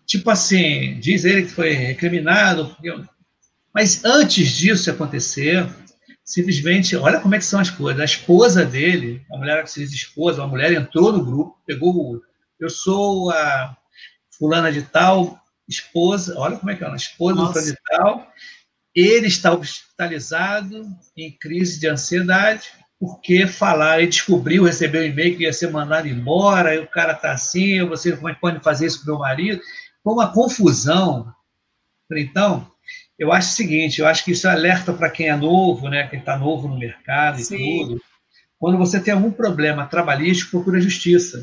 Tipo 0.07 0.31
assim, 0.31 0.99
diz 1.01 1.25
ele 1.25 1.43
que 1.43 1.53
foi 1.53 1.73
recriminado. 1.73 2.77
Mas 3.75 4.05
antes 4.05 4.51
disso 4.51 4.91
acontecer, 4.91 5.67
simplesmente, 6.25 6.97
olha 6.97 7.21
como 7.21 7.35
é 7.35 7.39
que 7.39 7.45
são 7.45 7.61
as 7.61 7.71
coisas. 7.71 8.01
A 8.01 8.05
esposa 8.05 8.65
dele, 8.65 9.25
a 9.31 9.37
mulher 9.37 9.63
que 9.63 9.71
se 9.71 9.81
diz 9.81 9.93
esposa, 9.93 10.43
uma 10.43 10.49
mulher 10.49 10.73
entrou 10.73 11.13
no 11.13 11.25
grupo, 11.25 11.59
pegou 11.67 11.95
o. 11.95 12.23
Eu 12.59 12.71
sou 12.71 13.31
a 13.31 13.77
fulana 14.39 14.71
de 14.71 14.83
tal, 14.83 15.41
esposa, 15.69 16.39
olha 16.39 16.57
como 16.57 16.71
é 16.71 16.77
que 16.77 16.85
é, 16.85 16.87
a 16.87 16.95
esposa 16.95 17.35
Nossa. 17.35 17.53
do 17.53 17.53
fulano 17.53 17.73
de 17.73 17.83
tal. 17.97 18.33
Ele 18.95 19.27
está 19.27 19.53
hospitalizado 19.53 20.87
em 21.17 21.31
crise 21.39 21.81
de 21.81 21.89
ansiedade, 21.89 22.69
porque 23.01 23.47
falar, 23.47 23.99
ele 23.99 24.09
descobriu, 24.09 24.65
recebeu 24.65 25.03
um 25.03 25.07
e-mail 25.07 25.37
que 25.37 25.43
ia 25.43 25.53
ser 25.53 25.71
mandado 25.71 26.07
embora, 26.07 26.75
e 26.75 26.79
o 26.79 26.87
cara 26.87 27.15
está 27.15 27.33
assim, 27.33 27.85
você 27.85 28.17
pode 28.41 28.61
fazer 28.61 28.87
isso 28.87 29.01
com 29.01 29.11
meu 29.11 29.19
marido. 29.19 29.61
Foi 30.05 30.13
uma 30.13 30.33
confusão. 30.33 31.33
Então, 32.13 32.71
eu 33.23 33.33
acho 33.33 33.51
o 33.51 33.55
seguinte, 33.55 34.01
eu 34.01 34.07
acho 34.09 34.25
que 34.25 34.33
isso 34.33 34.49
alerta 34.49 34.93
para 34.93 35.09
quem 35.09 35.29
é 35.29 35.37
novo, 35.37 35.89
né, 35.89 36.09
quem 36.09 36.19
está 36.19 36.37
novo 36.37 36.67
no 36.67 36.77
mercado 36.77 37.39
e 37.39 37.45
Sim. 37.45 37.87
tudo. 37.87 38.03
Quando 38.59 38.77
você 38.77 38.99
tem 38.99 39.15
algum 39.15 39.31
problema 39.31 39.87
trabalhístico, 39.87 40.51
procure 40.51 40.79
a 40.79 40.83
justiça. 40.83 41.41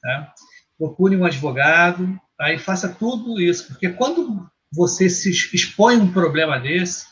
Tá? 0.00 0.32
Procure 0.78 1.14
um 1.16 1.26
advogado 1.26 2.18
tá? 2.38 2.54
e 2.54 2.58
faça 2.58 2.88
tudo 2.88 3.38
isso, 3.38 3.68
porque 3.68 3.90
quando 3.90 4.48
você 4.72 5.10
se 5.10 5.30
expõe 5.54 5.98
um 5.98 6.10
problema 6.10 6.58
desse, 6.58 7.04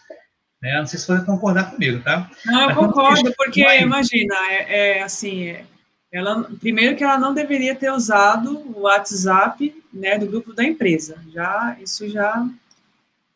né, 0.62 0.78
não 0.78 0.86
sei 0.86 0.98
se 0.98 1.04
você 1.04 1.16
vai 1.16 1.26
concordar 1.26 1.70
comigo, 1.70 2.02
tá? 2.02 2.30
Não, 2.46 2.70
eu 2.70 2.76
concordo, 2.76 3.30
porque 3.36 3.60
expõe... 3.60 3.82
imagina, 3.82 4.34
é, 4.48 4.98
é 4.98 5.02
assim, 5.02 5.48
é, 5.48 5.66
ela, 6.10 6.44
primeiro 6.58 6.96
que 6.96 7.04
ela 7.04 7.18
não 7.18 7.34
deveria 7.34 7.74
ter 7.74 7.92
usado 7.92 8.58
o 8.58 8.80
WhatsApp, 8.84 9.74
né, 9.92 10.18
do 10.18 10.26
grupo 10.26 10.54
da 10.54 10.64
empresa. 10.64 11.18
Já 11.30 11.76
isso 11.82 12.08
já 12.08 12.48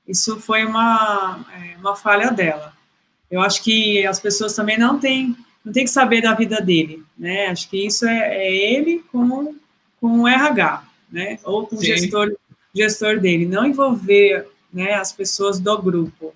isso 0.07 0.41
foi 0.41 0.65
uma, 0.65 1.45
é, 1.55 1.77
uma 1.79 1.95
falha 1.95 2.31
dela. 2.31 2.73
Eu 3.31 3.41
acho 3.41 3.63
que 3.63 4.05
as 4.07 4.21
pessoas 4.21 4.55
também 4.55 4.79
não 4.79 4.99
têm, 4.99 5.37
não 5.65 5.73
têm 5.73 5.85
que 5.85 5.91
saber 5.91 6.21
da 6.21 6.35
vida 6.35 6.61
dele, 6.61 7.03
né? 7.17 7.47
Acho 7.47 7.69
que 7.71 7.87
isso 7.87 8.07
é, 8.07 8.37
é 8.37 8.75
ele 8.75 9.03
com, 9.11 9.55
com 10.01 10.21
o 10.21 10.29
RH, 10.29 10.85
né? 11.11 11.39
Ou 11.45 11.67
com 11.67 11.77
o 11.77 11.83
gestor, 11.83 12.37
gestor 12.75 13.21
dele. 13.21 13.47
Não 13.47 13.65
envolver 13.65 14.49
né, 14.73 14.95
as 14.95 15.13
pessoas 15.13 15.59
do 15.59 15.81
grupo. 15.81 16.35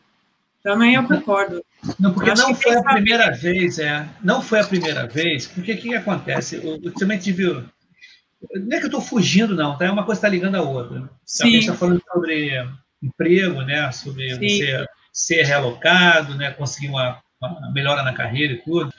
Também 0.62 0.95
eu 0.95 1.05
concordo. 1.05 1.64
Não, 2.01 2.12
porque 2.12 2.35
não 2.35 2.55
foi 2.55 2.73
a 2.73 2.83
saber. 2.83 2.95
primeira 2.95 3.31
vez, 3.31 3.79
é. 3.79 4.09
Não 4.23 4.43
foi 4.43 4.61
a 4.61 4.64
primeira 4.64 5.07
vez, 5.07 5.47
porque 5.47 5.73
o 5.73 5.77
que, 5.77 5.89
que 5.91 5.95
acontece? 5.95 6.57
Eu, 6.57 6.81
eu 6.83 6.93
também 6.95 7.19
tive. 7.19 7.45
Não 7.45 8.77
é 8.77 8.79
que 8.79 8.85
eu 8.85 8.89
estou 8.89 9.01
fugindo, 9.01 9.55
não, 9.55 9.77
tá? 9.77 9.85
É 9.85 9.91
uma 9.91 10.05
coisa 10.05 10.19
está 10.19 10.29
ligando 10.29 10.57
a 10.57 10.62
outra. 10.62 11.09
Sim. 11.25 11.45
A 11.45 11.51
gente 11.51 11.61
está 11.61 11.75
falando 11.75 12.03
sobre 12.12 12.67
emprego, 13.03 13.62
né, 13.62 13.90
sobre 13.92 14.34
Sim. 14.34 14.49
você 14.49 14.86
ser 15.12 15.42
realocado, 15.44 16.34
né, 16.34 16.51
conseguir 16.51 16.88
uma, 16.88 17.22
uma, 17.40 17.72
melhora 17.72 18.03
na 18.03 18.12
carreira 18.12 18.53
e 18.53 18.62
tudo. 18.62 18.92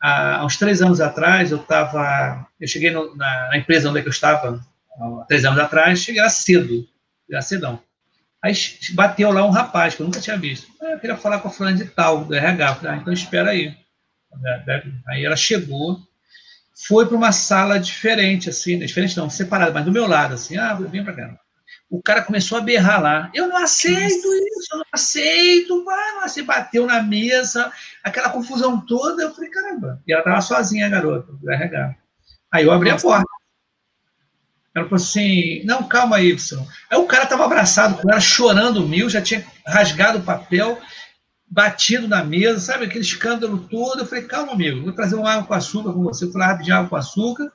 Há, 0.00 0.44
uns 0.44 0.56
três 0.56 0.80
anos 0.80 1.00
atrás, 1.00 1.50
eu 1.50 1.58
estava, 1.58 2.46
eu 2.60 2.68
cheguei 2.68 2.90
no, 2.90 3.16
na, 3.16 3.48
na, 3.48 3.56
empresa 3.56 3.90
onde 3.90 3.98
é 3.98 4.02
eu 4.02 4.10
estava, 4.10 4.60
há 5.00 5.24
três 5.26 5.44
anos 5.44 5.58
atrás, 5.58 5.98
cheguei 5.98 6.22
lá 6.22 6.28
cedo, 6.28 6.86
lá 7.28 7.42
cedão. 7.42 7.82
Aí 8.42 8.52
bateu 8.92 9.32
lá 9.32 9.44
um 9.44 9.50
rapaz 9.50 9.94
que 9.94 10.02
eu 10.02 10.06
nunca 10.06 10.20
tinha 10.20 10.36
visto. 10.36 10.68
Ah, 10.80 10.92
eu 10.92 11.00
queria 11.00 11.16
falar 11.16 11.40
com 11.40 11.48
a 11.48 11.50
fulana 11.50 11.76
de 11.76 11.86
tal, 11.86 12.24
do 12.24 12.34
RH. 12.34 12.74
Falei, 12.76 12.90
ah, 12.92 12.96
então 12.98 13.12
espera 13.12 13.50
aí. 13.50 13.74
Aí 15.08 15.24
ela 15.24 15.34
chegou, 15.34 15.98
foi 16.86 17.06
para 17.06 17.16
uma 17.16 17.32
sala 17.32 17.80
diferente, 17.80 18.50
assim, 18.50 18.78
diferente 18.78 19.16
não, 19.16 19.28
separada, 19.28 19.72
mas 19.72 19.84
do 19.84 19.90
meu 19.90 20.06
lado, 20.06 20.34
assim, 20.34 20.56
ah, 20.56 20.74
vem 20.74 21.02
para 21.02 21.14
cá 21.14 21.40
o 21.88 22.02
cara 22.02 22.22
começou 22.22 22.58
a 22.58 22.60
berrar 22.60 23.00
lá. 23.00 23.30
Eu 23.32 23.48
não 23.48 23.56
aceito 23.56 24.26
isso, 24.26 24.68
eu 24.72 24.78
não 24.78 24.86
aceito. 24.92 25.84
Mano, 25.84 26.20
você 26.22 26.42
bateu 26.42 26.86
na 26.86 27.02
mesa, 27.02 27.70
aquela 28.02 28.30
confusão 28.30 28.80
toda. 28.80 29.22
Eu 29.22 29.34
falei, 29.34 29.50
caramba. 29.50 30.02
E 30.06 30.12
ela 30.12 30.20
estava 30.20 30.40
sozinha, 30.40 30.86
a 30.86 30.90
garota, 30.90 31.32
do 31.32 31.50
RH. 31.50 31.94
Aí 32.52 32.64
eu 32.64 32.72
abri 32.72 32.90
a 32.90 32.96
porta. 32.96 33.26
Ela 34.74 34.84
falou 34.84 34.96
assim: 34.96 35.64
não, 35.64 35.82
calma 35.84 36.16
aí, 36.16 36.32
Y. 36.32 36.66
Aí 36.90 36.98
o 36.98 37.06
cara 37.06 37.24
estava 37.24 37.44
abraçado 37.44 37.96
com 37.96 38.10
ela, 38.10 38.20
chorando 38.20 38.86
mil, 38.86 39.08
já 39.08 39.22
tinha 39.22 39.44
rasgado 39.66 40.18
o 40.18 40.22
papel, 40.22 40.78
batido 41.46 42.06
na 42.06 42.22
mesa, 42.22 42.60
sabe, 42.60 42.84
aquele 42.84 43.04
escândalo 43.04 43.66
todo. 43.70 44.00
Eu 44.00 44.06
falei: 44.06 44.24
calma, 44.24 44.52
amigo, 44.52 44.82
vou 44.82 44.92
trazer 44.92 45.14
uma 45.14 45.32
água 45.32 45.46
com 45.46 45.54
açúcar 45.54 45.92
com 45.94 46.02
você. 46.02 46.26
Eu 46.26 46.32
lá 46.34 46.48
rapidinho 46.48 46.76
água 46.76 46.90
com 46.90 46.96
açúcar. 46.96 47.50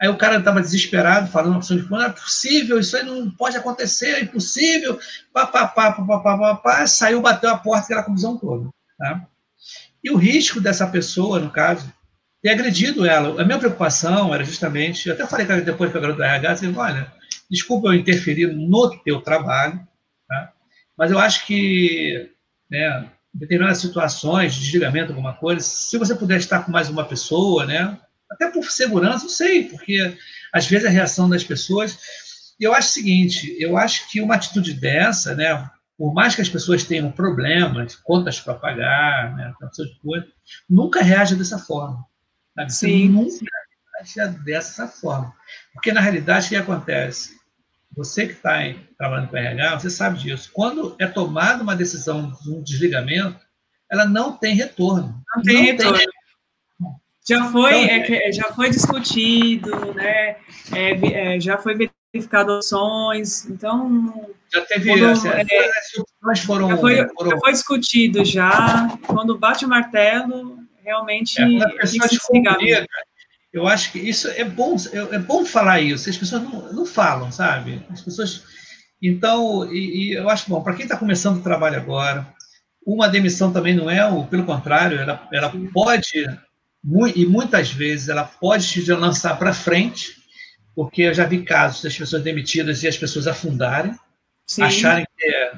Aí 0.00 0.08
o 0.08 0.18
cara 0.18 0.38
estava 0.38 0.60
desesperado, 0.60 1.30
falando 1.30 1.60
de 1.60 1.90
não 1.90 2.02
é 2.02 2.10
possível, 2.10 2.78
isso 2.78 2.96
aí 2.96 3.02
não 3.02 3.30
pode 3.30 3.56
acontecer, 3.56 4.10
é 4.10 4.20
impossível, 4.20 4.98
papapá, 5.32 5.92
papapá, 5.92 6.36
papapá, 6.36 6.86
saiu, 6.86 7.22
bateu 7.22 7.48
a 7.48 7.56
porta, 7.56 7.86
aquela 7.86 8.02
confusão 8.02 8.36
toda. 8.36 8.68
Tá? 8.98 9.26
E 10.04 10.10
o 10.10 10.16
risco 10.16 10.60
dessa 10.60 10.86
pessoa, 10.86 11.40
no 11.40 11.50
caso, 11.50 11.90
ter 12.42 12.50
agredido 12.50 13.06
ela. 13.06 13.40
A 13.40 13.44
minha 13.44 13.58
preocupação 13.58 14.34
era 14.34 14.44
justamente, 14.44 15.08
eu 15.08 15.14
até 15.14 15.26
falei 15.26 15.46
depois 15.62 15.90
que 15.90 15.96
eu 15.96 16.00
garoto 16.00 16.18
da 16.18 16.26
RH, 16.26 16.50
assim, 16.52 16.76
olha, 16.76 17.10
desculpa 17.50 17.88
eu 17.88 17.94
interferir 17.94 18.52
no 18.52 18.90
teu 18.98 19.22
trabalho, 19.22 19.80
tá? 20.28 20.52
mas 20.96 21.10
eu 21.10 21.18
acho 21.18 21.46
que 21.46 22.30
né, 22.70 23.08
em 23.34 23.38
determinadas 23.38 23.78
situações 23.78 24.54
de 24.54 24.60
desligamento, 24.60 25.12
alguma 25.12 25.32
coisa, 25.34 25.60
se 25.60 25.96
você 25.96 26.14
puder 26.14 26.38
estar 26.38 26.64
com 26.64 26.70
mais 26.70 26.90
uma 26.90 27.04
pessoa, 27.04 27.64
né, 27.64 27.98
até 28.30 28.50
por 28.50 28.70
segurança, 28.70 29.24
não 29.24 29.30
sei, 29.30 29.64
porque 29.64 30.16
às 30.52 30.66
vezes 30.66 30.86
a 30.86 30.90
reação 30.90 31.28
das 31.28 31.44
pessoas. 31.44 31.98
Eu 32.58 32.74
acho 32.74 32.88
o 32.88 32.92
seguinte: 32.92 33.56
eu 33.58 33.76
acho 33.76 34.10
que 34.10 34.20
uma 34.20 34.34
atitude 34.34 34.72
dessa, 34.74 35.34
né, 35.34 35.70
por 35.98 36.12
mais 36.12 36.34
que 36.34 36.42
as 36.42 36.48
pessoas 36.48 36.84
tenham 36.84 37.10
problemas, 37.10 37.96
contas 37.96 38.40
para 38.40 38.54
pagar, 38.54 39.34
né, 39.36 39.52
coisa, 40.02 40.26
nunca 40.68 41.02
reage 41.02 41.34
dessa 41.34 41.58
forma. 41.58 42.04
Sabe? 42.54 42.72
Sim. 42.72 43.12
Você 43.12 43.42
nunca 43.42 44.26
reage 44.26 44.38
dessa 44.44 44.88
forma. 44.88 45.34
Porque, 45.72 45.92
na 45.92 46.00
realidade, 46.00 46.46
o 46.46 46.48
que 46.50 46.56
acontece? 46.56 47.36
Você 47.96 48.26
que 48.26 48.32
está 48.34 48.58
trabalhando 48.98 49.28
com 49.28 49.36
RH, 49.36 49.78
você 49.78 49.90
sabe 49.90 50.18
disso. 50.18 50.50
Quando 50.52 50.94
é 50.98 51.06
tomada 51.06 51.62
uma 51.62 51.74
decisão 51.74 52.30
de 52.42 52.50
um 52.50 52.62
desligamento, 52.62 53.40
ela 53.90 54.04
não 54.04 54.36
tem 54.36 54.54
retorno. 54.54 55.22
Não 55.34 55.42
tem 55.42 55.56
não 55.56 55.62
retorno. 55.62 55.96
Tem 55.96 56.06
já 57.28 57.50
foi, 57.50 57.84
então, 57.84 58.14
é, 58.14 58.32
já 58.32 58.44
foi 58.52 58.70
discutido, 58.70 59.94
né? 59.94 60.36
É, 60.72 61.34
é, 61.34 61.40
já 61.40 61.58
foi 61.58 61.74
verificado 62.14 62.52
opções, 62.52 63.44
então. 63.46 64.30
Já 64.52 64.60
teve. 64.62 64.90
Quando, 64.90 65.06
assim, 65.06 65.28
é, 65.28 66.36
foram, 66.46 66.68
já, 66.70 66.76
foi, 66.76 67.08
foram... 67.08 67.30
já 67.30 67.38
foi 67.38 67.52
discutido 67.52 68.24
já. 68.24 68.96
Quando 69.06 69.36
bate 69.36 69.64
o 69.64 69.68
martelo, 69.68 70.58
realmente. 70.84 71.40
É, 71.40 71.64
a 71.64 71.70
pessoa 71.70 72.08
descobrir, 72.08 72.86
eu 73.52 73.66
acho 73.66 73.90
que 73.90 73.98
isso 73.98 74.28
é 74.28 74.44
bom, 74.44 74.76
é, 74.92 75.16
é 75.16 75.18
bom 75.18 75.44
falar 75.44 75.80
isso. 75.80 76.08
As 76.08 76.16
pessoas 76.16 76.42
não, 76.42 76.72
não 76.72 76.86
falam, 76.86 77.32
sabe? 77.32 77.84
As 77.90 78.02
pessoas. 78.02 78.44
Então, 79.02 79.68
e, 79.72 80.10
e 80.10 80.12
eu 80.12 80.28
acho 80.28 80.48
bom, 80.48 80.62
para 80.62 80.74
quem 80.74 80.84
está 80.84 80.96
começando 80.96 81.38
o 81.38 81.42
trabalho 81.42 81.76
agora, 81.76 82.26
uma 82.86 83.08
demissão 83.08 83.52
também 83.52 83.74
não 83.74 83.90
é 83.90 84.06
o, 84.06 84.24
pelo 84.24 84.44
contrário, 84.44 84.98
ela, 84.98 85.28
ela 85.32 85.52
pode 85.72 86.24
e 87.14 87.26
muitas 87.26 87.70
vezes 87.70 88.08
ela 88.08 88.24
pode 88.24 88.68
te 88.68 88.92
lançar 88.92 89.36
para 89.38 89.52
frente, 89.52 90.16
porque 90.74 91.02
eu 91.02 91.14
já 91.14 91.24
vi 91.24 91.42
casos 91.42 91.82
das 91.82 91.96
pessoas 91.96 92.22
demitidas 92.22 92.82
e 92.82 92.88
as 92.88 92.96
pessoas 92.96 93.26
afundarem, 93.26 93.92
Sim. 94.46 94.62
acharem 94.62 95.06
que 95.16 95.26
é, 95.26 95.52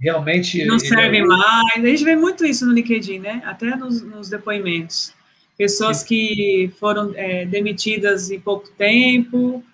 realmente. 0.00 0.64
Não 0.64 0.78
serve 0.78 1.18
é... 1.18 1.24
mais. 1.24 1.84
A 1.84 1.86
gente 1.86 2.04
vê 2.04 2.14
muito 2.14 2.44
isso 2.44 2.64
no 2.64 2.72
LinkedIn, 2.72 3.18
né? 3.18 3.42
Até 3.44 3.74
nos, 3.74 4.02
nos 4.02 4.28
depoimentos. 4.28 5.12
Pessoas 5.58 5.98
Sim. 5.98 6.06
que 6.06 6.70
foram 6.78 7.12
é, 7.16 7.44
demitidas 7.44 8.30
em 8.30 8.38
pouco 8.38 8.68
tempo, 8.70 9.64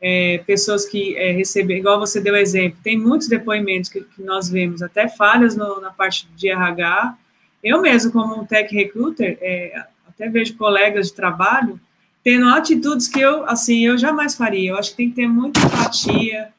é, 0.00 0.38
pessoas 0.46 0.84
que 0.84 1.16
é, 1.16 1.32
receberam, 1.32 1.80
igual 1.80 2.00
você 2.00 2.20
deu 2.20 2.36
exemplo, 2.36 2.78
tem 2.82 2.96
muitos 2.96 3.28
depoimentos 3.28 3.90
que, 3.90 4.00
que 4.00 4.22
nós 4.22 4.48
vemos, 4.48 4.82
até 4.82 5.08
falhas 5.08 5.56
no, 5.56 5.80
na 5.80 5.90
parte 5.90 6.28
de 6.36 6.48
RH. 6.48 7.16
Eu 7.62 7.82
mesmo, 7.82 8.12
como 8.12 8.40
um 8.40 8.46
tech 8.46 8.72
recruiter, 8.74 9.36
é, 9.40 9.84
até 10.18 10.28
vejo 10.28 10.56
colegas 10.56 11.08
de 11.08 11.14
trabalho 11.14 11.80
tendo 12.28 12.48
atitudes 12.48 13.08
que 13.08 13.20
eu, 13.20 13.48
assim, 13.48 13.86
eu 13.86 13.96
jamais 13.96 14.34
faria. 14.34 14.72
Eu 14.72 14.76
acho 14.76 14.90
que 14.90 14.96
tem 14.96 15.08
que 15.08 15.16
ter 15.16 15.26
muita 15.26 15.60
empatia, 15.60 16.52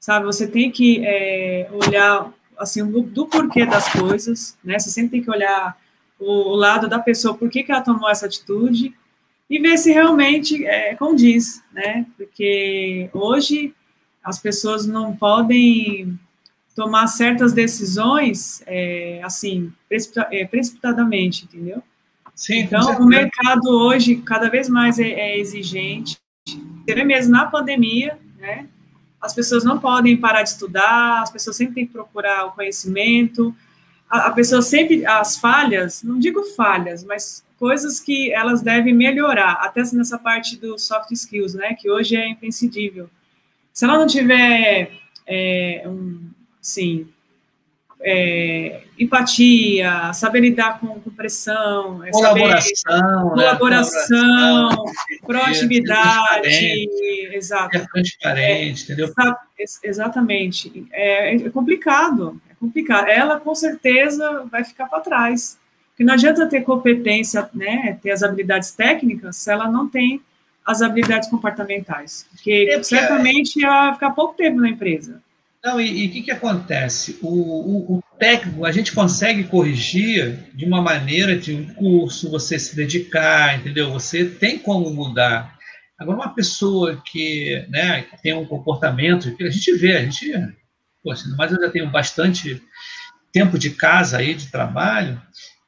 sabe? 0.00 0.24
Você 0.24 0.46
tem 0.46 0.70
que 0.70 1.04
é, 1.04 1.68
olhar, 1.72 2.32
assim, 2.56 2.86
do, 2.86 3.02
do, 3.02 3.26
porquê 3.26 3.66
das 3.66 3.92
coisas, 3.92 4.56
né? 4.64 4.78
Você 4.78 4.90
sempre 4.90 5.10
tem 5.10 5.22
que 5.22 5.30
olhar 5.30 5.76
o, 6.18 6.52
o 6.52 6.54
lado 6.54 6.88
da 6.88 6.98
pessoa, 6.98 7.36
por 7.36 7.50
que, 7.50 7.62
que 7.62 7.72
ela 7.72 7.82
tomou 7.82 8.08
essa 8.08 8.26
atitude, 8.26 8.94
e 9.50 9.58
ver 9.58 9.76
se 9.76 9.92
realmente 9.92 10.64
é, 10.64 10.94
condiz, 10.94 11.62
né? 11.72 12.06
Porque 12.16 13.10
hoje 13.12 13.74
as 14.22 14.38
pessoas 14.38 14.86
não 14.86 15.14
podem 15.14 16.18
tomar 16.74 17.08
certas 17.08 17.52
decisões, 17.52 18.62
é, 18.66 19.20
assim, 19.22 19.70
é, 20.30 20.46
precipitadamente, 20.46 21.44
entendeu? 21.44 21.82
Sim, 22.34 22.60
então, 22.60 22.98
o 22.98 23.06
mercado 23.06 23.68
hoje 23.68 24.16
cada 24.16 24.50
vez 24.50 24.68
mais 24.68 24.98
é, 24.98 25.08
é 25.08 25.38
exigente. 25.38 26.18
Vê 26.86 27.04
mesmo 27.04 27.32
na 27.32 27.46
pandemia, 27.46 28.18
né? 28.38 28.66
As 29.20 29.32
pessoas 29.32 29.64
não 29.64 29.78
podem 29.78 30.16
parar 30.16 30.42
de 30.42 30.50
estudar, 30.50 31.22
as 31.22 31.30
pessoas 31.30 31.56
sempre 31.56 31.74
têm 31.74 31.86
que 31.86 31.92
procurar 31.92 32.46
o 32.46 32.52
conhecimento. 32.52 33.54
A, 34.10 34.26
a 34.26 34.30
pessoa 34.32 34.60
sempre, 34.60 35.06
as 35.06 35.38
falhas, 35.38 36.02
não 36.02 36.18
digo 36.18 36.42
falhas, 36.54 37.02
mas 37.04 37.42
coisas 37.58 38.00
que 38.00 38.32
elas 38.32 38.60
devem 38.60 38.92
melhorar, 38.92 39.52
até 39.52 39.82
nessa 39.94 40.18
parte 40.18 40.56
do 40.56 40.78
soft 40.78 41.10
skills, 41.12 41.54
né? 41.54 41.74
Que 41.74 41.90
hoje 41.90 42.16
é 42.16 42.28
imprescindível. 42.28 43.08
Se 43.72 43.84
ela 43.84 43.98
não 43.98 44.06
tiver 44.06 44.92
é, 45.26 45.84
um, 45.86 46.28
sim, 46.60 47.08
é, 48.06 48.82
empatia, 48.98 50.12
saber 50.12 50.40
lidar 50.40 50.78
com, 50.78 51.00
com 51.00 51.10
pressão, 51.10 52.04
é 52.04 52.10
colaboração, 52.10 52.70
saber, 52.76 53.30
colaboração, 53.30 54.68
né? 54.68 54.92
proatividade, 55.26 56.88
exato. 57.32 57.78
É 57.78 57.86
transparente, 57.86 58.82
é, 58.82 58.84
entendeu? 58.84 59.12
Exatamente. 59.82 60.86
É, 60.92 61.34
é, 61.34 61.50
complicado, 61.50 62.38
é 62.50 62.54
complicado. 62.60 63.08
Ela 63.08 63.40
com 63.40 63.54
certeza 63.54 64.46
vai 64.52 64.62
ficar 64.62 64.86
para 64.86 65.00
trás. 65.00 65.58
Porque 65.90 66.04
não 66.04 66.14
adianta 66.14 66.46
ter 66.46 66.62
competência, 66.62 67.48
né, 67.54 67.98
ter 68.02 68.10
as 68.10 68.22
habilidades 68.22 68.72
técnicas, 68.72 69.36
se 69.36 69.50
ela 69.50 69.70
não 69.70 69.88
tem 69.88 70.20
as 70.66 70.82
habilidades 70.82 71.30
comportamentais. 71.30 72.26
Porque 72.30 72.68
é, 72.68 72.82
certamente 72.82 73.64
ela 73.64 73.86
vai 73.86 73.94
ficar 73.94 74.10
pouco 74.10 74.34
tempo 74.34 74.60
na 74.60 74.68
empresa. 74.68 75.22
Não, 75.64 75.80
e 75.80 76.06
o 76.06 76.12
que, 76.12 76.22
que 76.24 76.30
acontece? 76.30 77.18
O, 77.22 77.28
o, 77.28 77.96
o, 77.96 78.02
técnico, 78.18 78.66
a 78.66 78.70
gente 78.70 78.92
consegue 78.92 79.44
corrigir 79.44 80.50
de 80.54 80.66
uma 80.66 80.82
maneira 80.82 81.36
de 81.38 81.54
um 81.54 81.72
curso, 81.72 82.30
você 82.30 82.58
se 82.58 82.76
dedicar, 82.76 83.58
entendeu? 83.58 83.90
Você 83.92 84.26
tem 84.26 84.58
como 84.58 84.90
mudar. 84.90 85.56
Agora, 85.98 86.18
uma 86.18 86.34
pessoa 86.34 87.02
que, 87.06 87.66
né, 87.70 88.02
que 88.02 88.20
tem 88.20 88.34
um 88.34 88.44
comportamento, 88.44 89.34
que 89.34 89.42
a 89.42 89.50
gente 89.50 89.74
vê, 89.74 89.96
a 89.96 90.02
gente, 90.02 90.32
poxa, 91.02 91.24
mas 91.38 91.50
eu 91.50 91.58
já 91.58 91.70
tenho 91.70 91.90
bastante 91.90 92.62
tempo 93.32 93.58
de 93.58 93.70
casa 93.70 94.18
aí, 94.18 94.34
de 94.34 94.50
trabalho, 94.50 95.20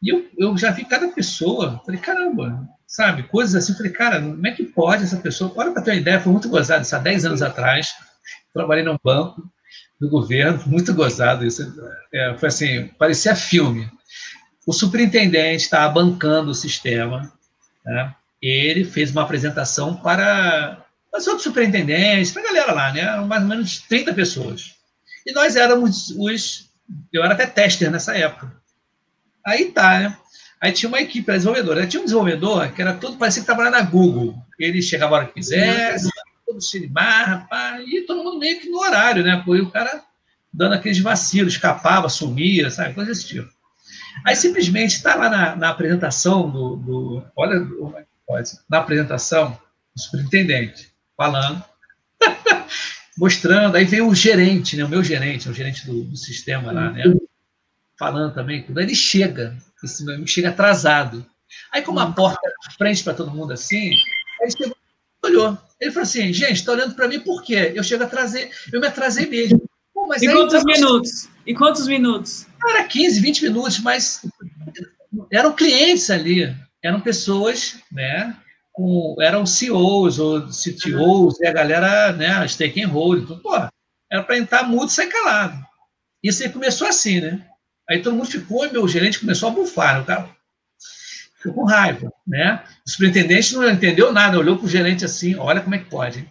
e 0.02 0.10
eu, 0.10 0.28
eu 0.38 0.58
já 0.58 0.70
vi 0.72 0.84
cada 0.84 1.08
pessoa, 1.08 1.80
falei, 1.86 1.98
caramba, 1.98 2.68
sabe, 2.86 3.22
coisas 3.24 3.54
assim, 3.54 3.74
falei, 3.74 3.92
cara, 3.92 4.20
como 4.20 4.46
é 4.46 4.52
que 4.52 4.62
pode 4.62 5.04
essa 5.04 5.16
pessoa, 5.16 5.52
olha 5.56 5.72
para 5.72 5.82
ter 5.82 5.92
uma 5.92 6.00
ideia, 6.00 6.20
foi 6.20 6.32
muito 6.32 6.50
gozado, 6.50 6.82
isso 6.82 6.94
há 6.94 6.98
10 6.98 7.24
anos 7.24 7.42
atrás, 7.42 7.88
trabalhei 8.52 8.84
num 8.84 8.98
banco, 9.02 9.42
do 10.00 10.08
governo, 10.08 10.62
muito 10.66 10.94
gozado 10.94 11.44
isso. 11.44 11.62
É, 12.12 12.36
foi 12.38 12.48
assim, 12.48 12.88
parecia 12.98 13.34
filme. 13.34 13.90
O 14.66 14.72
superintendente 14.72 15.64
estava 15.64 15.92
bancando 15.92 16.50
o 16.50 16.54
sistema, 16.54 17.32
né? 17.84 18.14
ele 18.42 18.84
fez 18.84 19.10
uma 19.10 19.22
apresentação 19.22 19.96
para 19.96 20.84
os 21.14 21.26
outros 21.26 21.44
superintendentes, 21.44 22.32
para 22.32 22.42
a 22.42 22.46
galera 22.46 22.72
lá, 22.72 22.92
né? 22.92 23.16
mais 23.20 23.42
ou 23.42 23.48
menos 23.48 23.78
30 23.80 24.12
pessoas. 24.12 24.74
E 25.24 25.32
nós 25.32 25.56
éramos 25.56 26.10
os. 26.10 26.70
Eu 27.12 27.24
era 27.24 27.34
até 27.34 27.46
tester 27.46 27.90
nessa 27.90 28.16
época. 28.16 28.52
Aí 29.44 29.72
tá, 29.72 29.98
né? 29.98 30.16
Aí 30.60 30.72
tinha 30.72 30.88
uma 30.88 31.00
equipe 31.00 31.30
desenvolvedora. 31.30 31.86
Tinha 31.86 32.00
um 32.00 32.04
desenvolvedor 32.04 32.72
que 32.72 32.80
era 32.80 32.94
todo, 32.94 33.16
parecia 33.16 33.42
que 33.42 33.46
trabalhava 33.46 33.78
na 33.78 33.82
Google. 33.82 34.36
Ele 34.58 34.80
chegava 34.80 35.14
a 35.14 35.18
hora 35.18 35.26
que 35.26 35.34
quisesse, 35.34 36.08
todo 36.46 36.58
de 36.58 36.88
marra, 36.88 37.46
pá, 37.50 37.80
e 37.80 38.02
todo 38.02 38.22
mundo 38.22 38.38
meio 38.38 38.60
que 38.60 38.68
no 38.68 38.78
horário, 38.78 39.24
né? 39.24 39.42
Foi 39.44 39.60
o 39.60 39.70
cara 39.70 40.04
dando 40.52 40.74
aqueles 40.74 41.00
vacilos, 41.00 41.54
escapava, 41.54 42.08
sumia, 42.08 42.70
sabe? 42.70 42.94
Coisa 42.94 43.10
desse 43.10 43.26
tipo. 43.26 43.50
Aí 44.24 44.34
simplesmente 44.34 44.96
está 44.96 45.14
lá 45.14 45.28
na, 45.28 45.56
na, 45.56 45.70
apresentação 45.70 46.48
do, 46.48 46.76
do 46.76 47.24
olha, 47.36 47.60
pode, 48.26 48.50
na 48.68 48.78
apresentação 48.78 49.58
do 49.94 50.00
superintendente 50.00 50.92
falando, 51.16 51.62
mostrando, 53.18 53.76
aí 53.76 53.84
veio 53.84 54.08
o 54.08 54.14
gerente, 54.14 54.76
né, 54.76 54.84
o 54.84 54.88
meu 54.88 55.02
gerente, 55.02 55.48
o 55.48 55.54
gerente 55.54 55.86
do, 55.86 56.04
do 56.04 56.16
sistema 56.16 56.72
lá, 56.72 56.90
né, 56.90 57.04
falando 57.98 58.34
também, 58.34 58.62
quando 58.62 58.80
ele 58.80 58.94
chega, 58.94 59.56
esse 59.82 60.04
meu 60.04 60.14
amigo 60.14 60.28
chega 60.28 60.50
atrasado. 60.50 61.24
Aí 61.72 61.82
como 61.82 62.00
a 62.00 62.10
porta 62.12 62.40
à 62.66 62.70
frente 62.72 63.02
para 63.04 63.14
todo 63.14 63.30
mundo 63.30 63.52
assim, 63.52 63.90
ele 64.40 64.50
chegou, 64.50 64.76
olhou, 65.26 65.58
ele 65.80 65.90
falou 65.90 66.04
assim, 66.04 66.32
gente, 66.32 66.54
está 66.54 66.72
olhando 66.72 66.94
para 66.94 67.08
mim 67.08 67.20
por 67.20 67.42
quê? 67.42 67.72
Eu 67.74 67.82
chego 67.82 68.04
a 68.04 68.08
trazer, 68.08 68.50
eu 68.72 68.80
me 68.80 68.86
atrasei 68.86 69.26
mesmo. 69.26 69.62
Pô, 69.92 70.12
e 70.14 70.26
quantos 70.26 70.64
minutos? 70.64 71.28
E 71.46 71.54
quantos 71.54 71.86
minutos? 71.86 72.46
Era 72.68 72.84
15, 72.84 73.20
20 73.20 73.42
minutos, 73.44 73.78
mas 73.80 74.26
eram 75.32 75.52
clientes 75.52 76.10
ali, 76.10 76.54
eram 76.82 77.00
pessoas, 77.00 77.76
né? 77.90 78.36
Com, 78.72 79.16
eram 79.20 79.46
CEOs 79.46 80.18
ou 80.18 80.48
CTOs, 80.48 81.40
e 81.40 81.46
a 81.46 81.52
galera, 81.52 82.12
né, 82.12 82.46
stake 82.46 82.82
and 82.82 82.88
hold, 82.88 83.22
então, 83.22 83.38
pô, 83.38 83.54
era 84.10 84.22
para 84.22 84.38
entrar 84.38 84.64
mudo 84.64 84.88
e 84.88 84.92
sair 84.92 85.08
calado. 85.08 85.58
Isso 86.22 86.42
aí 86.42 86.48
começou 86.50 86.86
assim, 86.86 87.20
né? 87.20 87.46
Aí 87.88 88.02
todo 88.02 88.16
mundo 88.16 88.30
ficou 88.30 88.66
e 88.66 88.72
meu 88.72 88.86
gerente 88.88 89.20
começou 89.20 89.48
a 89.48 89.52
bufar. 89.52 89.96
Né? 89.96 90.00
O 90.02 90.04
cara, 90.04 90.36
ficou 91.36 91.54
com 91.54 91.64
raiva, 91.64 92.12
né? 92.26 92.62
O 92.84 92.90
superintendente 92.90 93.54
não 93.54 93.70
entendeu 93.70 94.12
nada, 94.12 94.38
olhou 94.38 94.56
para 94.56 94.66
o 94.66 94.70
gerente 94.70 95.04
assim, 95.04 95.36
olha 95.36 95.60
como 95.60 95.74
é 95.74 95.78
que 95.78 95.90
pode. 95.90 96.28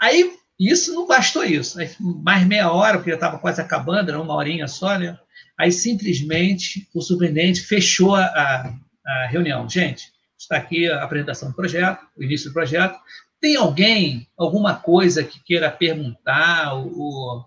Aí, 0.00 0.32
isso 0.58 0.94
não 0.94 1.06
bastou 1.06 1.44
isso. 1.44 1.80
Aí, 1.80 1.90
mais 1.98 2.46
meia 2.46 2.70
hora, 2.70 2.98
porque 2.98 3.10
já 3.10 3.16
estava 3.16 3.38
quase 3.38 3.60
acabando, 3.60 4.10
era 4.10 4.20
uma 4.20 4.34
horinha 4.34 4.68
só, 4.68 4.98
né? 4.98 5.18
Aí, 5.58 5.72
simplesmente, 5.72 6.88
o 6.94 7.00
superintendente 7.00 7.62
fechou 7.62 8.14
a, 8.14 8.74
a 9.06 9.26
reunião. 9.26 9.68
Gente, 9.68 10.12
está 10.38 10.56
aqui 10.56 10.88
a 10.88 11.02
apresentação 11.02 11.48
do 11.50 11.56
projeto, 11.56 12.06
o 12.16 12.22
início 12.22 12.50
do 12.50 12.54
projeto. 12.54 12.98
Tem 13.40 13.56
alguém, 13.56 14.28
alguma 14.38 14.76
coisa 14.76 15.24
que 15.24 15.42
queira 15.42 15.70
perguntar 15.70 16.74
ou, 16.74 16.98
ou 16.98 17.44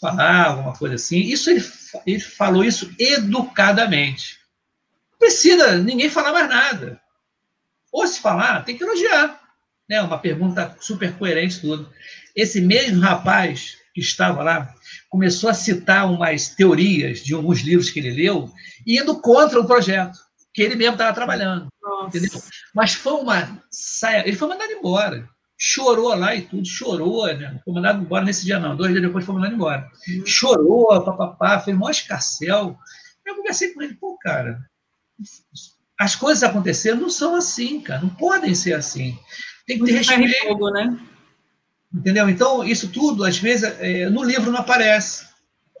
falar, 0.00 0.46
alguma 0.46 0.72
coisa 0.74 0.96
assim? 0.96 1.20
Isso 1.20 1.50
ele, 1.50 1.64
ele 2.06 2.20
falou 2.20 2.64
isso 2.64 2.92
educadamente. 2.98 4.41
Precisa 5.22 5.78
ninguém 5.78 6.10
falar 6.10 6.32
mais 6.32 6.48
nada. 6.48 7.00
Ou 7.92 8.04
se 8.08 8.18
falar, 8.18 8.64
tem 8.64 8.76
que 8.76 8.82
elogiar. 8.82 9.40
Né? 9.88 10.02
Uma 10.02 10.18
pergunta 10.18 10.76
super 10.80 11.12
coerente, 11.16 11.60
tudo. 11.60 11.88
Esse 12.34 12.60
mesmo 12.60 13.00
rapaz 13.00 13.76
que 13.94 14.00
estava 14.00 14.42
lá 14.42 14.74
começou 15.08 15.48
a 15.48 15.54
citar 15.54 16.10
umas 16.10 16.48
teorias 16.48 17.20
de 17.20 17.34
alguns 17.34 17.60
livros 17.60 17.88
que 17.88 18.00
ele 18.00 18.10
leu, 18.10 18.50
indo 18.84 19.20
contra 19.20 19.60
o 19.60 19.64
projeto 19.64 20.18
que 20.52 20.60
ele 20.60 20.74
mesmo 20.74 20.94
estava 20.94 21.14
trabalhando. 21.14 21.68
Entendeu? 22.08 22.42
Mas 22.74 22.94
foi 22.94 23.12
uma 23.12 23.62
saia. 23.70 24.26
Ele 24.26 24.36
foi 24.36 24.48
mandado 24.48 24.72
embora. 24.72 25.28
Chorou 25.56 26.16
lá 26.16 26.34
e 26.34 26.42
tudo, 26.42 26.66
chorou, 26.66 27.28
né? 27.28 27.60
Foi 27.64 27.72
mandado 27.72 28.02
embora 28.02 28.24
nesse 28.24 28.44
dia, 28.44 28.58
não. 28.58 28.74
Dois 28.76 28.90
dias 28.90 29.04
depois 29.04 29.24
foi 29.24 29.36
mandado 29.36 29.54
embora. 29.54 29.88
Uhum. 30.08 30.26
Chorou, 30.26 31.04
papapá, 31.04 31.60
fez 31.60 31.78
maior 31.78 31.92
escarcel. 31.92 32.76
Eu 33.24 33.36
conversei 33.36 33.72
com 33.72 33.80
ele, 33.82 33.94
pô, 33.94 34.18
cara, 34.20 34.58
as 35.98 36.16
coisas 36.16 36.42
acontecendo 36.42 37.02
não 37.02 37.10
são 37.10 37.36
assim, 37.36 37.80
cara. 37.80 38.00
Não 38.00 38.08
podem 38.08 38.54
ser 38.54 38.74
assim. 38.74 39.16
Tem 39.66 39.78
que 39.78 39.84
ter 39.84 39.92
respeito. 39.92 40.48
Fogo, 40.48 40.70
né? 40.70 40.98
Entendeu? 41.94 42.28
Então, 42.28 42.64
isso 42.64 42.88
tudo, 42.88 43.24
às 43.24 43.38
vezes, 43.38 43.64
é, 43.78 44.08
no 44.08 44.22
livro 44.22 44.50
não 44.50 44.60
aparece. 44.60 45.26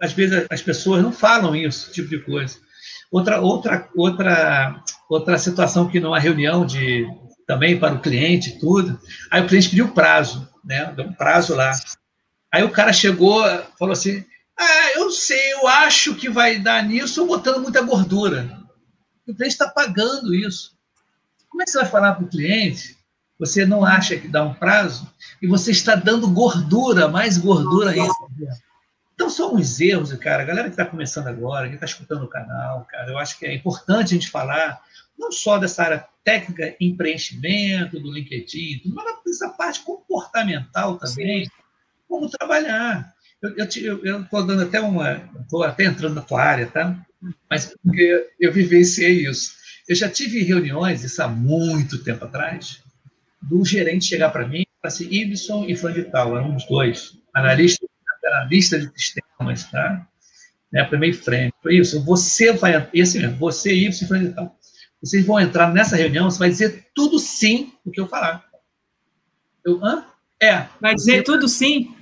Às 0.00 0.12
vezes 0.12 0.46
as 0.50 0.62
pessoas 0.62 1.02
não 1.02 1.12
falam 1.12 1.56
isso, 1.56 1.90
tipo 1.92 2.08
de 2.08 2.18
coisa. 2.18 2.58
Outra, 3.10 3.40
outra, 3.40 3.88
outra, 3.96 4.82
outra 5.08 5.38
situação 5.38 5.88
que 5.88 6.00
numa 6.00 6.18
reunião 6.18 6.64
de 6.64 7.06
também 7.46 7.78
para 7.78 7.94
o 7.94 8.00
cliente 8.00 8.58
tudo, 8.58 8.98
aí 9.30 9.42
o 9.42 9.46
cliente 9.46 9.68
pediu 9.68 9.88
prazo, 9.88 10.48
né? 10.64 10.92
Deu 10.96 11.06
um 11.06 11.12
prazo 11.12 11.54
lá. 11.54 11.72
Aí 12.52 12.62
o 12.62 12.70
cara 12.70 12.92
chegou, 12.92 13.42
falou 13.78 13.92
assim: 13.92 14.24
"Ah, 14.58 14.92
eu 14.96 15.10
sei, 15.10 15.52
eu 15.52 15.66
acho 15.66 16.14
que 16.14 16.28
vai 16.28 16.58
dar 16.58 16.82
nisso, 16.82 17.26
botando 17.26 17.62
muita 17.62 17.82
gordura". 17.82 18.61
O 19.26 19.34
cliente 19.34 19.54
está 19.54 19.68
pagando 19.68 20.34
isso. 20.34 20.76
Como 21.48 21.62
é 21.62 21.64
que 21.64 21.70
você 21.70 21.78
vai 21.78 21.88
falar 21.88 22.14
para 22.14 22.24
o 22.24 22.28
cliente? 22.28 22.96
Você 23.38 23.66
não 23.66 23.84
acha 23.84 24.16
que 24.16 24.28
dá 24.28 24.44
um 24.44 24.54
prazo 24.54 25.12
e 25.40 25.46
você 25.46 25.70
está 25.70 25.94
dando 25.94 26.30
gordura, 26.30 27.08
mais 27.08 27.36
gordura 27.36 27.90
ainda. 27.90 28.12
Então, 29.14 29.28
são 29.28 29.54
uns 29.54 29.80
erros, 29.80 30.12
cara. 30.14 30.42
A 30.42 30.46
galera 30.46 30.68
que 30.68 30.74
está 30.74 30.86
começando 30.86 31.26
agora, 31.26 31.68
que 31.68 31.74
está 31.74 31.86
escutando 31.86 32.24
o 32.24 32.28
canal, 32.28 32.86
cara, 32.90 33.10
eu 33.10 33.18
acho 33.18 33.38
que 33.38 33.46
é 33.46 33.54
importante 33.54 34.14
a 34.14 34.18
gente 34.18 34.30
falar 34.30 34.80
não 35.18 35.30
só 35.30 35.58
dessa 35.58 35.82
área 35.82 36.06
técnica 36.24 36.74
em 36.80 36.96
preenchimento, 36.96 38.00
do 38.00 38.12
LinkedIn, 38.12 38.82
mas 38.86 39.22
dessa 39.24 39.48
parte 39.50 39.80
comportamental 39.80 40.96
também, 40.96 41.44
Sim. 41.44 41.50
como 42.08 42.30
trabalhar. 42.30 43.12
Eu 43.42 43.64
estou 44.22 44.46
dando 44.46 44.62
até 44.62 44.80
uma. 44.80 45.28
Estou 45.40 45.62
até 45.64 45.84
entrando 45.84 46.14
na 46.14 46.22
tua 46.22 46.42
área, 46.42 46.66
tá? 46.66 46.96
Mas 47.48 47.74
porque 47.82 48.28
eu 48.40 48.52
vivenciei 48.52 49.26
isso. 49.28 49.52
Eu 49.88 49.94
já 49.94 50.08
tive 50.08 50.42
reuniões, 50.42 51.04
isso 51.04 51.22
há 51.22 51.28
muito 51.28 52.02
tempo 52.02 52.24
atrás, 52.24 52.82
do 53.40 53.64
gerente 53.64 54.06
chegar 54.06 54.30
para 54.30 54.46
mim 54.46 54.62
e 54.62 54.68
falar 54.80 54.94
assim: 54.94 55.08
Ibson 55.10 55.66
e 55.66 56.04
Tal, 56.04 56.36
eram 56.36 56.56
os 56.56 56.66
dois, 56.66 57.18
analistas 57.34 57.88
era 58.24 58.42
a 58.42 58.44
lista 58.44 58.78
de 58.78 58.90
sistemas, 58.94 59.64
tá? 59.70 60.06
Né, 60.72 60.84
primeiro 60.84 61.18
frente. 61.18 61.54
Foi 61.62 61.76
isso. 61.76 62.02
Você 62.04 62.52
vai, 62.52 62.88
esse 62.94 63.18
mesmo, 63.18 63.36
você 63.36 63.74
e 63.74 63.88
isso 63.88 64.04
e 64.14 64.32
tal. 64.32 64.56
Vocês 65.02 65.26
vão 65.26 65.40
entrar 65.40 65.72
nessa 65.72 65.96
reunião, 65.96 66.30
você 66.30 66.38
vai 66.38 66.48
dizer 66.48 66.86
tudo 66.94 67.18
sim 67.18 67.72
o 67.84 67.90
que 67.90 68.00
eu 68.00 68.06
falar. 68.06 68.44
Eu, 69.64 69.84
hã? 69.84 70.06
É. 70.40 70.66
Vai 70.80 70.94
dizer 70.94 71.18
você, 71.18 71.22
tudo 71.24 71.48
sim? 71.48 71.94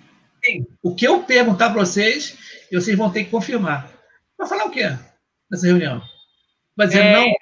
Sim. 0.44 0.66
O 0.82 0.94
que 0.94 1.06
eu 1.06 1.22
perguntar 1.22 1.70
para 1.70 1.80
vocês, 1.80 2.36
vocês 2.70 2.96
vão 2.96 3.10
ter 3.10 3.24
que 3.24 3.30
confirmar. 3.30 3.90
Vai 4.38 4.46
falar 4.46 4.66
o 4.66 4.70
quê 4.70 4.90
nessa 5.50 5.66
reunião? 5.66 6.02
Vai 6.76 6.86
dizer 6.86 7.04
é... 7.04 7.12
não? 7.14 7.34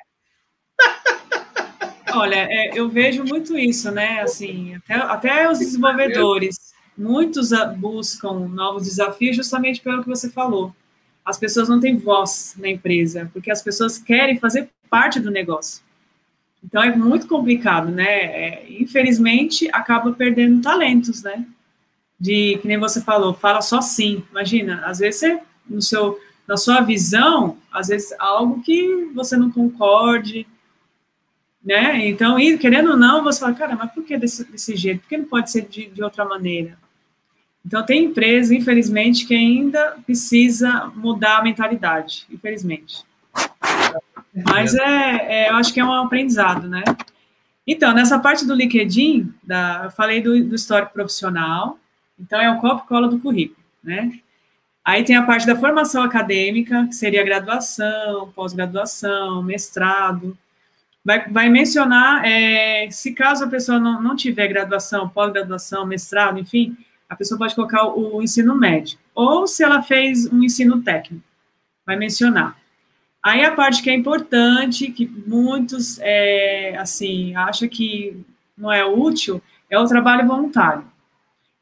Olha, 2.21 2.49
é, 2.51 2.71
eu 2.75 2.89
vejo 2.89 3.23
muito 3.25 3.57
isso, 3.59 3.91
né? 3.91 4.21
Assim, 4.23 4.75
até, 4.75 4.95
até 4.95 5.51
os 5.51 5.59
desenvolvedores 5.59 6.69
muitos 6.99 7.51
buscam 7.77 8.49
novos 8.49 8.85
desafios 8.85 9.37
justamente 9.37 9.81
pelo 9.81 10.03
que 10.03 10.09
você 10.09 10.29
falou. 10.29 10.75
As 11.25 11.39
pessoas 11.39 11.69
não 11.69 11.79
têm 11.79 11.97
voz 11.97 12.57
na 12.59 12.69
empresa, 12.69 13.31
porque 13.33 13.51
as 13.51 13.63
pessoas 13.63 13.99
querem 13.99 14.39
fazer 14.39 14.69
parte 14.91 15.21
do 15.21 15.31
negócio. 15.31 15.83
Então 16.65 16.83
é 16.83 16.95
muito 16.95 17.29
complicado, 17.29 17.91
né? 17.91 18.05
É, 18.05 18.67
infelizmente 18.69 19.69
acaba 19.73 20.13
perdendo 20.13 20.61
talentos, 20.61 21.23
né? 21.23 21.47
De 22.19 22.59
que 22.61 22.67
nem 22.67 22.79
você 22.79 23.01
falou, 23.01 23.33
fala 23.33 23.61
só 23.61 23.81
sim. 23.81 24.25
Imagina, 24.31 24.83
às 24.85 24.99
vezes 24.99 25.21
você, 25.21 25.41
no 25.69 25.81
seu, 25.81 26.19
na 26.49 26.57
sua 26.57 26.80
visão, 26.80 27.59
às 27.70 27.88
vezes 27.88 28.14
algo 28.18 28.62
que 28.62 29.11
você 29.14 29.36
não 29.36 29.51
concorde, 29.51 30.46
né? 31.62 32.09
Então, 32.09 32.36
querendo 32.59 32.92
ou 32.92 32.96
não, 32.96 33.22
você 33.22 33.38
fala, 33.38 33.53
cara, 33.53 33.76
mas 33.76 33.92
por 33.92 34.03
que 34.03 34.16
desse, 34.16 34.51
desse 34.51 34.74
jeito? 34.74 35.03
Por 35.03 35.09
que 35.11 35.18
não 35.18 35.26
pode 35.26 35.51
ser 35.51 35.68
de, 35.68 35.86
de 35.86 36.03
outra 36.03 36.24
maneira? 36.24 36.78
Então, 37.64 37.84
tem 37.84 38.05
empresa, 38.05 38.55
infelizmente, 38.55 39.26
que 39.26 39.34
ainda 39.34 39.99
precisa 40.07 40.90
mudar 40.96 41.38
a 41.38 41.42
mentalidade, 41.42 42.26
infelizmente. 42.30 43.05
Mas 44.34 44.74
é, 44.74 45.44
é 45.44 45.51
eu 45.51 45.57
acho 45.57 45.74
que 45.74 45.80
é 45.80 45.84
um 45.84 45.92
aprendizado, 45.92 46.66
né? 46.66 46.82
Então, 47.66 47.92
nessa 47.92 48.18
parte 48.18 48.46
do 48.46 48.55
LinkedIn, 48.55 49.34
da, 49.44 49.82
eu 49.84 49.90
falei 49.90 50.22
do, 50.22 50.42
do 50.44 50.55
histórico 50.55 50.94
profissional, 50.94 51.78
então 52.18 52.40
é 52.40 52.51
o 52.51 52.59
copo 52.59 52.86
cola 52.86 53.07
do 53.07 53.18
currículo, 53.18 53.62
né? 53.84 54.18
Aí 54.89 55.05
tem 55.05 55.16
a 55.16 55.22
parte 55.22 55.47
da 55.47 55.55
formação 55.55 56.03
acadêmica, 56.03 56.86
que 56.86 56.95
seria 56.95 57.22
graduação, 57.22 58.32
pós-graduação, 58.34 59.43
mestrado. 59.43 60.34
Vai, 61.05 61.28
vai 61.28 61.51
mencionar, 61.51 62.24
é, 62.24 62.89
se 62.91 63.12
caso 63.12 63.45
a 63.45 63.49
pessoa 63.49 63.78
não, 63.78 64.01
não 64.01 64.16
tiver 64.16 64.49
graduação, 64.49 65.07
pós-graduação, 65.07 65.84
mestrado, 65.84 66.39
enfim, 66.39 66.74
a 67.07 67.14
pessoa 67.14 67.36
pode 67.36 67.55
colocar 67.55 67.86
o, 67.86 68.22
ensino 68.22 68.57
médio. 68.57 68.99
Ou 69.14 69.47
se 69.47 69.62
ela 69.62 69.82
fez 69.82 70.24
um 70.32 70.43
ensino 70.43 70.80
técnico, 70.80 71.22
vai 71.84 71.97
mencionar. 71.97 72.57
Aí 73.22 73.45
a 73.45 73.55
parte 73.55 73.82
que 73.82 73.91
é 73.91 73.95
importante, 73.95 74.91
que 74.91 75.07
muitos, 75.07 75.99
é, 76.01 76.78
assim, 76.78 77.36
acham 77.36 77.68
que 77.68 78.24
não 78.57 78.72
é 78.72 78.86
útil, 78.86 79.43
é 79.68 79.78
o 79.78 79.84
trabalho 79.84 80.26
voluntário. 80.26 80.82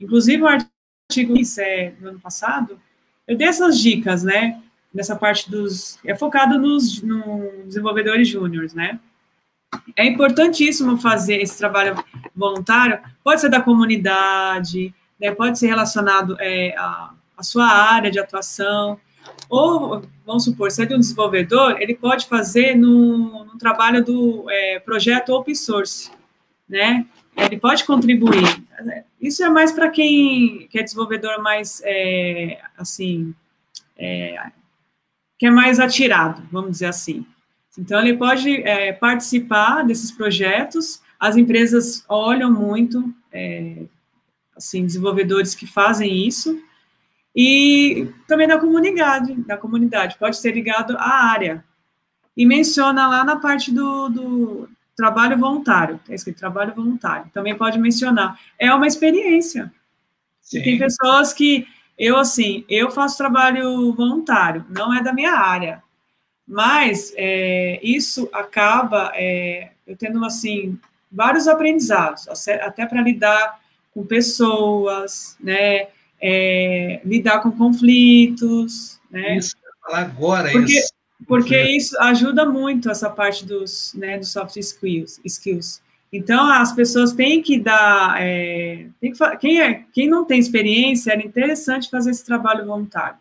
Inclusive, 0.00 0.44
o 0.44 0.46
artigo 0.46 1.34
é, 1.58 1.92
no 2.00 2.10
ano 2.10 2.20
passado, 2.20 2.78
eu 3.26 3.36
dei 3.36 3.48
essas 3.48 3.78
dicas, 3.78 4.22
né? 4.22 4.60
Nessa 4.92 5.16
parte 5.16 5.50
dos. 5.50 5.98
É 6.04 6.14
focado 6.14 6.58
nos, 6.58 7.02
nos 7.02 7.66
desenvolvedores 7.66 8.28
júniores, 8.28 8.74
né? 8.74 8.98
É 9.96 10.06
importantíssimo 10.06 10.96
fazer 10.96 11.36
esse 11.42 11.58
trabalho 11.58 12.02
voluntário, 12.34 12.98
pode 13.22 13.40
ser 13.40 13.48
da 13.48 13.60
comunidade, 13.60 14.94
né, 15.20 15.32
pode 15.32 15.58
ser 15.58 15.66
relacionado 15.66 16.36
é, 16.38 16.74
à, 16.78 17.10
à 17.36 17.42
sua 17.42 17.66
área 17.66 18.10
de 18.10 18.18
atuação, 18.18 18.98
ou, 19.48 20.02
vamos 20.24 20.44
supor, 20.44 20.70
se 20.70 20.82
é 20.82 20.94
um 20.94 20.98
desenvolvedor, 20.98 21.80
ele 21.80 21.94
pode 21.94 22.26
fazer 22.26 22.74
no, 22.76 23.44
no 23.44 23.58
trabalho 23.58 24.04
do 24.04 24.44
é, 24.50 24.80
projeto 24.80 25.30
open 25.30 25.54
source, 25.54 26.10
né? 26.68 27.06
Ele 27.36 27.58
pode 27.58 27.84
contribuir. 27.84 28.64
Isso 29.26 29.42
é 29.42 29.48
mais 29.48 29.72
para 29.72 29.90
quem 29.90 30.68
que 30.68 30.78
é 30.78 30.82
desenvolvedor 30.84 31.42
mais, 31.42 31.82
é, 31.84 32.60
assim, 32.78 33.34
é, 33.98 34.50
que 35.36 35.46
é 35.46 35.50
mais 35.50 35.80
atirado, 35.80 36.46
vamos 36.52 36.70
dizer 36.70 36.86
assim. 36.86 37.26
Então, 37.76 38.00
ele 38.00 38.16
pode 38.16 38.62
é, 38.62 38.92
participar 38.92 39.82
desses 39.82 40.12
projetos, 40.12 41.02
as 41.18 41.36
empresas 41.36 42.04
olham 42.08 42.52
muito, 42.52 43.12
é, 43.32 43.82
assim, 44.56 44.86
desenvolvedores 44.86 45.56
que 45.56 45.66
fazem 45.66 46.24
isso, 46.26 46.62
e 47.34 48.08
também 48.28 48.46
da 48.46 48.58
comunidade, 48.58 49.34
da 49.42 49.56
comunidade, 49.56 50.16
pode 50.18 50.36
ser 50.36 50.52
ligado 50.52 50.96
à 50.96 51.26
área. 51.26 51.64
E 52.36 52.46
menciona 52.46 53.08
lá 53.08 53.24
na 53.24 53.36
parte 53.36 53.72
do, 53.72 54.08
do 54.08 54.68
trabalho 54.96 55.36
voluntário, 55.38 56.00
é 56.08 56.14
escrito 56.14 56.38
trabalho 56.38 56.74
voluntário, 56.74 57.30
também 57.32 57.54
pode 57.54 57.78
mencionar. 57.78 58.38
É 58.58 58.72
uma 58.72 58.86
experiência. 58.86 59.70
Sim. 60.40 60.62
Tem 60.62 60.78
pessoas 60.78 61.32
que, 61.32 61.66
eu 61.98 62.16
assim, 62.16 62.64
eu 62.68 62.90
faço 62.90 63.18
trabalho 63.18 63.92
voluntário, 63.92 64.64
não 64.70 64.94
é 64.94 65.02
da 65.02 65.12
minha 65.12 65.32
área, 65.32 65.82
Mas 66.46 67.12
é, 67.16 67.80
isso 67.82 68.28
acaba 68.32 69.10
é, 69.14 69.70
eu 69.86 69.96
tendo, 69.96 70.24
assim, 70.24 70.78
vários 71.10 71.48
aprendizados, 71.48 72.28
até 72.62 72.86
para 72.86 73.02
lidar 73.02 73.60
com 73.92 74.06
pessoas, 74.06 75.36
né, 75.40 75.88
é, 76.20 77.00
lidar 77.04 77.40
com 77.40 77.50
conflitos, 77.50 79.00
né. 79.10 79.36
Isso, 79.38 79.56
falar 79.82 80.02
agora 80.02 80.52
porque, 80.52 80.78
isso. 80.78 80.92
Porque 81.26 81.60
isso 81.62 81.98
ajuda 82.00 82.44
muito 82.44 82.90
essa 82.90 83.08
parte 83.08 83.46
dos, 83.46 83.94
né, 83.94 84.18
dos 84.18 84.32
soft 84.32 84.56
skills, 84.56 85.20
skills. 85.24 85.80
Então, 86.12 86.50
as 86.50 86.72
pessoas 86.72 87.12
têm 87.12 87.42
que 87.42 87.58
dar, 87.58 88.20
é, 88.20 88.86
tem 89.00 89.12
que, 89.12 89.36
quem, 89.38 89.60
é, 89.60 89.84
quem 89.92 90.08
não 90.08 90.24
tem 90.24 90.38
experiência, 90.38 91.12
era 91.12 91.24
interessante 91.24 91.90
fazer 91.90 92.10
esse 92.10 92.24
trabalho 92.24 92.66
voluntário. 92.66 93.18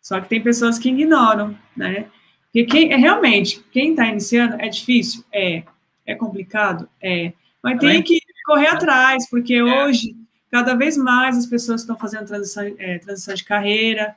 Só 0.00 0.20
que 0.20 0.28
tem 0.28 0.42
pessoas 0.42 0.78
que 0.78 0.88
ignoram, 0.88 1.56
né? 1.76 2.06
Porque 2.44 2.64
quem, 2.64 2.92
é, 2.92 2.96
realmente, 2.96 3.62
quem 3.70 3.90
está 3.90 4.06
iniciando, 4.06 4.56
é 4.58 4.68
difícil? 4.68 5.24
É. 5.32 5.64
É 6.06 6.14
complicado? 6.14 6.88
É. 7.02 7.32
Mas 7.62 7.78
tem 7.78 8.02
que 8.02 8.20
correr 8.46 8.68
atrás, 8.68 9.28
porque 9.28 9.54
é. 9.54 9.62
hoje, 9.62 10.16
cada 10.50 10.74
vez 10.74 10.96
mais 10.96 11.36
as 11.36 11.44
pessoas 11.44 11.82
estão 11.82 11.96
fazendo 11.98 12.26
transição, 12.26 12.64
é, 12.78 12.98
transição 12.98 13.34
de 13.34 13.44
carreira, 13.44 14.16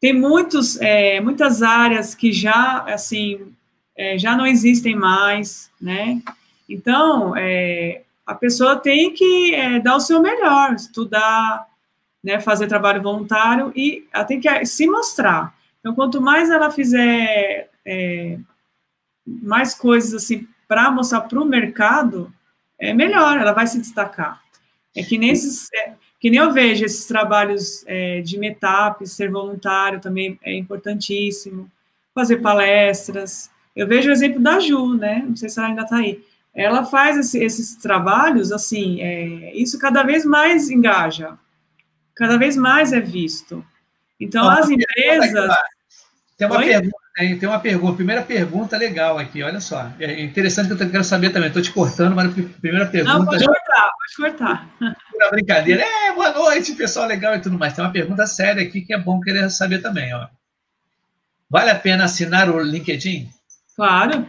tem 0.00 0.12
muitos, 0.12 0.80
é, 0.80 1.20
muitas 1.20 1.62
áreas 1.62 2.14
que 2.14 2.32
já, 2.32 2.84
assim, 2.86 3.52
é, 3.96 4.18
já 4.18 4.36
não 4.36 4.46
existem 4.46 4.94
mais, 4.94 5.70
né? 5.80 6.20
Então, 6.68 7.34
é, 7.36 8.02
a 8.26 8.34
pessoa 8.34 8.76
tem 8.76 9.12
que 9.14 9.54
é, 9.54 9.80
dar 9.80 9.96
o 9.96 10.00
seu 10.00 10.20
melhor, 10.20 10.74
estudar, 10.74 11.66
né, 12.22 12.40
fazer 12.40 12.66
trabalho 12.66 13.02
voluntário 13.02 13.72
e 13.74 14.06
ela 14.12 14.24
tem 14.24 14.40
que 14.40 14.66
se 14.66 14.86
mostrar. 14.86 15.54
Então, 15.78 15.94
quanto 15.94 16.20
mais 16.20 16.50
ela 16.50 16.70
fizer 16.70 17.70
é, 17.84 18.38
mais 19.24 19.74
coisas 19.74 20.12
assim 20.12 20.46
para 20.66 20.90
mostrar 20.90 21.20
para 21.20 21.40
o 21.40 21.44
mercado, 21.44 22.32
é 22.78 22.92
melhor, 22.92 23.38
ela 23.38 23.52
vai 23.52 23.66
se 23.66 23.78
destacar. 23.78 24.42
É 24.94 25.02
que 25.02 25.16
nesses, 25.16 25.68
é, 25.72 25.92
que 26.18 26.30
nem 26.30 26.40
eu 26.40 26.52
vejo 26.52 26.84
esses 26.84 27.06
trabalhos 27.06 27.84
é, 27.86 28.20
de 28.20 28.38
meetup, 28.38 29.06
ser 29.06 29.30
voluntário 29.30 30.00
também 30.00 30.38
é 30.42 30.54
importantíssimo, 30.54 31.70
fazer 32.14 32.38
palestras. 32.38 33.50
Eu 33.74 33.86
vejo 33.86 34.08
o 34.08 34.12
exemplo 34.12 34.40
da 34.40 34.58
Ju, 34.58 34.94
né? 34.94 35.24
Não 35.26 35.36
sei 35.36 35.48
se 35.48 35.58
ela 35.58 35.68
ainda 35.68 35.82
está 35.82 35.96
aí 35.96 36.22
ela 36.56 36.86
faz 36.86 37.18
esse, 37.18 37.38
esses 37.44 37.74
trabalhos, 37.76 38.50
assim, 38.50 39.02
é, 39.02 39.54
isso 39.54 39.78
cada 39.78 40.02
vez 40.02 40.24
mais 40.24 40.70
engaja, 40.70 41.36
cada 42.14 42.38
vez 42.38 42.56
mais 42.56 42.94
é 42.94 43.00
visto. 43.00 43.62
Então, 44.18 44.48
as 44.48 44.70
empresas... 44.70 45.54
Tem 46.38 46.46
uma, 46.46 46.58
pergunta, 46.58 46.96
tem, 47.16 47.38
tem 47.38 47.48
uma 47.48 47.58
pergunta, 47.58 47.96
primeira 47.96 48.22
pergunta 48.22 48.76
legal 48.76 49.18
aqui, 49.18 49.42
olha 49.42 49.58
só, 49.58 49.90
é 49.98 50.22
interessante 50.22 50.66
que 50.66 50.82
eu 50.82 50.90
quero 50.90 51.02
saber 51.02 51.30
também, 51.30 51.48
estou 51.48 51.62
te 51.62 51.72
cortando, 51.72 52.14
mas 52.14 52.28
a 52.28 52.32
primeira 52.60 52.86
pergunta... 52.86 53.18
Não, 53.18 53.24
pode 53.24 53.46
cortar, 53.46 53.90
pode 53.90 54.30
cortar. 54.30 54.70
Uma 55.14 55.30
brincadeira, 55.30 55.82
é, 55.82 56.12
boa 56.12 56.30
noite, 56.32 56.74
pessoal 56.74 57.06
legal 57.06 57.34
e 57.34 57.40
tudo 57.40 57.58
mais, 57.58 57.72
tem 57.72 57.82
uma 57.82 57.90
pergunta 57.90 58.26
séria 58.26 58.62
aqui 58.62 58.82
que 58.82 58.92
é 58.92 58.98
bom 58.98 59.18
querer 59.18 59.48
saber 59.48 59.80
também, 59.80 60.14
ó. 60.14 60.28
Vale 61.48 61.70
a 61.70 61.74
pena 61.74 62.04
assinar 62.04 62.50
o 62.50 62.60
LinkedIn? 62.60 63.30
Claro. 63.74 64.26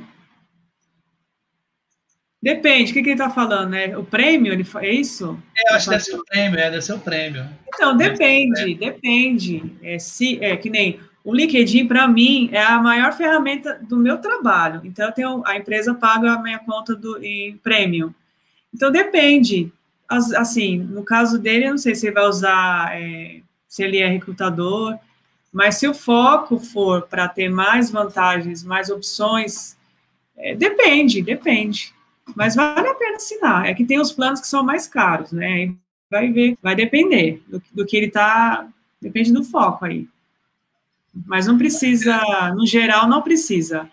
Depende, 2.42 2.92
o 2.92 2.94
que, 2.94 3.02
que 3.02 3.10
ele 3.10 3.22
está 3.22 3.30
falando, 3.30 3.72
né? 3.72 3.98
O 3.98 4.04
prêmio, 4.06 4.54
ele, 4.54 4.66
é 4.76 4.94
isso? 4.94 5.38
É, 5.58 5.74
eu 5.74 5.76
acho 5.76 5.86
que 5.86 5.92
deve 5.92 6.04
ser 6.06 6.16
o 6.16 6.24
prêmio, 6.24 6.60
é, 6.60 6.70
deve 6.70 6.82
ser 6.82 6.94
o 6.94 7.00
prêmio. 7.00 7.50
Então, 7.68 7.98
depende, 7.98 8.76
depende. 8.76 9.76
É, 9.84 10.00
se, 10.00 10.42
é 10.42 10.56
que 10.56 10.70
nem 10.70 11.02
o 11.28 11.36
LinkedIn, 11.36 11.90
para 11.90 12.08
mim, 12.08 12.48
é 12.54 12.64
a 12.64 12.82
maior 12.82 13.12
ferramenta 13.12 13.78
do 13.82 13.98
meu 13.98 14.18
trabalho. 14.18 14.80
Então, 14.86 15.12
tenho, 15.12 15.44
a 15.46 15.58
empresa 15.58 15.94
paga 15.94 16.32
a 16.32 16.42
minha 16.42 16.58
conta 16.58 16.96
do, 16.96 17.22
em 17.22 17.58
prêmio. 17.58 18.16
Então, 18.74 18.90
depende. 18.90 19.70
As, 20.08 20.32
assim, 20.32 20.78
no 20.78 21.04
caso 21.04 21.38
dele, 21.38 21.66
eu 21.66 21.72
não 21.72 21.78
sei 21.78 21.96
se 21.96 22.06
ele 22.06 22.14
vai 22.14 22.24
usar, 22.30 22.98
é, 22.98 23.42
se 23.68 23.84
ele 23.84 23.98
é 23.98 24.08
recrutador, 24.08 24.98
mas 25.52 25.76
se 25.76 25.86
o 25.86 25.94
foco 25.94 26.60
for 26.60 27.02
para 27.02 27.28
ter 27.28 27.50
mais 27.50 27.92
vantagens, 27.92 28.64
mais 28.64 28.90
opções, 28.90 29.76
é, 30.38 30.56
depende, 30.56 31.22
depende. 31.22 31.94
Mas 32.38 32.56
vale 32.56 32.88
a 32.88 32.96
pena 32.96 33.18
assinar. 33.18 33.66
É 33.66 33.74
que 33.74 33.84
tem 33.84 34.00
os 34.00 34.14
planos 34.14 34.40
que 34.40 34.48
são 34.48 34.64
mais 34.64 34.88
caros, 34.88 35.34
né? 35.34 35.74
Vai 36.10 36.32
ver, 36.32 36.58
vai 36.64 36.74
depender 36.74 37.44
do, 37.50 37.62
do 37.74 37.86
que 37.86 37.98
ele 37.98 38.06
está. 38.06 38.66
Depende 39.02 39.34
do 39.34 39.44
foco 39.44 39.84
aí. 39.84 40.08
Mas 41.26 41.48
não 41.48 41.58
precisa, 41.58 42.20
no 42.56 42.66
geral, 42.66 43.08
não 43.08 43.22
precisa. 43.22 43.90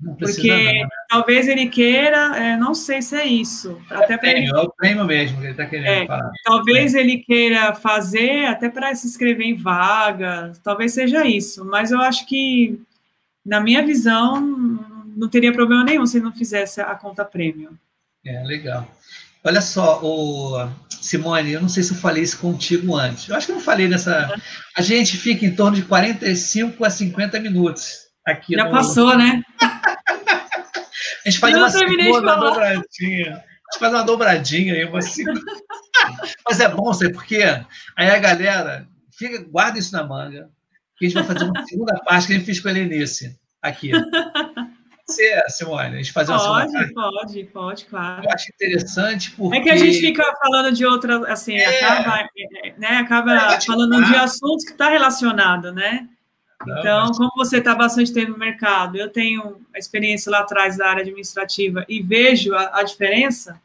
Não 0.00 0.14
precisa 0.14 0.40
porque 0.40 0.82
não, 0.82 0.88
talvez 1.08 1.48
ele 1.48 1.66
queira, 1.68 2.36
é, 2.36 2.56
não 2.56 2.74
sei 2.74 3.00
se 3.00 3.16
é 3.16 3.24
isso. 3.26 3.80
Até 3.90 4.18
para 4.18 4.30
ele... 4.30 4.50
É 4.50 4.58
o 4.58 4.70
prêmio 4.70 5.04
mesmo 5.04 5.38
que 5.38 5.44
ele 5.44 5.52
está 5.52 5.66
querendo 5.66 5.86
é, 5.86 6.06
falar. 6.06 6.30
Talvez 6.44 6.94
é. 6.94 7.00
ele 7.00 7.18
queira 7.18 7.74
fazer 7.74 8.46
até 8.46 8.68
para 8.68 8.94
se 8.94 9.06
inscrever 9.06 9.46
em 9.46 9.54
vaga, 9.54 10.52
talvez 10.62 10.92
seja 10.92 11.26
isso. 11.26 11.64
Mas 11.64 11.90
eu 11.90 12.00
acho 12.00 12.26
que, 12.26 12.80
na 13.44 13.60
minha 13.60 13.84
visão, 13.84 14.40
não 15.16 15.28
teria 15.28 15.52
problema 15.52 15.84
nenhum 15.84 16.06
se 16.06 16.20
não 16.20 16.32
fizesse 16.32 16.80
a 16.80 16.94
conta 16.94 17.24
premium. 17.24 17.72
É, 18.24 18.42
legal. 18.42 18.88
Olha 19.46 19.60
só, 19.60 20.00
o 20.02 20.68
Simone, 20.88 21.52
eu 21.52 21.60
não 21.60 21.68
sei 21.68 21.82
se 21.82 21.92
eu 21.92 21.98
falei 21.98 22.22
isso 22.22 22.38
contigo 22.38 22.96
antes. 22.96 23.28
Eu 23.28 23.36
acho 23.36 23.46
que 23.46 23.52
eu 23.52 23.56
não 23.56 23.62
falei 23.62 23.86
nessa. 23.86 24.34
A 24.74 24.80
gente 24.80 25.18
fica 25.18 25.44
em 25.44 25.54
torno 25.54 25.76
de 25.76 25.82
45 25.82 26.82
a 26.82 26.88
50 26.88 27.38
minutos 27.40 28.06
aqui. 28.26 28.54
Já 28.54 28.64
no... 28.64 28.70
passou, 28.70 29.16
né? 29.18 29.42
a 29.60 31.28
gente 31.28 31.38
faz 31.38 31.54
eu 31.54 31.60
uma 31.60 31.68
segunda 31.68 32.36
dobradinha. 32.36 33.32
A 33.32 33.34
gente 33.34 33.78
faz 33.78 33.92
uma 33.92 34.02
dobradinha 34.02 34.74
aí, 34.74 34.84
uma 34.86 35.02
segunda. 35.02 35.40
Mas 36.48 36.60
é 36.60 36.68
bom, 36.68 36.90
sabe 36.94 37.12
por 37.12 37.26
quê? 37.26 37.42
Aí 37.96 38.08
a 38.08 38.18
galera 38.18 38.88
fica, 39.12 39.44
guarda 39.44 39.78
isso 39.78 39.92
na 39.92 40.04
manga, 40.04 40.48
que 40.96 41.04
a 41.04 41.08
gente 41.08 41.16
vai 41.16 41.24
fazer 41.24 41.44
uma 41.44 41.66
segunda 41.66 41.94
parte 42.00 42.28
que 42.28 42.32
a 42.32 42.36
gente 42.36 42.46
fez 42.46 42.60
com 42.60 42.68
a 42.68 42.70
Helenice 42.70 43.38
aqui 43.60 43.92
ser, 45.14 45.42
Simone, 45.48 45.94
a 45.94 45.96
gente 45.98 46.12
fazer 46.12 46.32
pode, 46.32 46.68
uma 46.68 46.92
Pode, 46.92 47.44
pode, 47.44 47.84
claro. 47.86 48.24
Eu 48.24 48.30
acho 48.30 48.52
interessante 48.52 49.30
porque... 49.32 49.58
É 49.58 49.60
que 49.60 49.70
a 49.70 49.76
gente 49.76 49.98
fica 49.98 50.24
falando 50.42 50.74
de 50.74 50.84
outra, 50.84 51.32
assim, 51.32 51.56
é. 51.56 51.84
acaba, 51.84 52.28
né, 52.78 52.88
acaba 52.98 53.60
falando 53.60 54.04
de 54.04 54.16
assuntos 54.16 54.64
que 54.64 54.72
está 54.72 54.88
relacionado, 54.88 55.72
né? 55.72 56.08
Não, 56.66 56.78
então, 56.78 57.06
mas... 57.08 57.18
como 57.18 57.30
você 57.36 57.58
está 57.58 57.74
bastante 57.74 58.12
tempo 58.12 58.32
no 58.32 58.38
mercado, 58.38 58.96
eu 58.96 59.10
tenho 59.10 59.60
a 59.74 59.78
experiência 59.78 60.30
lá 60.30 60.40
atrás 60.40 60.76
da 60.76 60.88
área 60.88 61.02
administrativa 61.02 61.84
e 61.88 62.02
vejo 62.02 62.54
a, 62.54 62.80
a 62.80 62.82
diferença, 62.82 63.60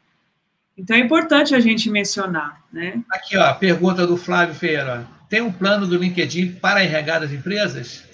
então 0.80 0.96
é 0.96 1.00
importante 1.00 1.54
a 1.54 1.60
gente 1.60 1.90
mencionar, 1.90 2.62
né? 2.72 3.02
Aqui, 3.10 3.36
ó, 3.36 3.44
a 3.44 3.54
pergunta 3.54 4.06
do 4.06 4.16
Flávio 4.16 4.54
Ferreira. 4.54 5.06
Tem 5.28 5.42
um 5.42 5.52
plano 5.52 5.86
do 5.86 5.96
LinkedIn 5.96 6.52
para 6.52 6.82
RH 6.82 7.18
das 7.20 7.32
empresas? 7.32 8.08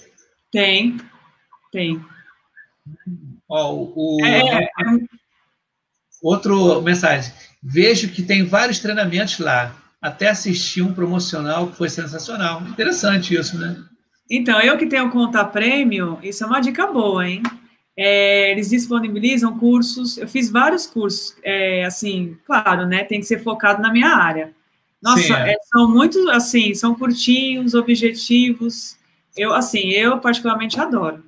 Tem, 0.50 0.98
tem. 1.70 2.04
Ó, 3.48 3.72
o, 3.94 4.24
é, 4.24 4.64
é. 4.64 4.68
Outro 6.22 6.80
mensagem. 6.82 7.32
Vejo 7.62 8.08
que 8.08 8.22
tem 8.22 8.44
vários 8.44 8.78
treinamentos 8.78 9.38
lá. 9.38 9.74
Até 10.00 10.28
assisti 10.28 10.82
um 10.82 10.92
promocional 10.92 11.68
que 11.68 11.76
foi 11.76 11.88
sensacional. 11.88 12.62
Interessante 12.62 13.34
isso, 13.34 13.58
né? 13.58 13.76
Então, 14.30 14.60
eu 14.60 14.76
que 14.76 14.86
tenho 14.86 15.10
conta 15.10 15.44
prêmio, 15.44 16.18
isso 16.22 16.42
é 16.42 16.46
uma 16.46 16.60
dica 16.60 16.86
boa, 16.86 17.26
hein? 17.26 17.42
É, 17.96 18.50
eles 18.50 18.70
disponibilizam 18.70 19.58
cursos. 19.58 20.18
Eu 20.18 20.28
fiz 20.28 20.50
vários 20.50 20.86
cursos, 20.86 21.36
é, 21.42 21.84
assim, 21.84 22.36
claro, 22.44 22.86
né? 22.86 23.04
Tem 23.04 23.20
que 23.20 23.26
ser 23.26 23.42
focado 23.42 23.80
na 23.80 23.92
minha 23.92 24.08
área. 24.08 24.52
Nossa, 25.02 25.32
é. 25.34 25.52
é 25.52 25.56
são 25.72 25.88
muito, 25.88 26.30
assim, 26.30 26.74
são 26.74 26.94
curtinhos, 26.94 27.74
objetivos. 27.74 28.96
Eu, 29.36 29.54
assim, 29.54 29.90
eu 29.90 30.18
particularmente 30.18 30.78
adoro. 30.80 31.24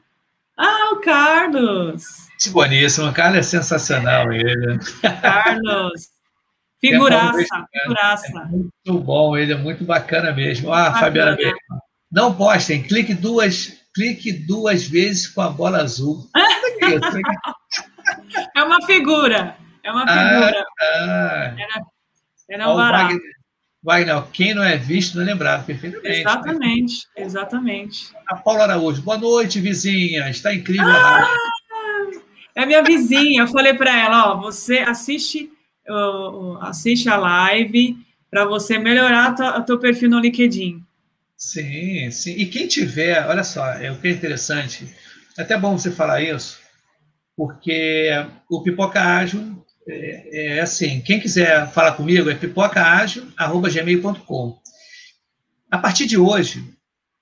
Ah, 0.59 0.91
o 0.93 1.01
Carlos! 1.01 2.29
Que 2.41 2.51
boníssimo, 2.51 3.09
o 3.09 3.13
Carlos 3.13 3.39
é 3.39 3.43
sensacional, 3.43 4.33
ele. 4.33 4.79
Carlos! 5.23 6.03
Figuraça, 6.81 7.67
é 7.75 7.81
figuraça. 7.81 8.29
É 8.29 8.45
muito 8.47 9.01
bom, 9.01 9.37
ele 9.37 9.53
é 9.53 9.57
muito 9.57 9.85
bacana 9.85 10.33
mesmo. 10.33 10.73
Ah, 10.73 10.91
bacana. 10.91 11.01
Fabiana, 11.01 11.37
não 12.11 12.33
postem, 12.33 12.85
clique 12.85 13.13
duas, 13.15 13.83
clique 13.93 14.33
duas 14.33 14.87
vezes 14.87 15.27
com 15.27 15.41
a 15.41 15.51
bola 15.51 15.79
azul. 15.79 16.31
é 18.57 18.63
uma 18.63 18.81
figura, 18.87 19.57
é 19.83 19.91
uma 19.91 20.07
figura. 20.07 20.65
Ah, 20.81 20.81
ah. 20.81 21.53
Era, 21.59 21.83
era 22.49 22.71
um 22.71 22.77
barato. 22.77 23.15
Wagner, 23.15 23.38
quem 24.33 24.55
não 24.55 24.63
é 24.63 24.77
visto 24.77 25.17
não 25.17 25.23
é 25.23 25.27
lembrado, 25.27 25.65
perfeitamente. 25.65 26.09
Né? 26.09 26.21
Exatamente, 26.21 27.07
né? 27.17 27.25
exatamente. 27.25 28.13
A 28.27 28.37
Paula 28.37 28.65
Araújo, 28.65 29.03
boa 29.03 29.19
noite, 29.19 29.61
vizinha, 29.61 30.29
está 30.29 30.53
incrível. 30.53 30.87
Ah, 30.87 31.33
é 32.55 32.67
minha 32.67 32.83
vizinha, 32.83 33.43
eu 33.43 33.49
falei 33.49 33.75
para 33.75 33.97
ela, 33.97 34.33
ó, 34.33 34.41
você 34.41 34.79
assiste, 34.79 35.51
assiste 36.61 37.09
a 37.09 37.17
live 37.17 37.97
para 38.31 38.45
você 38.45 38.79
melhorar 38.79 39.35
o 39.59 39.63
teu 39.63 39.79
perfil 39.79 40.11
no 40.11 40.19
LinkedIn. 40.19 40.85
Sim, 41.37 42.11
sim. 42.11 42.33
E 42.33 42.47
quem 42.47 42.67
tiver, 42.67 43.25
olha 43.27 43.45
só, 43.45 43.65
é 43.75 43.93
o 43.93 44.01
que 44.01 44.09
é 44.09 44.11
interessante, 44.11 44.93
é 45.39 45.43
até 45.43 45.57
bom 45.57 45.79
você 45.79 45.93
falar 45.93 46.21
isso, 46.21 46.59
porque 47.37 48.11
o 48.51 48.61
Pipoca 48.61 49.01
Ágil 49.01 49.65
é, 49.89 50.57
é 50.57 50.61
assim, 50.61 51.01
quem 51.01 51.19
quiser 51.19 51.73
falar 51.73 51.93
comigo 51.93 52.29
é 52.31 52.35
pipocaágil.gmail.com. 52.35 54.61
A 55.71 55.79
partir 55.79 56.05
de 56.07 56.19
hoje, 56.19 56.65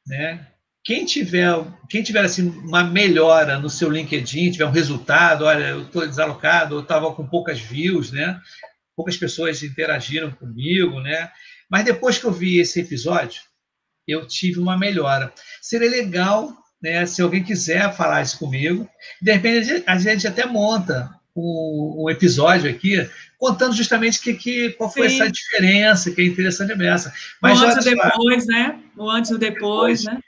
né, 0.06 0.46
quem 0.84 1.04
tiver, 1.04 1.52
quem 1.88 2.00
tiver 2.02 2.24
assim, 2.24 2.48
uma 2.48 2.84
melhora 2.84 3.58
no 3.58 3.68
seu 3.68 3.90
LinkedIn, 3.90 4.52
tiver 4.52 4.66
um 4.66 4.70
resultado, 4.70 5.44
olha, 5.44 5.70
eu 5.70 5.82
estou 5.82 6.06
desalocado, 6.06 6.76
eu 6.76 6.80
estava 6.80 7.12
com 7.12 7.26
poucas 7.26 7.58
views, 7.58 8.12
né? 8.12 8.40
poucas 8.94 9.16
pessoas 9.16 9.60
interagiram 9.62 10.30
comigo, 10.30 11.00
né? 11.00 11.30
mas 11.68 11.84
depois 11.84 12.18
que 12.18 12.24
eu 12.24 12.32
vi 12.32 12.58
esse 12.58 12.80
episódio, 12.80 13.42
eu 14.06 14.26
tive 14.26 14.60
uma 14.60 14.78
melhora. 14.78 15.32
Seria 15.60 15.90
legal 15.90 16.56
né, 16.80 17.04
se 17.04 17.20
alguém 17.20 17.42
quiser 17.42 17.92
falar 17.92 18.22
isso 18.22 18.38
comigo, 18.38 18.88
de 19.20 19.32
repente 19.32 19.82
a 19.86 19.98
gente 19.98 20.28
até 20.28 20.46
monta 20.46 21.15
um, 21.36 22.04
um 22.04 22.10
episódio 22.10 22.70
aqui 22.70 23.08
contando 23.38 23.74
justamente 23.74 24.20
que, 24.20 24.34
que, 24.34 24.70
qual 24.70 24.90
foi 24.90 25.08
Sim. 25.08 25.20
essa 25.20 25.30
diferença, 25.30 26.10
que 26.10 26.22
é 26.22 26.24
interessante 26.24 26.72
essa. 26.82 27.12
Mas, 27.40 27.60
o 27.60 27.64
antes 27.64 27.86
e 27.86 27.94
depois, 27.94 28.46
né? 28.46 28.80
O 28.96 29.10
antes 29.10 29.30
e 29.30 29.38
depois, 29.38 30.02
depois, 30.02 30.04
né? 30.04 30.20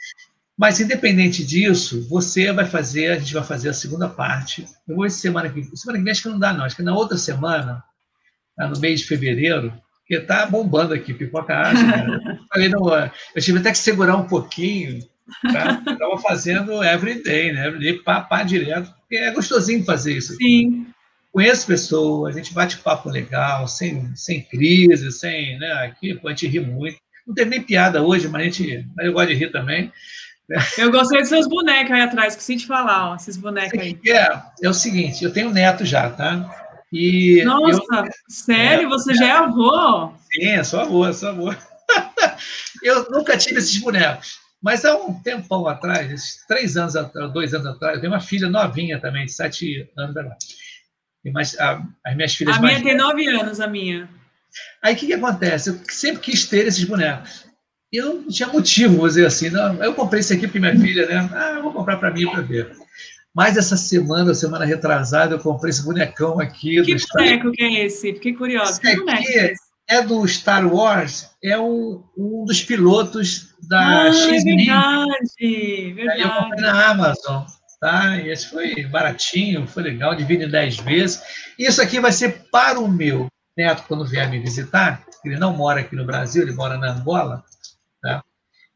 Mas, 0.57 0.81
independente 0.81 1.45
disso, 1.45 2.07
você 2.09 2.53
vai 2.53 2.67
fazer, 2.67 3.13
a 3.13 3.19
gente 3.19 3.33
vai 3.33 3.45
fazer 3.45 3.69
a 3.69 3.75
segunda 3.75 4.09
parte. 4.09 4.67
Eu 4.89 4.97
vou 4.97 5.09
semana 5.09 5.49
que 5.49 5.63
semana 5.77 5.99
que 5.99 6.05
vem 6.05 6.11
acho 6.11 6.23
que 6.23 6.29
não 6.29 6.39
dá, 6.39 6.53
não. 6.53 6.65
Acho 6.65 6.77
que 6.77 6.83
na 6.83 6.95
outra 6.95 7.17
semana, 7.17 7.83
tá, 8.57 8.67
no 8.67 8.79
mês 8.81 9.01
de 9.01 9.07
fevereiro, 9.07 9.73
porque 10.01 10.19
tá 10.21 10.47
bombando 10.47 10.93
aqui, 10.93 11.15
pipoca 11.15 11.57
ágil. 11.57 11.87
Né? 11.87 12.41
Falei, 12.53 12.69
não, 12.69 12.89
eu 13.35 13.43
tive 13.43 13.61
até 13.61 13.71
que 13.71 13.79
segurar 13.79 14.17
um 14.17 14.27
pouquinho, 14.27 15.07
tá? 15.53 15.81
Estava 15.93 16.19
fazendo 16.19 16.83
everyday, 16.83 17.53
né? 17.53 17.69
Everyday, 17.69 18.03
pá, 18.03 18.23
pá, 18.23 18.43
direto, 18.43 18.93
porque 19.01 19.17
é 19.17 19.31
gostosinho 19.31 19.85
fazer 19.85 20.17
isso. 20.17 20.35
Sim. 20.35 20.87
Conheço 21.33 21.67
pessoas, 21.67 22.35
a 22.35 22.39
gente 22.39 22.55
bate 22.55 22.79
papo 22.79 23.11
legal, 23.11 23.69
sem, 23.69 24.15
sem 24.17 24.43
crise, 24.43 25.13
sem, 25.13 25.59
né? 25.59 25.73
Aqui, 25.85 26.19
a 26.25 26.29
gente 26.31 26.49
ri 26.49 26.61
muito. 26.61 26.97
Não 27.27 27.35
teve 27.35 27.51
nem 27.51 27.63
piada 27.63 28.03
hoje, 28.03 28.27
mas 28.29 28.41
a 28.41 28.45
gente, 28.45 28.89
mas 28.97 29.07
eu 29.07 29.13
gosto 29.13 29.29
de 29.29 29.35
rir 29.35 29.53
também. 29.53 29.93
Eu 30.79 30.91
gostei 30.91 31.21
dos 31.21 31.29
seus 31.29 31.47
bonecos 31.47 31.93
aí 31.93 32.01
atrás, 32.01 32.33
esqueci 32.33 32.57
de 32.57 32.67
falar, 32.67 33.11
ó, 33.11 33.17
esses 33.17 33.37
bonecos 33.37 33.79
aí. 33.79 33.99
É, 34.07 34.41
é 34.63 34.69
o 34.69 34.73
seguinte, 34.73 35.23
eu 35.23 35.33
tenho 35.33 35.51
neto 35.51 35.85
já, 35.85 36.09
tá? 36.09 36.49
E 36.91 37.43
Nossa, 37.45 37.83
eu, 37.83 38.05
sério? 38.31 38.87
É, 38.87 38.89
você 38.89 39.15
já 39.15 39.27
é 39.27 39.31
avô? 39.33 40.11
Sim, 40.33 40.65
sou 40.65 40.81
avô, 40.81 41.13
sou 41.13 41.29
avô. 41.29 41.55
eu 42.83 43.11
nunca 43.11 43.37
tive 43.37 43.59
esses 43.59 43.77
bonecos. 43.79 44.39
Mas 44.61 44.85
há 44.85 44.97
um 44.97 45.15
tempão 45.23 45.69
atrás, 45.69 46.39
três 46.49 46.77
anos 46.77 46.97
atrás, 46.97 47.33
dois 47.33 47.53
anos 47.55 47.67
atrás, 47.67 47.97
eu 47.97 48.01
tenho 48.01 48.13
uma 48.13 48.21
filha 48.21 48.49
novinha 48.49 48.99
também, 48.99 49.27
de 49.27 49.33
sete 49.33 49.89
anos 49.97 50.17
agora. 50.17 50.37
Mais, 51.33 51.59
a, 51.59 51.83
as 52.05 52.17
minhas 52.17 52.35
filhas 52.35 52.57
A 52.57 52.61
minha 52.61 52.83
tem 52.83 52.97
nove 52.97 53.27
anos, 53.27 53.61
a 53.61 53.67
minha. 53.67 54.09
Aí 54.83 54.95
o 54.95 54.97
que, 54.97 55.07
que 55.07 55.15
acontece? 55.15 55.71
Eu 55.71 55.81
sempre 55.89 56.21
quis 56.23 56.47
ter 56.47 56.67
esses 56.67 56.85
bonecos. 56.85 57.47
E 57.93 57.97
eu 57.97 58.23
não 58.23 58.29
tinha 58.29 58.49
motivo, 58.49 58.97
vou 58.97 59.09
dizer 59.09 59.27
assim. 59.27 59.51
Não, 59.51 59.83
eu 59.83 59.95
comprei 59.95 60.21
esse 60.21 60.35
aqui 60.35 60.47
para 60.47 60.61
minha 60.61 60.79
filha, 60.79 61.07
né? 61.07 61.29
Ah, 61.33 61.55
eu 61.57 61.63
vou 61.63 61.73
comprar 61.73 61.97
para 61.97 62.11
mim 62.11 62.31
para 62.31 62.43
ver. 62.43 62.71
Mas 63.35 63.57
essa 63.57 63.77
semana, 63.77 64.35
semana 64.35 64.65
retrasada, 64.65 65.35
eu 65.35 65.39
comprei 65.39 65.71
esse 65.71 65.85
bonecão 65.85 66.41
aqui. 66.41 66.83
Que 66.83 66.97
boneco 67.15 67.53
que 67.53 67.63
é 67.63 67.85
esse? 67.85 68.13
Fiquei 68.15 68.35
curiosa. 68.35 68.81
Que 68.81 68.97
boneco 68.97 69.23
é, 69.29 69.55
é 69.89 70.03
do 70.03 70.27
Star 70.27 70.67
Wars, 70.67 71.31
é 71.43 71.59
um, 71.59 72.03
um 72.17 72.45
dos 72.45 72.63
pilotos 72.63 73.55
da 73.69 74.03
ah, 74.03 74.13
X-Men. 74.13 74.69
É 74.69 74.75
verdade, 74.75 75.93
verdade. 75.95 76.21
Eu 76.23 76.31
comprei 76.31 76.61
na 76.61 76.91
Amazon. 76.91 77.45
Tá? 77.81 78.17
E 78.17 78.31
esse 78.31 78.49
foi 78.49 78.85
baratinho, 78.87 79.67
foi 79.67 79.85
legal, 79.85 80.15
divide 80.15 80.45
em 80.45 80.51
10 80.51 80.79
vezes. 80.79 81.23
Isso 81.59 81.81
aqui 81.81 82.01
vai 82.01 82.13
ser 82.13 82.47
para 82.51 82.81
o 82.81 82.89
meu 82.89 83.29
neto 83.57 83.85
quando 83.87 84.07
vier 84.07 84.29
me 84.29 84.39
visitar. 84.39 85.05
Ele 85.25 85.39
não 85.39 85.57
mora 85.57 85.81
aqui 85.81 85.95
no 85.95 86.05
Brasil, 86.05 86.43
ele 86.43 86.53
mora 86.53 86.77
na 86.77 86.93
Angola 86.93 87.45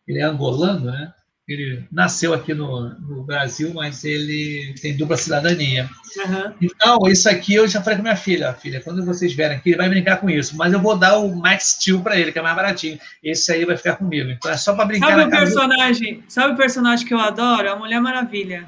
ele 0.07 0.20
é 0.20 0.24
angolano, 0.24 0.86
né? 0.86 1.12
Ele 1.48 1.84
nasceu 1.90 2.32
aqui 2.32 2.55
no, 2.55 2.88
no 3.00 3.24
Brasil, 3.24 3.72
mas 3.74 4.05
ele 4.05 4.74
tem 4.80 4.96
dupla 4.96 5.16
cidadania. 5.16 5.90
Uhum. 6.16 6.55
Então, 6.62 6.98
isso 7.09 7.28
aqui 7.28 7.55
eu 7.55 7.66
já 7.66 7.82
falei 7.82 7.96
com 7.96 8.03
minha 8.03 8.16
filha, 8.16 8.55
filha, 8.55 8.80
quando 8.80 9.05
vocês 9.05 9.34
vierem 9.34 9.57
aqui, 9.57 9.70
ele 9.70 9.78
vai 9.78 9.88
brincar 9.88 10.18
com 10.18 10.30
isso, 10.30 10.57
mas 10.57 10.72
eu 10.72 10.80
vou 10.80 10.96
dar 10.96 11.18
o 11.18 11.34
Max 11.34 11.76
Steel 11.78 12.00
para 12.00 12.16
ele, 12.16 12.30
que 12.30 12.38
é 12.38 12.42
mais 12.42 12.55
baratinho. 12.55 12.98
Esse 13.22 13.53
aí 13.53 13.64
vai 13.64 13.76
ficar 13.76 13.96
comigo. 13.96 14.30
Então 14.30 14.50
é 14.50 14.57
só 14.57 14.74
para 14.74 14.84
brincar. 14.84 15.09
Sabe 15.09 15.22
o 15.24 15.30
personagem? 15.30 16.24
Sabe 16.28 16.55
o 16.55 16.57
personagem 16.57 17.07
que 17.07 17.12
eu 17.12 17.20
adoro? 17.20 17.70
A 17.72 17.76
Mulher 17.76 18.00
Maravilha. 18.00 18.66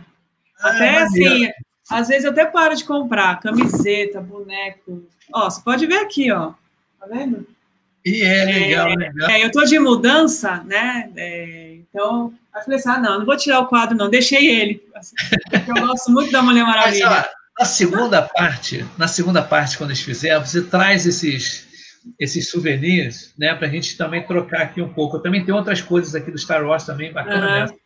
Ah, 0.64 0.70
até 0.70 0.98
assim, 1.02 1.50
às 1.90 2.08
vezes 2.08 2.24
eu 2.24 2.30
até 2.30 2.46
paro 2.46 2.74
de 2.74 2.84
comprar 2.84 3.38
camiseta, 3.38 4.18
boneco. 4.18 5.06
Ó, 5.30 5.50
você 5.50 5.60
pode 5.62 5.86
ver 5.86 5.98
aqui, 5.98 6.32
ó. 6.32 6.52
Tá 6.98 7.06
vendo? 7.06 7.46
E 8.04 8.22
é 8.22 8.44
legal, 8.46 8.88
é, 8.88 8.94
legal. 8.94 9.30
É, 9.30 9.42
eu 9.42 9.48
estou 9.48 9.64
de 9.64 9.78
mudança, 9.78 10.62
né? 10.64 11.10
É, 11.16 11.76
então, 11.76 12.32
eu 12.54 12.62
falei 12.62 12.78
assim: 12.78 12.88
ah, 12.88 12.98
não, 12.98 13.18
não 13.18 13.26
vou 13.26 13.36
tirar 13.36 13.60
o 13.60 13.66
quadro, 13.66 13.94
não, 13.94 14.08
deixei 14.08 14.48
ele. 14.48 14.82
Assim, 14.94 15.14
eu 15.52 15.86
gosto 15.86 16.10
muito 16.10 16.32
da 16.32 16.42
Mulher 16.42 16.64
Maravilha. 16.64 17.10
Mas, 17.10 17.26
ó, 17.26 17.28
na 17.58 17.64
segunda 17.66 18.22
parte, 18.22 18.86
na 18.96 19.06
segunda 19.06 19.42
parte, 19.42 19.76
quando 19.76 19.90
eles 19.90 20.00
fizerem, 20.00 20.40
você 20.40 20.62
traz 20.62 21.06
esses, 21.06 21.66
esses 22.18 22.50
souvenirs, 22.50 23.34
né? 23.38 23.54
Para 23.54 23.68
a 23.68 23.70
gente 23.70 23.98
também 23.98 24.26
trocar 24.26 24.62
aqui 24.62 24.80
um 24.80 24.92
pouco. 24.92 25.18
Eu 25.18 25.22
também 25.22 25.44
tenho 25.44 25.58
outras 25.58 25.82
coisas 25.82 26.14
aqui 26.14 26.30
do 26.30 26.38
Star 26.38 26.64
Wars 26.64 26.84
também, 26.84 27.12
bacana 27.12 27.66
uhum. 27.66 27.78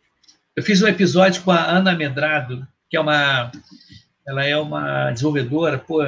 Eu 0.59 0.63
fiz 0.63 0.81
um 0.81 0.87
episódio 0.87 1.41
com 1.43 1.51
a 1.51 1.63
Ana 1.63 1.95
Medrado, 1.95 2.67
que 2.89 2.97
é 2.97 2.99
uma. 2.99 3.49
Ela 4.27 4.43
é 4.43 4.57
uma 4.57 5.09
desenvolvedora, 5.09 5.77
pô, 5.79 6.03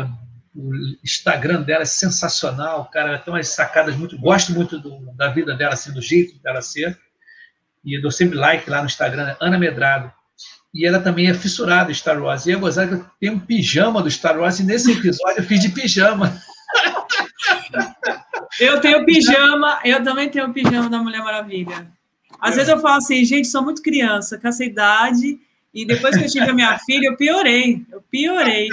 o 0.53 0.71
Instagram 1.01 1.61
dela 1.61 1.83
é 1.83 1.85
sensacional, 1.85 2.83
cara, 2.91 3.11
ela 3.11 3.17
tem 3.17 3.33
umas 3.33 3.47
sacadas 3.47 3.95
muito, 3.95 4.19
gosto 4.19 4.51
muito 4.51 4.77
do, 4.77 5.09
da 5.15 5.29
vida 5.29 5.55
dela, 5.55 5.73
assim, 5.73 5.93
do 5.93 6.01
jeito 6.01 6.37
dela 6.43 6.61
ser, 6.61 6.99
e 7.85 7.99
dou 8.01 8.11
sempre 8.11 8.37
like 8.37 8.69
lá 8.69 8.79
no 8.79 8.87
Instagram, 8.87 9.37
Ana 9.39 9.57
Medrado, 9.57 10.11
e 10.73 10.85
ela 10.85 10.99
também 10.99 11.29
é 11.29 11.33
fissurada 11.33 11.89
em 11.89 11.95
Star 11.95 12.21
Wars, 12.21 12.45
e 12.45 12.51
eu 12.51 12.59
gozar 12.59 12.89
que 12.89 12.95
eu 12.95 13.05
tenho 13.21 13.35
um 13.35 13.39
pijama 13.39 14.03
do 14.03 14.11
Star 14.11 14.37
Wars, 14.37 14.59
e 14.59 14.65
nesse 14.65 14.91
episódio 14.91 15.37
eu 15.37 15.45
fiz 15.45 15.61
de 15.61 15.69
pijama. 15.69 16.37
Eu 18.59 18.81
tenho 18.81 19.05
pijama, 19.05 19.79
eu 19.85 20.03
também 20.03 20.29
tenho 20.29 20.51
pijama 20.51 20.89
da 20.89 20.99
Mulher 20.99 21.23
Maravilha. 21.23 22.00
Às 22.41 22.53
é. 22.53 22.55
vezes 22.55 22.69
eu 22.69 22.79
falo 22.79 22.95
assim, 22.95 23.23
gente, 23.23 23.47
sou 23.47 23.63
muito 23.63 23.83
criança, 23.83 24.37
com 24.39 24.47
essa 24.47 24.65
idade, 24.65 25.39
e 25.71 25.85
depois 25.85 26.17
que 26.17 26.23
eu 26.23 26.29
tive 26.29 26.49
a 26.49 26.53
minha 26.53 26.77
filha, 26.83 27.07
eu 27.07 27.15
piorei, 27.15 27.85
eu 27.91 28.01
piorei. 28.01 28.67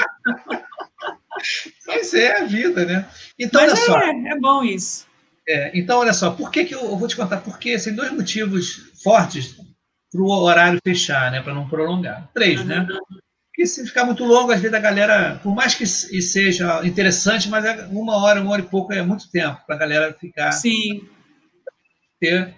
Mas 1.87 2.15
é 2.15 2.41
a 2.41 2.45
vida, 2.45 2.85
né? 2.87 3.07
Então, 3.39 3.61
Mas 3.61 3.73
olha 3.73 3.79
é, 3.79 3.85
só. 3.85 4.01
É 4.01 4.41
bom 4.41 4.65
isso. 4.65 5.07
É, 5.47 5.71
então, 5.79 5.99
olha 5.99 6.13
só, 6.13 6.31
por 6.31 6.51
que, 6.51 6.65
que 6.65 6.75
eu, 6.75 6.81
eu 6.81 6.97
vou 6.97 7.07
te 7.07 7.17
contar? 7.17 7.39
Porque 7.39 7.71
tem 7.71 7.75
assim, 7.77 7.95
dois 7.95 8.11
motivos 8.11 8.91
fortes 9.03 9.57
para 10.11 10.21
o 10.21 10.29
horário 10.29 10.81
fechar, 10.83 11.31
né? 11.31 11.43
Para 11.43 11.55
não 11.55 11.69
prolongar. 11.69 12.29
Três, 12.35 12.65
né? 12.65 12.81
uhum. 12.81 12.87
né? 12.87 12.99
Porque 13.49 13.67
se 13.67 13.85
ficar 13.87 14.05
muito 14.05 14.25
longo, 14.25 14.53
às 14.53 14.61
vezes 14.61 14.75
a 14.75 14.81
galera, 14.81 15.41
por 15.43 15.55
mais 15.55 15.75
que 15.75 15.87
seja 15.87 16.87
interessante, 16.87 17.49
mas 17.49 17.65
é 17.65 17.87
uma 17.91 18.17
hora, 18.17 18.41
uma 18.41 18.53
hora 18.53 18.63
e 18.63 18.67
pouco 18.67 18.93
é 18.93 19.03
muito 19.03 19.31
tempo 19.31 19.61
para 19.67 19.75
a 19.75 19.79
galera 19.79 20.15
ficar. 20.15 20.53
Sim. 20.53 21.09
Ter 22.21 22.55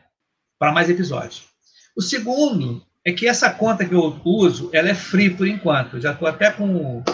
para 0.60 0.72
mais 0.72 0.90
episódios. 0.90 1.48
O 1.96 2.02
segundo 2.02 2.84
é 3.02 3.12
que 3.12 3.26
essa 3.26 3.50
conta 3.50 3.82
que 3.82 3.94
eu 3.94 4.20
uso, 4.22 4.68
ela 4.74 4.90
é 4.90 4.94
free 4.94 5.30
por 5.30 5.48
enquanto. 5.48 5.96
Eu 5.96 6.02
já 6.02 6.12
estou 6.12 6.28
até 6.28 6.50
com 6.50 6.98
o 6.98 7.04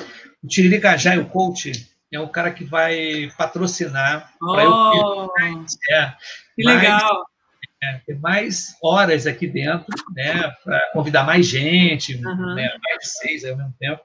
Tiririca 0.49 0.97
Jai, 0.97 1.19
o 1.19 1.29
coach, 1.29 1.89
é 2.13 2.19
o 2.19 2.29
cara 2.29 2.51
que 2.51 2.65
vai 2.65 3.31
patrocinar 3.39 4.33
oh, 4.43 4.53
para 4.53 4.65
eu 4.65 5.33
é, 5.91 6.15
que 6.57 6.65
mais, 6.65 6.83
legal. 6.83 7.25
É, 7.83 8.01
ter 8.05 8.19
mais 8.19 8.75
horas 8.83 9.27
aqui 9.29 9.47
dentro, 9.47 9.87
né, 10.15 10.51
para 10.65 10.81
convidar 10.93 11.23
mais 11.23 11.47
gente, 11.47 12.17
uhum. 12.17 12.55
né, 12.55 12.69
mais 12.83 13.13
seis 13.19 13.45
ao 13.45 13.57
mesmo 13.57 13.75
tempo. 13.79 14.03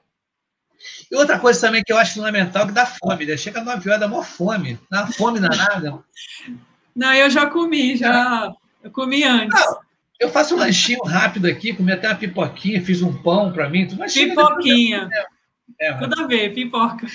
E 1.10 1.16
outra 1.16 1.38
coisa 1.38 1.60
também 1.60 1.82
que 1.82 1.92
eu 1.92 1.98
acho 1.98 2.14
fundamental 2.14 2.66
que 2.66 2.72
dá 2.72 2.86
fome, 2.86 3.24
né? 3.24 3.36
Chega 3.36 3.62
nove 3.62 3.88
horas, 3.88 4.00
dá 4.00 4.08
maior 4.08 4.24
fome. 4.24 4.80
Dá 4.90 5.06
fome 5.06 5.38
danada. 5.38 6.02
Não, 6.94 7.14
eu 7.14 7.30
já 7.30 7.46
comi, 7.46 7.96
já. 7.96 8.52
Eu 8.82 8.90
comi 8.90 9.24
antes. 9.24 9.58
Não, 9.58 9.78
eu 10.20 10.30
faço 10.30 10.54
um 10.54 10.58
lanchinho 10.58 11.02
rápido 11.04 11.46
aqui, 11.46 11.72
comi 11.72 11.92
até 11.92 12.08
uma 12.08 12.16
pipoquinha, 12.16 12.82
fiz 12.82 13.02
um 13.02 13.12
pão 13.22 13.52
para 13.52 13.68
mim. 13.68 13.86
Pipoquinha. 13.86 15.08
Depois, 15.08 15.26
é, 15.80 15.92
Tudo 15.94 16.22
a 16.22 16.26
ver, 16.26 16.54
pipoca. 16.54 17.06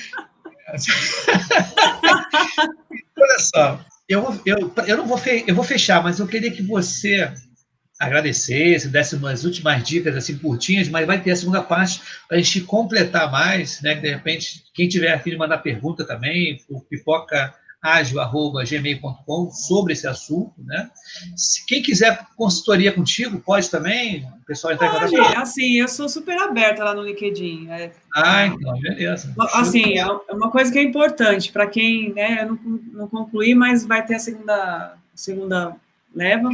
Olha 3.18 3.40
só, 3.40 3.80
eu, 4.08 4.40
eu, 4.46 4.72
eu 4.86 4.98
não 4.98 5.08
vou, 5.08 5.20
eu 5.48 5.56
vou 5.56 5.64
fechar, 5.64 6.04
mas 6.04 6.20
eu 6.20 6.28
queria 6.28 6.52
que 6.52 6.62
você 6.62 7.34
agradecesse, 8.00 8.90
desse 8.90 9.16
umas 9.16 9.44
últimas 9.44 9.84
dicas 9.84 10.16
assim 10.16 10.38
curtinhas, 10.38 10.88
mas 10.88 11.08
vai 11.08 11.22
ter 11.22 11.32
a 11.32 11.36
segunda 11.36 11.64
parte 11.64 12.00
para 12.28 12.38
a 12.38 12.42
gente 12.42 12.62
completar 12.62 13.32
mais, 13.32 13.82
né? 13.82 13.96
De 13.96 14.10
repente, 14.10 14.64
quem 14.74 14.88
tiver 14.88 15.12
aqui 15.12 15.32
de 15.32 15.38
mandar 15.38 15.58
pergunta 15.60 16.06
também, 16.06 16.64
o 16.70 16.80
pipoca 16.82 17.54
agio.gmail.com 17.88 19.50
sobre 19.52 19.94
esse 19.94 20.06
assunto, 20.06 20.54
né? 20.60 20.90
Se 21.36 21.66
quem 21.66 21.82
quiser 21.82 22.28
consultoria 22.36 22.92
contigo, 22.92 23.40
pode 23.40 23.70
também, 23.70 24.28
o 24.42 24.46
pessoal 24.46 24.74
entrar 24.74 24.88
em 24.88 25.10
contato. 25.10 25.38
Assim, 25.38 25.80
eu 25.80 25.88
sou 25.88 26.10
super 26.10 26.38
aberta 26.38 26.84
lá 26.84 26.94
no 26.94 27.02
LinkedIn. 27.02 27.70
É, 27.70 27.92
ah, 28.14 28.48
então, 28.48 28.78
beleza. 28.80 29.34
Assim, 29.54 29.98
é 29.98 30.06
uma 30.32 30.52
coisa 30.52 30.72
que 30.72 30.78
é 30.78 30.84
importante 30.84 31.52
para 31.52 31.66
quem, 31.66 32.14
né, 32.14 32.40
eu 32.42 32.48
não, 32.48 32.60
não 32.94 33.08
concluí, 33.08 33.56
mas 33.56 33.86
vai 33.86 34.06
ter 34.06 34.16
a 34.16 34.20
segunda, 34.20 34.98
segunda 35.16 35.76
leva, 36.14 36.50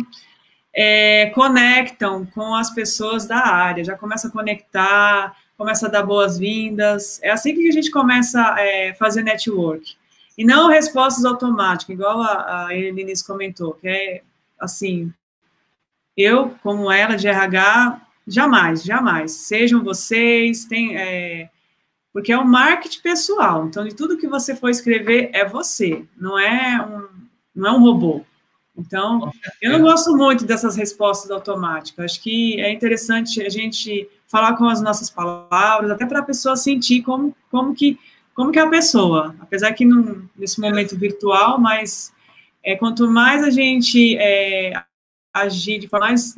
é, 0.75 1.31
conectam 1.33 2.25
com 2.27 2.53
as 2.53 2.69
pessoas 2.69 3.25
da 3.25 3.37
área, 3.37 3.83
já 3.83 3.97
começa 3.97 4.27
a 4.27 4.31
conectar, 4.31 5.35
começa 5.57 5.87
a 5.87 5.89
dar 5.89 6.03
boas-vindas. 6.03 7.19
É 7.23 7.31
assim 7.31 7.55
que 7.55 7.67
a 7.67 7.71
gente 7.71 7.89
começa 7.89 8.53
a 8.53 8.61
é, 8.61 8.93
fazer 8.93 9.23
network. 9.23 9.95
E 10.37 10.43
não 10.43 10.67
respostas 10.69 11.25
automáticas, 11.25 11.93
igual 11.93 12.21
a, 12.21 12.67
a 12.67 12.69
comentou, 13.25 13.73
que 13.73 13.87
é 13.87 14.23
assim, 14.59 15.13
eu, 16.17 16.55
como 16.63 16.91
ela 16.91 17.15
de 17.15 17.27
RH, 17.27 18.01
jamais, 18.27 18.83
jamais. 18.83 19.31
Sejam 19.31 19.83
vocês, 19.83 20.65
tem, 20.65 20.97
é, 20.97 21.49
porque 22.11 22.31
é 22.31 22.37
um 22.37 22.45
marketing 22.45 23.01
pessoal. 23.01 23.65
Então, 23.65 23.83
de 23.83 23.95
tudo 23.95 24.17
que 24.17 24.27
você 24.27 24.55
for 24.55 24.69
escrever 24.69 25.29
é 25.33 25.47
você, 25.47 26.05
não 26.17 26.37
é 26.37 26.81
um, 26.81 27.07
não 27.55 27.67
é 27.67 27.71
um 27.71 27.81
robô. 27.81 28.23
Então, 28.75 29.31
eu 29.61 29.71
não 29.71 29.81
gosto 29.81 30.15
muito 30.15 30.45
dessas 30.45 30.75
respostas 30.75 31.29
automáticas. 31.29 32.05
Acho 32.05 32.21
que 32.21 32.59
é 32.59 32.71
interessante 32.71 33.41
a 33.41 33.49
gente 33.49 34.09
falar 34.27 34.57
com 34.57 34.65
as 34.65 34.81
nossas 34.81 35.11
palavras, 35.11 35.91
até 35.91 36.07
para 36.07 36.19
a 36.19 36.23
pessoa 36.23 36.55
sentir 36.55 37.03
como, 37.03 37.35
como 37.51 37.75
que 37.75 37.99
como 38.33 38.51
que 38.51 38.59
é 38.59 38.61
a 38.61 38.69
pessoa, 38.69 39.35
apesar 39.39 39.73
que 39.73 39.85
nesse 40.35 40.59
momento 40.59 40.97
virtual, 40.97 41.59
mas 41.59 42.11
é, 42.63 42.75
quanto 42.75 43.07
mais 43.07 43.43
a 43.43 43.49
gente 43.49 44.17
é, 44.17 44.73
agir 45.33 45.79
de 45.79 45.87
forma 45.87 46.07
mais, 46.07 46.37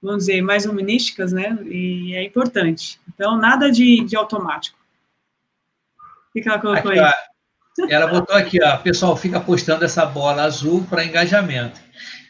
vamos 0.00 0.18
dizer, 0.18 0.42
mais 0.42 0.66
humanísticas, 0.66 1.32
né, 1.32 1.58
e 1.64 2.14
é 2.14 2.24
importante. 2.24 3.00
Então, 3.12 3.36
nada 3.36 3.70
de, 3.70 4.04
de 4.04 4.16
automático. 4.16 4.78
O 5.98 6.32
que, 6.32 6.40
que 6.40 6.48
ela 6.48 6.58
colocou 6.58 6.90
aqui, 6.90 7.00
aí? 7.00 7.12
Ó, 7.80 7.86
ela 7.88 8.06
botou 8.06 8.36
aqui, 8.36 8.62
ó, 8.62 8.76
pessoal 8.78 9.16
fica 9.16 9.40
postando 9.40 9.84
essa 9.84 10.04
bola 10.04 10.42
azul 10.42 10.84
para 10.88 11.04
engajamento. 11.04 11.80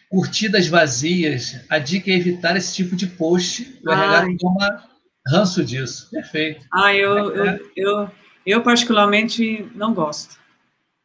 Curtidas 0.08 0.68
vazias, 0.68 1.64
a 1.68 1.78
dica 1.78 2.10
é 2.10 2.14
evitar 2.14 2.56
esse 2.56 2.74
tipo 2.74 2.94
de 2.94 3.06
post. 3.06 3.80
O 3.84 3.90
RH 3.90 4.36
toma 4.38 4.84
ranço 5.26 5.64
disso. 5.64 6.10
Perfeito. 6.10 6.66
Ah, 6.72 6.94
eu, 6.94 7.44
é. 7.44 7.54
eu, 7.54 7.70
eu, 7.76 8.10
eu, 8.46 8.62
particularmente, 8.62 9.68
não 9.74 9.94
gosto. 9.94 10.38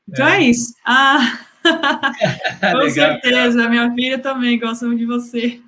Então 0.08 0.28
é, 0.28 0.38
é 0.38 0.42
isso. 0.44 0.74
Ah, 0.86 1.40
com 2.72 2.78
Legal, 2.78 2.92
certeza. 2.92 3.70
Minha 3.70 3.94
filha 3.94 4.20
também 4.20 4.58
gosta 4.60 4.88
de 4.96 5.06
você. 5.06 5.62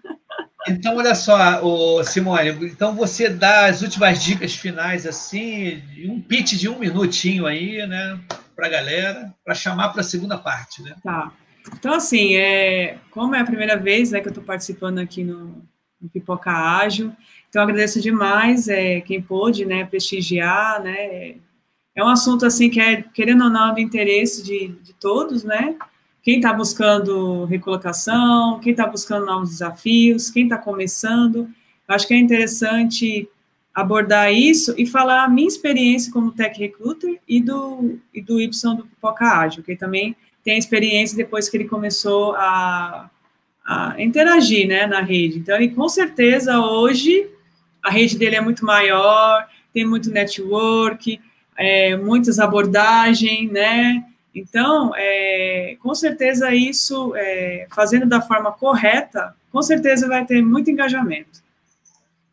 Então, 0.68 0.98
olha 0.98 1.16
só, 1.16 1.64
o 1.64 2.04
Simone, 2.04 2.50
então 2.66 2.94
você 2.94 3.30
dá 3.30 3.68
as 3.68 3.82
últimas 3.82 4.24
dicas 4.24 4.56
finais, 4.56 5.06
assim, 5.06 5.82
um 6.06 6.22
pitch 6.22 6.54
de 6.54 6.68
um 6.68 6.78
minutinho 6.78 7.46
aí, 7.46 7.86
né, 7.88 8.20
para 8.56 8.68
a 8.68 8.70
galera, 8.70 9.34
para 9.44 9.56
chamar 9.56 9.90
para 9.90 10.02
a 10.02 10.04
segunda 10.04 10.38
parte, 10.38 10.84
né? 10.84 10.96
Tá. 11.02 11.32
Então, 11.74 11.94
assim, 11.94 12.36
é, 12.36 12.98
como 13.10 13.36
é 13.36 13.40
a 13.40 13.46
primeira 13.46 13.78
vez 13.78 14.12
né, 14.12 14.20
que 14.20 14.28
eu 14.28 14.32
estou 14.32 14.44
participando 14.44 15.00
aqui 15.00 15.24
no, 15.24 15.64
no 16.00 16.10
Pipoca 16.10 16.52
Ágil, 16.52 17.14
então 17.48 17.62
agradeço 17.62 18.02
demais 18.02 18.68
é, 18.68 19.00
quem 19.02 19.22
pôde, 19.22 19.66
né, 19.66 19.86
prestigiar, 19.86 20.82
né, 20.84 21.36
é 22.00 22.04
um 22.04 22.08
assunto, 22.08 22.46
assim, 22.46 22.70
que 22.70 22.80
é, 22.80 23.02
querendo 23.14 23.44
ou 23.44 23.50
não, 23.50 23.74
do 23.74 23.80
interesse 23.80 24.42
de, 24.44 24.70
de 24.70 24.94
todos, 24.94 25.44
né, 25.44 25.76
quem 26.24 26.38
está 26.38 26.54
buscando 26.54 27.46
recolocação, 27.46 28.60
quem 28.60 28.72
está 28.72 28.88
buscando 28.88 29.26
novos 29.26 29.50
desafios, 29.50 30.30
quem 30.30 30.44
está 30.44 30.58
começando, 30.58 31.50
acho 31.88 32.08
que 32.08 32.14
é 32.14 32.18
interessante 32.18 33.28
abordar 33.74 34.34
isso 34.34 34.74
e 34.78 34.86
falar 34.86 35.24
a 35.24 35.30
minha 35.30 35.48
experiência 35.48 36.12
como 36.12 36.32
tech 36.32 36.58
recruiter 36.60 37.20
e 37.28 37.42
do, 37.42 38.00
e 38.14 38.22
do 38.22 38.40
Y 38.40 38.76
do 38.76 38.86
Pipoca 38.86 39.26
Ágil, 39.26 39.64
que 39.64 39.76
também 39.76 40.16
tem 40.44 40.58
experiência 40.58 41.18
depois 41.18 41.50
que 41.50 41.58
ele 41.58 41.68
começou 41.68 42.34
a, 42.36 43.10
a 43.66 43.96
interagir 44.02 44.68
né, 44.68 44.88
na 44.88 45.02
rede. 45.02 45.40
Então, 45.40 45.56
ele 45.56 45.70
com 45.70 45.88
certeza 45.90 46.60
hoje 46.60 47.30
a 47.84 47.90
rede 47.90 48.18
dele 48.18 48.36
é 48.36 48.42
muito 48.42 48.66
maior, 48.66 49.48
tem 49.74 49.86
muito 49.86 50.10
network, 50.12 51.20
é, 51.60 51.98
muitas 51.98 52.40
abordagens, 52.40 53.52
né? 53.52 54.06
Então, 54.34 54.94
é, 54.96 55.76
com 55.82 55.94
certeza 55.94 56.56
isso, 56.56 57.14
é, 57.18 57.68
fazendo 57.76 58.06
da 58.06 58.22
forma 58.22 58.54
correta, 58.54 59.36
com 59.52 59.62
certeza 59.62 60.08
vai 60.08 60.26
ter 60.26 60.42
muito 60.42 60.72
engajamento. 60.72 61.44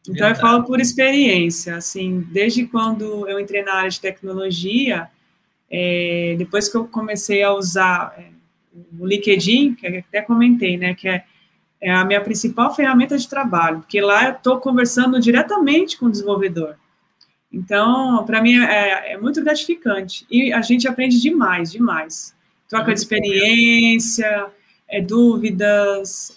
Então, 0.03 0.15
Verdade. 0.15 0.39
eu 0.39 0.41
falo 0.41 0.65
por 0.65 0.81
experiência, 0.81 1.77
assim, 1.77 2.25
desde 2.31 2.67
quando 2.67 3.29
eu 3.29 3.41
entrei 3.41 3.65
na 3.65 3.75
área 3.75 3.91
de 3.91 4.01
tecnologia, 4.01 5.09
é, 5.69 6.37
depois 6.39 6.69
que 6.69 6.77
eu 6.77 6.87
comecei 6.87 7.43
a 7.43 7.53
usar 7.53 8.15
é, 8.17 8.27
o 8.97 9.05
LinkedIn, 9.05 9.75
que 9.75 9.87
até 9.89 10.23
comentei, 10.23 10.77
né, 10.77 10.95
que 10.95 11.09
é, 11.09 11.25
é 11.81 11.91
a 11.91 12.05
minha 12.05 12.21
principal 12.21 12.73
ferramenta 12.73 13.19
de 13.19 13.29
trabalho, 13.29 13.81
porque 13.81 14.01
lá 14.01 14.27
eu 14.27 14.33
estou 14.35 14.61
conversando 14.61 15.19
diretamente 15.19 15.99
com 15.99 16.07
o 16.07 16.11
desenvolvedor. 16.11 16.77
Então, 17.57 18.23
para 18.27 18.43
mim 18.43 18.59
é, 18.59 19.13
é, 19.13 19.17
muito 19.17 19.43
gratificante 19.43 20.27
e 20.31 20.53
a 20.53 20.61
gente 20.61 20.87
aprende 20.87 21.19
demais, 21.19 21.73
demais. 21.73 22.35
Troca 22.69 22.93
de 22.93 23.01
experiência, 23.01 24.49
é, 24.87 25.01
dúvidas, 25.01 26.35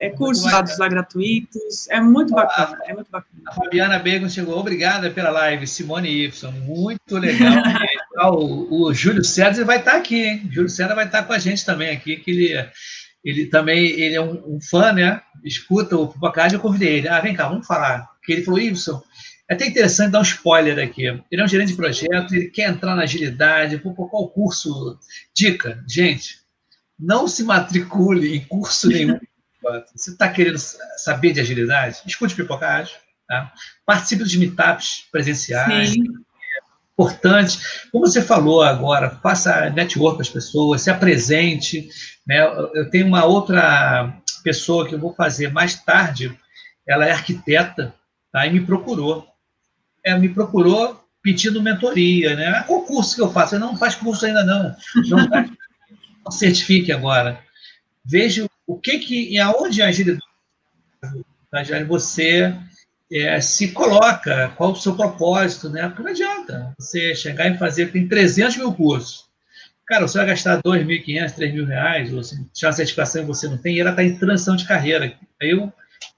é, 0.00 0.08
cursos 0.08 0.50
dados 0.50 0.78
lá 0.78 0.88
gratuitos, 0.88 1.88
é 1.90 2.00
muito 2.00 2.32
bacana, 2.32 2.78
é 2.86 2.94
muito 2.94 3.10
bacana. 3.10 3.42
A 3.48 3.52
Fabiana 3.52 3.98
Bego 3.98 4.30
chegou, 4.30 4.58
obrigada 4.58 5.10
pela 5.10 5.28
live, 5.28 5.66
Simone 5.66 6.24
Y, 6.24 6.52
muito 6.64 7.18
legal. 7.18 7.52
o, 8.32 8.86
o, 8.86 8.94
Júlio 8.94 9.22
César 9.22 9.66
vai 9.66 9.80
estar 9.80 9.96
aqui, 9.96 10.24
hein? 10.24 10.46
O 10.48 10.52
Júlio 10.54 10.70
César 10.70 10.94
vai 10.94 11.04
estar 11.04 11.24
com 11.24 11.34
a 11.34 11.38
gente 11.38 11.66
também 11.66 11.90
aqui, 11.90 12.16
que 12.16 12.30
ele, 12.30 12.70
ele 13.22 13.46
também 13.46 13.88
ele 13.90 14.14
é 14.14 14.22
um, 14.22 14.56
um 14.56 14.58
fã, 14.58 14.90
né? 14.90 15.20
Escuta 15.44 15.98
o 15.98 16.08
Pipocard, 16.08 16.54
eu 16.54 16.60
convidei 16.60 16.96
ele. 16.96 17.08
Ah, 17.08 17.20
vem 17.20 17.34
cá, 17.34 17.46
vamos 17.46 17.66
falar. 17.66 18.08
Que 18.24 18.32
ele 18.32 18.44
falou, 18.44 18.58
Y, 18.58 19.02
é 19.48 19.54
até 19.54 19.66
interessante 19.66 20.12
dar 20.12 20.20
um 20.20 20.22
spoiler 20.22 20.78
aqui. 20.78 21.06
Ele 21.06 21.40
é 21.40 21.44
um 21.44 21.48
gerente 21.48 21.68
de 21.68 21.76
projeto, 21.76 22.34
ele 22.34 22.50
quer 22.50 22.68
entrar 22.68 22.94
na 22.94 23.02
agilidade, 23.02 23.78
por 23.78 23.94
qual 23.94 24.28
curso? 24.28 24.98
Dica, 25.34 25.82
gente, 25.88 26.36
não 26.98 27.26
se 27.26 27.42
matricule 27.44 28.36
em 28.36 28.44
curso 28.44 28.88
nenhum 28.88 29.18
você 29.94 30.10
está 30.10 30.28
querendo 30.28 30.58
saber 30.58 31.32
de 31.32 31.40
agilidade? 31.40 31.98
Escute 32.06 32.34
pipocagem. 32.34 32.94
Tá? 33.26 33.52
Participe 33.84 34.22
dos 34.22 34.34
meetups 34.34 35.06
presenciais. 35.10 35.90
Sim. 35.90 36.04
importante. 36.92 37.58
Como 37.92 38.06
você 38.06 38.22
falou 38.22 38.62
agora, 38.62 39.10
faça 39.22 39.70
network 39.70 40.16
com 40.16 40.22
as 40.22 40.28
pessoas, 40.28 40.82
se 40.82 40.90
apresente. 40.90 41.88
Né? 42.26 42.40
Eu 42.74 42.88
tenho 42.90 43.06
uma 43.06 43.24
outra 43.24 44.16
pessoa 44.42 44.86
que 44.88 44.94
eu 44.94 44.98
vou 44.98 45.14
fazer 45.14 45.52
mais 45.52 45.74
tarde, 45.82 46.36
ela 46.86 47.06
é 47.06 47.10
arquiteta, 47.10 47.94
tá? 48.32 48.46
e 48.46 48.52
me 48.52 48.64
procurou. 48.64 49.26
Ela 50.08 50.18
me 50.18 50.28
procurou 50.28 51.04
pedindo 51.22 51.62
mentoria, 51.62 52.34
né? 52.36 52.62
Qual 52.66 52.82
curso 52.82 53.14
que 53.14 53.20
eu 53.20 53.30
faço? 53.30 53.54
Eu 53.54 53.60
não 53.60 53.76
faz 53.76 53.94
curso 53.94 54.24
ainda 54.24 54.44
não. 54.44 54.74
Não, 55.08 55.28
não 56.24 56.30
certifique 56.30 56.92
agora. 56.92 57.40
Veja 58.04 58.48
o 58.66 58.78
que 58.78 58.98
que 58.98 59.30
e 59.30 59.38
aonde 59.38 59.82
a 59.82 59.88
agilidade 59.88 60.22
você 61.86 62.54
é, 63.10 63.40
se 63.40 63.72
coloca, 63.72 64.52
qual 64.56 64.72
o 64.72 64.76
seu 64.76 64.94
propósito, 64.94 65.70
né? 65.70 65.88
Porque 65.88 66.02
não 66.02 66.10
adianta 66.10 66.74
você 66.78 67.14
chegar 67.14 67.48
e 67.48 67.58
fazer, 67.58 67.90
tem 67.90 68.06
300 68.06 68.56
mil 68.56 68.72
cursos. 68.72 69.26
Cara, 69.86 70.06
você 70.06 70.18
vai 70.18 70.26
gastar 70.26 70.62
2.500, 70.62 71.34
3 71.34 71.54
mil 71.54 71.64
reais, 71.64 72.12
ou 72.12 72.22
se 72.22 72.36
tiver 72.52 72.66
uma 72.66 72.72
certificação 72.74 73.22
e 73.22 73.26
você 73.26 73.48
não 73.48 73.56
tem, 73.56 73.76
e 73.76 73.80
ela 73.80 73.90
está 73.90 74.04
em 74.04 74.18
transição 74.18 74.54
de 74.54 74.66
carreira. 74.66 75.14
Aí 75.40 75.50
eu, 75.50 75.72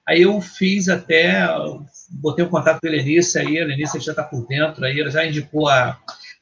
aí 0.05 0.21
eu 0.23 0.41
fiz 0.41 0.89
até, 0.89 1.47
botei 2.11 2.45
um 2.45 2.49
contato 2.49 2.79
com 2.79 2.87
a 2.87 2.91
Lenice 2.91 3.39
aí, 3.39 3.59
a 3.59 3.65
Lenice 3.65 3.99
já 3.99 4.11
está 4.11 4.23
por 4.23 4.45
dentro, 4.47 4.83
aí 4.83 4.99
ela 4.99 5.09
já 5.09 5.25
indicou 5.25 5.69
a 5.69 5.97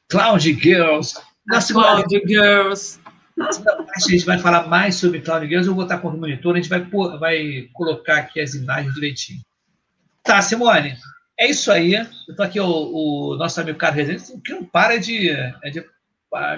Cloud 0.08 0.52
Girls. 0.54 1.18
A 1.50 1.62
Cloud 1.62 2.22
Girls 2.26 3.00
a 3.40 4.00
gente 4.08 4.24
vai 4.24 4.38
falar 4.38 4.66
mais 4.66 4.96
sobre 4.96 5.20
Cloud 5.20 5.46
Girls, 5.46 5.68
eu 5.68 5.74
vou 5.74 5.84
estar 5.84 5.98
com 5.98 6.08
o 6.08 6.16
monitor, 6.16 6.54
a 6.54 6.56
gente 6.60 6.68
vai, 6.68 6.80
vai 7.18 7.68
colocar 7.72 8.18
aqui 8.18 8.40
as 8.40 8.54
imagens 8.54 8.94
direitinho. 8.94 9.40
Tá, 10.22 10.42
Simone, 10.42 10.96
é 11.38 11.48
isso 11.48 11.72
aí. 11.72 11.94
Eu 11.94 12.06
estou 12.28 12.44
aqui, 12.44 12.60
o, 12.60 12.66
o, 12.66 13.36
nosso 13.36 13.60
amigo 13.60 13.78
Carlos 13.78 14.06
Rezende, 14.06 14.40
que 14.44 14.52
não 14.52 14.64
para 14.64 14.98
de, 14.98 15.30
é 15.30 15.70
de 15.70 15.84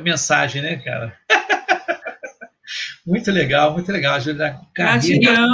mensagem, 0.02 0.60
né, 0.60 0.76
cara? 0.76 1.16
muito 3.06 3.30
legal, 3.30 3.72
muito 3.72 3.90
legal. 3.92 4.14
Ajuda 4.16 4.48
a 4.48 4.74
carreira. 4.74 5.44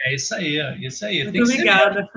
É 0.00 0.14
isso 0.14 0.34
aí, 0.34 0.58
é 0.58 0.78
isso 0.78 1.04
aí. 1.04 1.22
Muito 1.24 1.42
obrigada. 1.42 2.08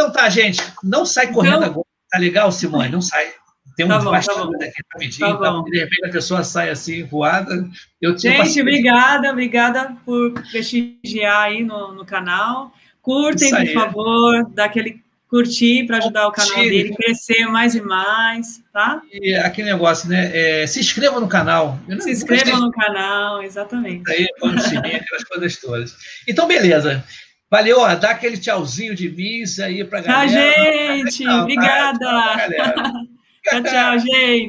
Então 0.00 0.10
tá, 0.10 0.30
gente, 0.30 0.62
não 0.82 1.04
sai 1.04 1.30
correndo 1.30 1.58
então... 1.58 1.68
agora. 1.68 1.86
Tá 2.10 2.18
legal, 2.18 2.50
Simone? 2.50 2.88
Não 2.88 3.02
sai 3.02 3.32
Tem 3.76 3.86
tá 3.86 3.98
uns 3.98 4.04
bom, 4.04 4.10
tá 4.10 4.18
aqui 4.18 4.82
rapidinho, 4.94 5.38
tá 5.38 5.52
tá? 5.52 5.62
de 5.62 5.78
repente 5.78 6.06
a 6.06 6.10
pessoa 6.10 6.42
sai 6.42 6.70
assim, 6.70 7.04
voada. 7.04 7.68
Eu 8.00 8.16
Gente, 8.16 8.62
obrigada, 8.62 9.30
obrigada 9.30 9.94
por 10.04 10.32
prestigiar 10.50 11.42
aí 11.42 11.62
no, 11.62 11.92
no 11.92 12.04
canal. 12.06 12.72
Curtem, 13.02 13.50
por 13.50 13.72
favor, 13.74 14.50
dá 14.54 14.64
aquele 14.64 15.02
curtir 15.28 15.86
para 15.86 15.98
ajudar 15.98 16.26
o 16.28 16.32
canal 16.32 16.56
dele 16.56 16.92
a 16.92 16.96
crescer 16.96 17.44
mais 17.46 17.74
e 17.74 17.82
mais, 17.82 18.62
tá? 18.72 19.02
E 19.12 19.34
aquele 19.34 19.70
negócio, 19.70 20.08
né? 20.08 20.30
É, 20.34 20.66
se 20.66 20.80
inscreva 20.80 21.20
no 21.20 21.28
canal. 21.28 21.78
se 22.00 22.10
inscreva 22.10 22.58
no 22.58 22.72
canal, 22.72 23.42
exatamente. 23.42 24.10
Aí, 24.10 24.26
vamos 24.40 24.62
seguir 24.64 24.96
aquelas 24.96 25.24
coisas 25.24 25.56
todas. 25.58 25.94
Então, 26.26 26.48
beleza. 26.48 27.04
Valeu, 27.50 27.80
ó, 27.80 27.94
dá 27.96 28.10
aquele 28.10 28.38
tchauzinho 28.38 28.94
de 28.94 29.10
missa 29.10 29.64
aí 29.64 29.82
pra 29.84 30.00
galera. 30.00 30.28
Tchau, 30.28 31.08
gente. 31.08 31.28
Obrigada. 31.28 32.06
Tchau, 33.42 33.62
tchau, 33.62 33.98
gente. 33.98 34.48